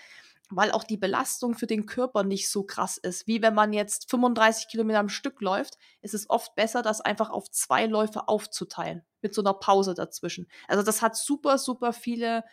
[0.49, 3.27] weil auch die Belastung für den Körper nicht so krass ist.
[3.27, 7.31] Wie wenn man jetzt 35 Kilometer am Stück läuft, ist es oft besser, das einfach
[7.31, 10.49] auf zwei Läufe aufzuteilen, mit so einer Pause dazwischen.
[10.69, 12.45] Also das hat super, super viele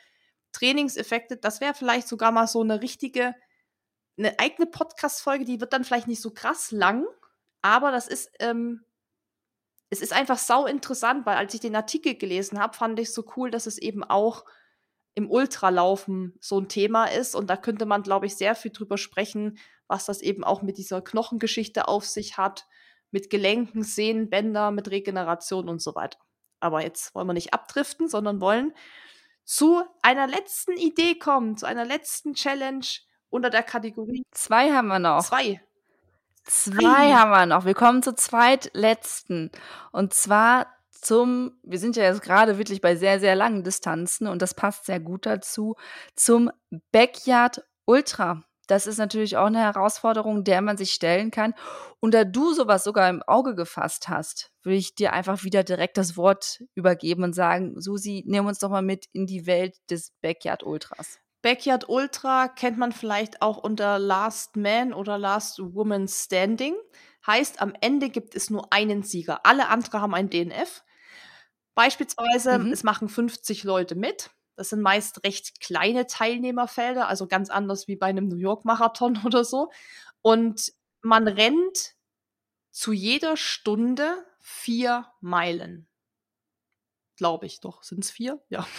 [0.54, 1.38] Trainingseffekte.
[1.38, 3.36] Das wäre vielleicht sogar mal so eine richtige,
[4.18, 7.06] eine eigene Podcast-Folge, die wird dann vielleicht nicht so krass lang,
[7.62, 8.86] aber das ist, ähm,
[9.90, 13.24] es ist einfach sau interessant, weil als ich den Artikel gelesen habe, fand ich so
[13.38, 14.46] cool, dass es eben auch
[15.16, 17.36] im Ultralaufen so ein Thema ist.
[17.36, 19.58] Und da könnte man, glaube ich, sehr viel drüber sprechen,
[19.88, 22.66] was das eben auch mit dieser Knochengeschichte auf sich hat,
[23.12, 26.18] mit Gelenken, Sehnen, Bänder, mit Regeneration und so weiter.
[26.60, 28.74] Aber jetzt wollen wir nicht abdriften, sondern wollen
[29.44, 32.86] zu einer letzten Idee kommen, zu einer letzten Challenge
[33.30, 34.24] unter der Kategorie.
[34.32, 35.24] Zwei haben wir noch.
[35.24, 35.62] Zwei.
[36.46, 37.66] Zwei haben wir noch.
[37.66, 39.52] Wir kommen zur zweitletzten.
[39.92, 40.68] Und zwar
[41.04, 44.86] zum, wir sind ja jetzt gerade wirklich bei sehr, sehr langen Distanzen und das passt
[44.86, 45.76] sehr gut dazu,
[46.16, 46.52] zum
[46.92, 48.44] Backyard Ultra.
[48.68, 51.54] Das ist natürlich auch eine Herausforderung, der man sich stellen kann.
[52.00, 55.98] Und da du sowas sogar im Auge gefasst hast, würde ich dir einfach wieder direkt
[55.98, 60.12] das Wort übergeben und sagen, Susi, nimm uns doch mal mit in die Welt des
[60.22, 61.20] Backyard Ultras.
[61.42, 66.74] Backyard Ultra kennt man vielleicht auch unter Last Man oder Last Woman Standing.
[67.28, 69.46] Heißt, am Ende gibt es nur einen Sieger.
[69.46, 70.84] Alle anderen haben ein DNF.
[71.76, 72.72] Beispielsweise, mhm.
[72.72, 74.30] es machen 50 Leute mit.
[74.56, 79.20] Das sind meist recht kleine Teilnehmerfelder, also ganz anders wie bei einem New York Marathon
[79.26, 79.72] oder so.
[80.22, 81.96] Und man rennt
[82.72, 85.88] zu jeder Stunde vier Meilen.
[87.16, 87.84] Glaube ich doch.
[87.84, 88.42] Sind es vier?
[88.50, 88.68] Ja.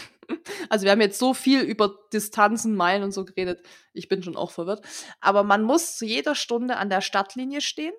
[0.70, 3.64] Also wir haben jetzt so viel über Distanzen, Meilen und so geredet.
[3.92, 4.84] Ich bin schon auch verwirrt.
[5.20, 7.92] Aber man muss zu jeder Stunde an der Stadtlinie stehen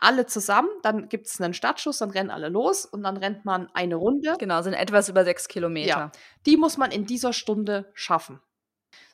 [0.00, 3.68] alle zusammen, dann gibt es einen Startschuss, dann rennen alle los und dann rennt man
[3.74, 4.36] eine Runde.
[4.38, 5.88] Genau, sind etwas über sechs Kilometer.
[5.88, 6.12] Ja,
[6.46, 8.40] die muss man in dieser Stunde schaffen.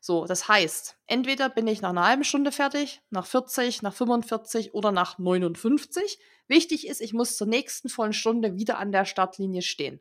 [0.00, 4.72] So, das heißt, entweder bin ich nach einer halben Stunde fertig, nach 40, nach 45
[4.72, 6.18] oder nach 59.
[6.46, 10.00] Wichtig ist, ich muss zur nächsten vollen Stunde wieder an der Startlinie stehen.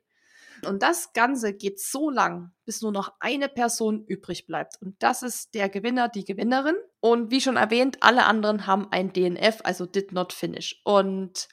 [0.65, 4.81] Und das Ganze geht so lang, bis nur noch eine Person übrig bleibt.
[4.81, 6.75] Und das ist der Gewinner, die Gewinnerin.
[6.99, 10.81] Und wie schon erwähnt, alle anderen haben ein DNF, also did not finish.
[10.83, 11.47] Und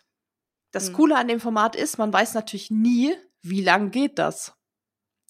[0.70, 0.94] das hm.
[0.94, 4.55] Coole an dem Format ist, man weiß natürlich nie, wie lang geht das.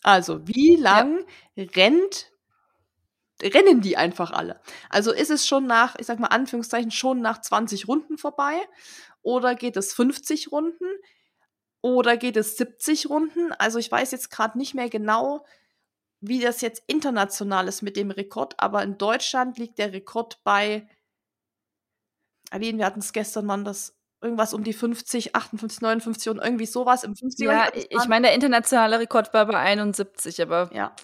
[0.03, 1.65] Also, wie lang ja.
[1.77, 2.33] rennt
[3.43, 4.61] rennen die einfach alle.
[4.89, 8.61] Also ist es schon nach, ich sag mal Anführungszeichen, schon nach 20 Runden vorbei
[9.23, 10.87] oder geht es 50 Runden?
[11.83, 13.53] Oder geht es 70 Runden?
[13.59, 15.45] Also ich weiß jetzt gerade nicht mehr genau,
[16.21, 20.89] wie das jetzt international ist mit dem Rekord, aber in Deutschland liegt der Rekord bei,
[22.51, 26.67] Aline, wir hatten es gestern, Mann, das irgendwas um die 50, 58, 59 und irgendwie
[26.67, 27.45] sowas im 50er.
[27.45, 30.71] Ja, ich meine, der internationale Rekord war bei 71, aber.
[30.73, 30.95] Ja.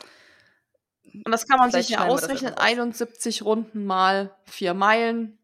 [1.02, 2.54] Und das kann man sich ja ausrechnen.
[2.54, 5.36] 71 Runden mal vier Meilen.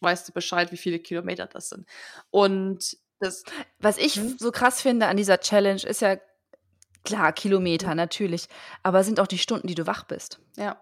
[0.00, 1.86] Weißt du Bescheid, wie viele Kilometer das sind.
[2.30, 3.44] Und das,
[3.78, 4.36] was ich mhm.
[4.38, 6.16] so krass finde an dieser Challenge ist ja,
[7.04, 8.48] klar, Kilometer natürlich,
[8.82, 10.40] aber sind auch die Stunden, die du wach bist.
[10.56, 10.80] Ja.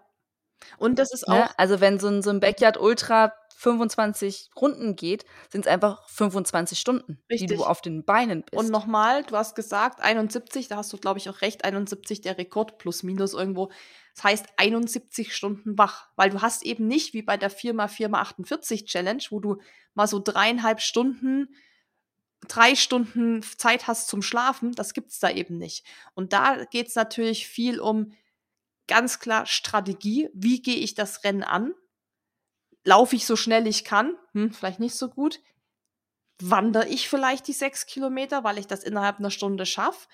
[0.77, 1.33] Und das ist ne?
[1.33, 1.39] auch.
[1.39, 1.59] Ne?
[1.59, 6.77] Also, wenn so ein, so ein Backyard Ultra 25 Runden geht, sind es einfach 25
[6.77, 7.49] Stunden, Richtig.
[7.49, 8.53] die du auf den Beinen bist.
[8.53, 12.37] Und nochmal, du hast gesagt, 71, da hast du, glaube ich, auch recht, 71 der
[12.37, 13.71] Rekord plus minus irgendwo.
[14.15, 19.23] Das heißt 71 Stunden wach, weil du hast eben nicht wie bei der 4x4x48 Challenge,
[19.31, 19.57] wo du
[19.95, 21.49] mal so dreieinhalb Stunden
[22.47, 25.85] drei Stunden Zeit hast zum Schlafen, das gibt es da eben nicht.
[26.13, 28.13] Und da geht es natürlich viel um
[28.87, 30.29] ganz klar Strategie.
[30.33, 31.73] Wie gehe ich das Rennen an?
[32.83, 34.15] Laufe ich so schnell ich kann?
[34.33, 35.41] Hm, vielleicht nicht so gut.
[36.39, 40.07] Wandere ich vielleicht die sechs Kilometer, weil ich das innerhalb einer Stunde schaffe?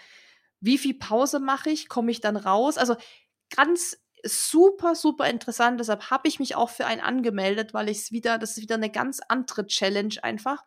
[0.59, 1.89] Wie viel Pause mache ich?
[1.89, 2.77] Komme ich dann raus?
[2.77, 2.95] Also
[3.55, 5.79] ganz super, super interessant.
[5.79, 8.75] Deshalb habe ich mich auch für einen angemeldet, weil ich es wieder, das ist wieder
[8.75, 10.63] eine ganz andere Challenge einfach.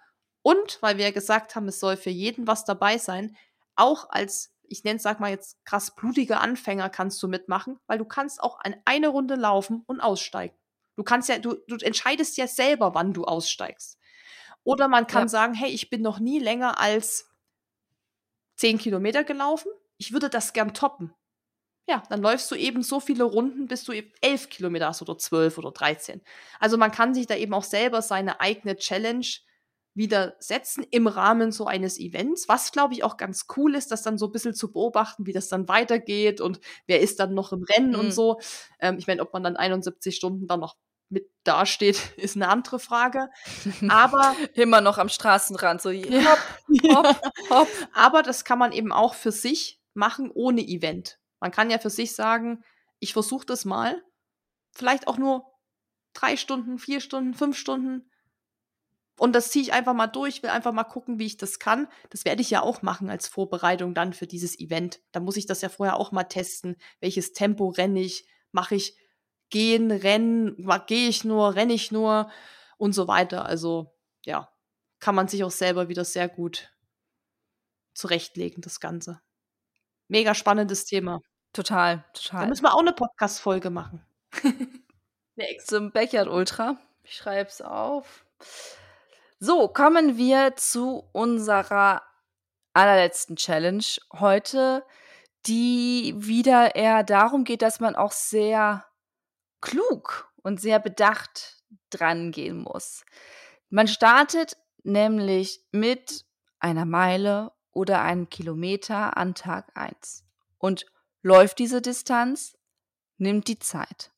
[0.46, 3.36] Und weil wir ja gesagt haben, es soll für jeden was dabei sein,
[3.74, 7.98] auch als, ich nenne es, sag mal jetzt krass blutiger Anfänger kannst du mitmachen, weil
[7.98, 10.54] du kannst auch an eine Runde laufen und aussteigen.
[10.94, 13.98] Du kannst ja, du, du entscheidest ja selber, wann du aussteigst.
[14.62, 15.28] Oder man kann ja.
[15.30, 17.28] sagen, hey, ich bin noch nie länger als
[18.54, 19.72] zehn Kilometer gelaufen.
[19.96, 21.12] Ich würde das gern toppen.
[21.88, 25.18] Ja, dann läufst du eben so viele Runden, bis du eben elf Kilometer hast oder
[25.18, 26.22] zwölf oder dreizehn.
[26.60, 29.26] Also man kann sich da eben auch selber seine eigene Challenge
[29.96, 34.18] widersetzen im Rahmen so eines Events, was glaube ich auch ganz cool ist, das dann
[34.18, 37.62] so ein bisschen zu beobachten, wie das dann weitergeht und wer ist dann noch im
[37.62, 37.98] Rennen mhm.
[37.98, 38.38] und so.
[38.78, 40.76] Ähm, ich meine, ob man dann 71 Stunden dann noch
[41.08, 43.30] mit dasteht, ist eine andere Frage.
[43.88, 46.38] Aber immer noch am Straßenrand, so hopp,
[46.82, 47.68] hopp, hopp.
[47.94, 51.18] Aber das kann man eben auch für sich machen ohne Event.
[51.40, 52.62] Man kann ja für sich sagen,
[52.98, 54.02] ich versuche das mal.
[54.72, 55.46] Vielleicht auch nur
[56.12, 58.10] drei Stunden, vier Stunden, fünf Stunden
[59.18, 61.88] und das ziehe ich einfach mal durch, will einfach mal gucken, wie ich das kann.
[62.10, 65.00] Das werde ich ja auch machen als Vorbereitung dann für dieses Event.
[65.12, 66.76] Da muss ich das ja vorher auch mal testen.
[67.00, 68.28] Welches Tempo renne ich?
[68.52, 68.96] Mache ich
[69.48, 70.68] gehen, rennen?
[70.86, 71.54] Gehe ich nur?
[71.54, 72.30] Renne ich nur?
[72.76, 73.46] Und so weiter.
[73.46, 73.94] Also,
[74.24, 74.50] ja,
[75.00, 76.70] kann man sich auch selber wieder sehr gut
[77.94, 79.22] zurechtlegen, das Ganze.
[80.08, 81.20] Mega spannendes Thema.
[81.54, 82.42] Total, total.
[82.42, 84.04] Da müssen wir auch eine Podcast-Folge machen.
[85.64, 86.76] Zum Backyard Ultra.
[87.02, 88.26] Ich schreibe es auf.
[89.38, 92.02] So, kommen wir zu unserer
[92.72, 93.84] allerletzten Challenge
[94.14, 94.82] heute,
[95.46, 98.86] die wieder eher darum geht, dass man auch sehr
[99.60, 103.04] klug und sehr bedacht dran gehen muss.
[103.68, 106.24] Man startet nämlich mit
[106.58, 110.24] einer Meile oder einem Kilometer an Tag 1
[110.56, 110.86] und
[111.20, 112.56] läuft diese Distanz,
[113.18, 114.12] nimmt die Zeit.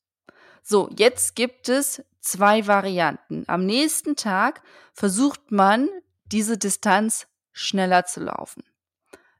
[0.62, 3.44] So, jetzt gibt es zwei Varianten.
[3.46, 5.88] Am nächsten Tag versucht man,
[6.26, 8.62] diese Distanz schneller zu laufen.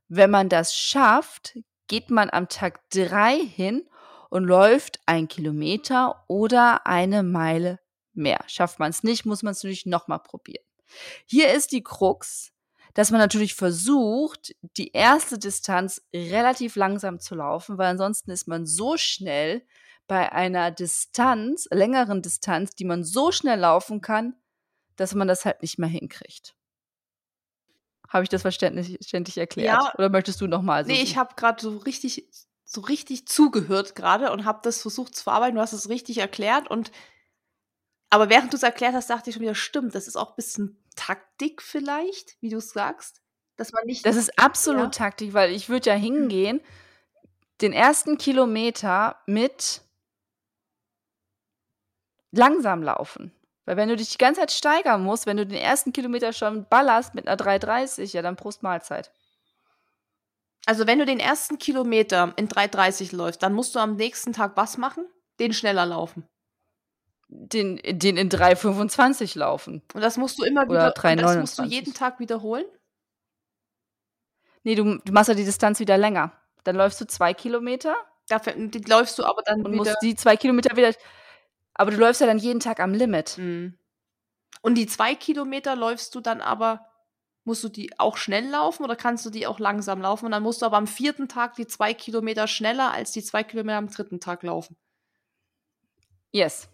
[0.09, 3.87] Wenn man das schafft, geht man am Tag drei hin
[4.31, 7.79] und läuft ein Kilometer oder eine Meile
[8.15, 8.41] mehr.
[8.47, 10.65] Schafft man es nicht, muss man es natürlich nochmal probieren.
[11.27, 12.53] Hier ist die Krux,
[12.95, 18.67] dass man natürlich versucht, die erste Distanz relativ langsam zu laufen, weil ansonsten ist man
[18.67, 19.63] so schnell
[20.09, 24.35] bei einer Distanz, längeren Distanz, die man so schnell laufen kann,
[24.97, 26.57] dass man das halt nicht mehr hinkriegt.
[28.09, 29.81] Habe ich das verständlich erklärt?
[29.81, 30.85] Ja, Oder möchtest du nochmal?
[30.85, 32.27] So nee, ich habe gerade so richtig,
[32.65, 35.57] so richtig zugehört gerade und habe das versucht zu verarbeiten.
[35.57, 36.91] Du hast es richtig erklärt und
[38.11, 40.37] aber während du es erklärt hast, dachte ich schon wieder, stimmt, das ist auch ein
[40.37, 43.21] bisschen Taktik vielleicht, wie du es sagst.
[43.57, 44.07] Dass man nicht.
[44.07, 44.91] Das ist absolut ja.
[44.91, 46.03] Taktik, weil ich würde ja hm.
[46.03, 46.61] hingehen,
[47.61, 49.83] den ersten Kilometer mit
[52.31, 53.33] langsam laufen.
[53.65, 56.67] Weil wenn du dich die ganze Zeit steigern musst, wenn du den ersten Kilometer schon
[56.69, 59.13] ballerst mit einer 3,30, ja, dann Prost Mahlzeit.
[60.65, 64.57] Also wenn du den ersten Kilometer in 3,30 läufst, dann musst du am nächsten Tag
[64.57, 65.07] was machen?
[65.39, 66.27] Den schneller laufen.
[67.29, 69.83] Den, den in 3,25 laufen.
[69.93, 72.65] Und das musst du immer Oder wieder, 3, das musst du jeden Tag wiederholen?
[74.63, 76.33] Nee, du, du machst ja die Distanz wieder länger.
[76.65, 77.97] Dann läufst du zwei Kilometer.
[78.29, 79.77] Dafür, die läufst du aber dann und wieder.
[79.77, 80.93] musst die zwei Kilometer wieder
[81.79, 83.39] aber du läufst ja dann jeden Tag am Limit.
[83.39, 83.79] Mhm.
[84.61, 86.85] Und die zwei Kilometer läufst du dann aber,
[87.45, 90.27] musst du die auch schnell laufen oder kannst du die auch langsam laufen?
[90.27, 93.45] Und dann musst du aber am vierten Tag die zwei Kilometer schneller als die zwei
[93.45, 94.77] Kilometer am dritten Tag laufen.
[96.33, 96.69] Yes.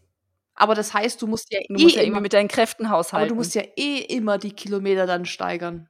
[0.55, 3.25] Aber das heißt, du musst ja du eh musst ja immer, mit deinen Kräften haushalten.
[3.25, 5.89] Aber du musst ja eh immer die Kilometer dann steigern.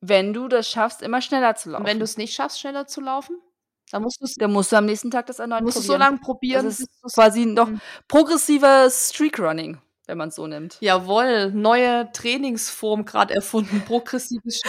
[0.00, 1.82] Wenn du das schaffst, immer schneller zu laufen.
[1.82, 3.36] Und wenn du es nicht schaffst, schneller zu laufen?
[3.90, 5.92] Dann musst, dann musst du am nächsten Tag das erneut musst probieren.
[5.92, 6.64] so lange probieren.
[6.66, 7.80] Das ist quasi noch mhm.
[8.06, 10.76] progressiver Streakrunning, wenn man es so nimmt.
[10.80, 13.82] Jawohl, neue Trainingsform gerade erfunden.
[13.86, 14.62] Progressives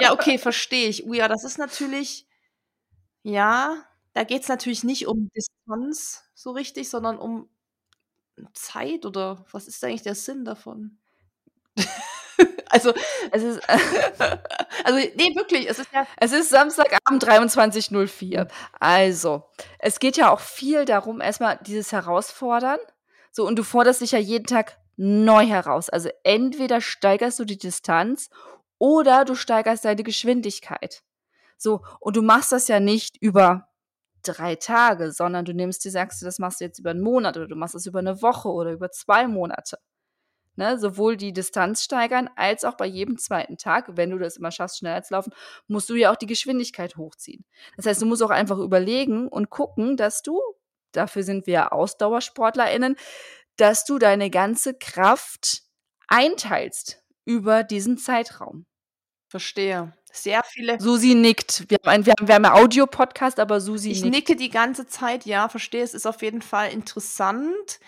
[0.00, 1.06] Ja, okay, verstehe ich.
[1.06, 2.26] Uh, ja, das ist natürlich,
[3.22, 3.76] ja,
[4.12, 7.48] da geht es natürlich nicht um Distanz so richtig, sondern um
[8.52, 10.98] Zeit oder was ist eigentlich der Sinn davon?
[12.70, 12.92] Also,
[13.32, 13.62] es ist,
[14.84, 16.06] also, nee, wirklich, es ist ja.
[16.18, 18.46] Es ist Samstagabend 23.04.
[18.78, 19.44] Also,
[19.78, 22.78] es geht ja auch viel darum, erstmal dieses Herausfordern.
[23.32, 25.88] So, und du forderst dich ja jeden Tag neu heraus.
[25.88, 28.28] Also, entweder steigerst du die Distanz
[28.76, 31.02] oder du steigerst deine Geschwindigkeit.
[31.56, 33.68] So, und du machst das ja nicht über
[34.22, 37.36] drei Tage, sondern du nimmst dir, sagst du, das machst du jetzt über einen Monat
[37.36, 39.78] oder du machst das über eine Woche oder über zwei Monate
[40.58, 44.50] ne, sowohl die Distanz steigern als auch bei jedem zweiten Tag, wenn du das immer
[44.50, 45.32] schaffst, schneller zu laufen,
[45.68, 47.44] musst du ja auch die Geschwindigkeit hochziehen.
[47.76, 50.40] Das heißt, du musst auch einfach überlegen und gucken, dass du,
[50.92, 52.96] dafür sind wir AusdauersportlerInnen,
[53.56, 55.62] dass du deine ganze Kraft
[56.08, 58.66] einteilst über diesen Zeitraum.
[59.28, 59.94] Verstehe.
[60.10, 60.80] Sehr viele.
[60.80, 61.66] Susi nickt.
[61.68, 64.06] Wir haben, ein, wir haben, wir haben einen Audio-Podcast, aber Susi ich nickt.
[64.06, 65.84] Ich nicke die ganze Zeit, ja, verstehe.
[65.84, 67.78] Es ist auf jeden Fall interessant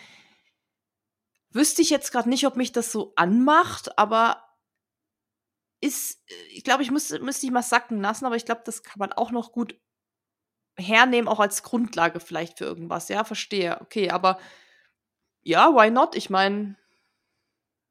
[1.52, 4.44] wüsste ich jetzt gerade nicht, ob mich das so anmacht, aber
[5.80, 8.82] ist, äh, ich glaube, ich müsste, müsste ich mal sacken lassen, aber ich glaube, das
[8.82, 9.78] kann man auch noch gut
[10.76, 13.08] hernehmen, auch als Grundlage vielleicht für irgendwas.
[13.08, 13.80] Ja, verstehe.
[13.80, 14.38] Okay, aber
[15.42, 16.14] ja, why not?
[16.16, 16.76] Ich meine,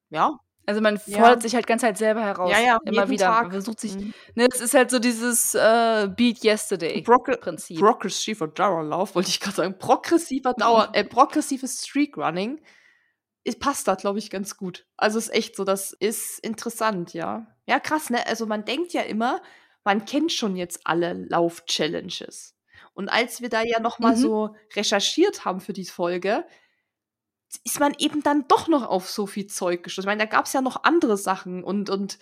[0.10, 0.40] ja.
[0.66, 1.42] Also man fordert ja.
[1.42, 2.52] sich halt ganz halt selber heraus.
[2.52, 3.26] Ja, ja, immer wieder.
[3.26, 3.44] Tag.
[3.44, 3.96] Man versucht sich.
[3.96, 4.14] Mhm.
[4.36, 7.80] Ne, es ist halt so dieses äh, Beat Yesterday Prinzip.
[7.80, 9.80] Progressiver Dauerlauf, wollte ich gerade sagen.
[9.80, 12.62] Progressiver Dauer, äh, progressives Streakrunning
[13.56, 14.86] passt da, glaube ich, ganz gut.
[14.98, 17.48] Also ist echt so, das ist interessant, ja.
[17.66, 18.26] Ja, krass, ne?
[18.28, 19.42] Also man denkt ja immer,
[19.84, 22.56] man kennt schon jetzt alle Lauf-Challenges.
[22.94, 24.20] Und als wir da ja noch mal mhm.
[24.22, 26.46] so recherchiert haben für die Folge,
[27.64, 30.08] ist man eben dann doch noch auf so viel Zeug gestoßen.
[30.08, 32.20] Ich meine, da gab es ja noch andere Sachen und, und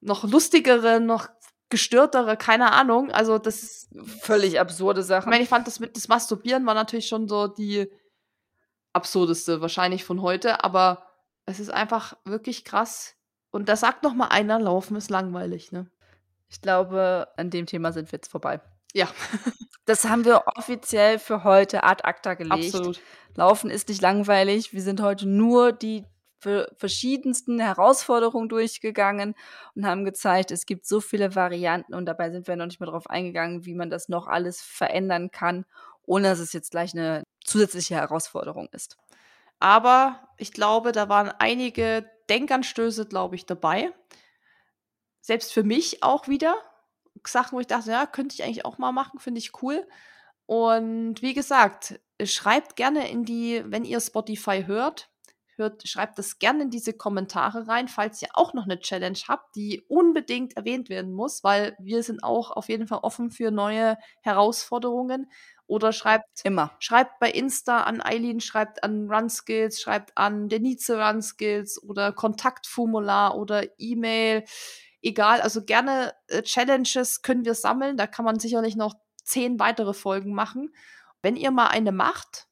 [0.00, 1.28] noch lustigere, noch
[1.68, 3.10] gestörtere, keine Ahnung.
[3.10, 3.88] Also das ist
[4.20, 5.28] völlig absurde Sachen.
[5.28, 7.90] Ich meine, ich fand das mit das Masturbieren war natürlich schon so die
[8.96, 11.06] absurdeste wahrscheinlich von heute, aber
[11.46, 13.14] es ist einfach wirklich krass.
[13.50, 15.88] Und da sagt noch mal einer, Laufen ist langweilig, ne?
[16.48, 18.60] Ich glaube, an dem Thema sind wir jetzt vorbei.
[18.92, 19.08] Ja.
[19.84, 22.74] das haben wir offiziell für heute ad acta gelegt.
[22.74, 23.00] Absolut.
[23.34, 24.72] Laufen ist nicht langweilig.
[24.72, 26.04] Wir sind heute nur die
[26.76, 29.34] verschiedensten Herausforderungen durchgegangen
[29.74, 32.86] und haben gezeigt, es gibt so viele Varianten und dabei sind wir noch nicht mal
[32.86, 35.64] darauf eingegangen, wie man das noch alles verändern kann,
[36.06, 38.96] ohne dass es jetzt gleich eine zusätzliche Herausforderung ist.
[39.58, 43.92] Aber ich glaube, da waren einige Denkanstöße, glaube ich, dabei.
[45.20, 46.56] Selbst für mich auch wieder.
[47.26, 49.86] Sachen, wo ich dachte, ja, könnte ich eigentlich auch mal machen, finde ich cool.
[50.44, 55.10] Und wie gesagt, schreibt gerne in die, wenn ihr Spotify hört,
[55.58, 59.56] hört, schreibt das gerne in diese Kommentare rein, falls ihr auch noch eine Challenge habt,
[59.56, 63.96] die unbedingt erwähnt werden muss, weil wir sind auch auf jeden Fall offen für neue
[64.22, 65.30] Herausforderungen.
[65.68, 66.76] Oder schreibt immer.
[66.78, 73.64] Schreibt bei Insta an Eileen, schreibt an RunSkills, schreibt an Denise RunSkills oder Kontaktformular oder
[73.78, 74.44] E-Mail.
[75.02, 77.96] Egal, also gerne äh, Challenges können wir sammeln.
[77.96, 80.72] Da kann man sicherlich noch zehn weitere Folgen machen.
[81.20, 82.46] Wenn ihr mal eine macht,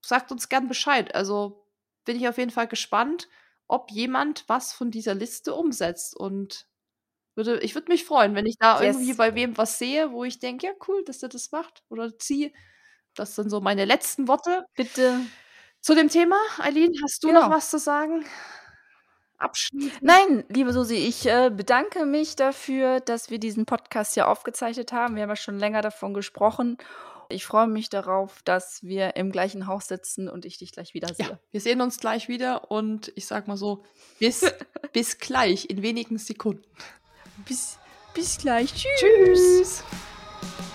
[0.00, 1.14] sagt uns gern Bescheid.
[1.14, 1.65] Also
[2.06, 3.28] bin ich auf jeden Fall gespannt,
[3.68, 6.16] ob jemand was von dieser Liste umsetzt.
[6.16, 6.66] Und
[7.34, 8.96] würde, ich würde mich freuen, wenn ich da yes.
[8.96, 11.82] irgendwie bei wem was sehe, wo ich denke, ja, cool, dass der das macht.
[11.90, 12.54] Oder sie.
[13.14, 14.64] Das sind so meine letzten Worte.
[14.74, 15.20] Bitte.
[15.80, 17.42] Zu dem Thema, Eileen, hast du genau.
[17.42, 18.24] noch was zu sagen?
[19.38, 20.02] Abschließend?
[20.02, 25.14] Nein, liebe Susi, ich äh, bedanke mich dafür, dass wir diesen Podcast hier aufgezeichnet haben.
[25.14, 26.78] Wir haben ja schon länger davon gesprochen.
[27.28, 31.26] Ich freue mich darauf, dass wir im gleichen Haus sitzen und ich dich gleich wiedersehe.
[31.26, 33.84] Ja, wir sehen uns gleich wieder und ich sag mal so,
[34.18, 34.44] bis,
[34.92, 36.64] bis gleich in wenigen Sekunden.
[37.46, 37.78] Bis,
[38.14, 38.72] bis gleich.
[38.72, 39.00] Tschüss.
[39.00, 39.84] Tschüss.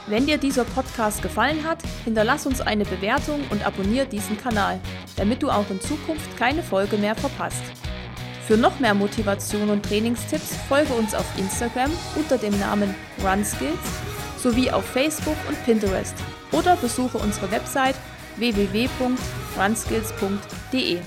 [0.07, 4.81] Wenn dir dieser Podcast gefallen hat, hinterlass uns eine Bewertung und abonniere diesen Kanal,
[5.15, 7.63] damit du auch in Zukunft keine Folge mehr verpasst.
[8.45, 14.10] Für noch mehr Motivation und Trainingstipps folge uns auf Instagram unter dem Namen RunSkills
[14.41, 16.15] sowie auf Facebook und Pinterest
[16.51, 17.95] oder besuche unsere Website
[18.37, 20.99] www.runskills.de.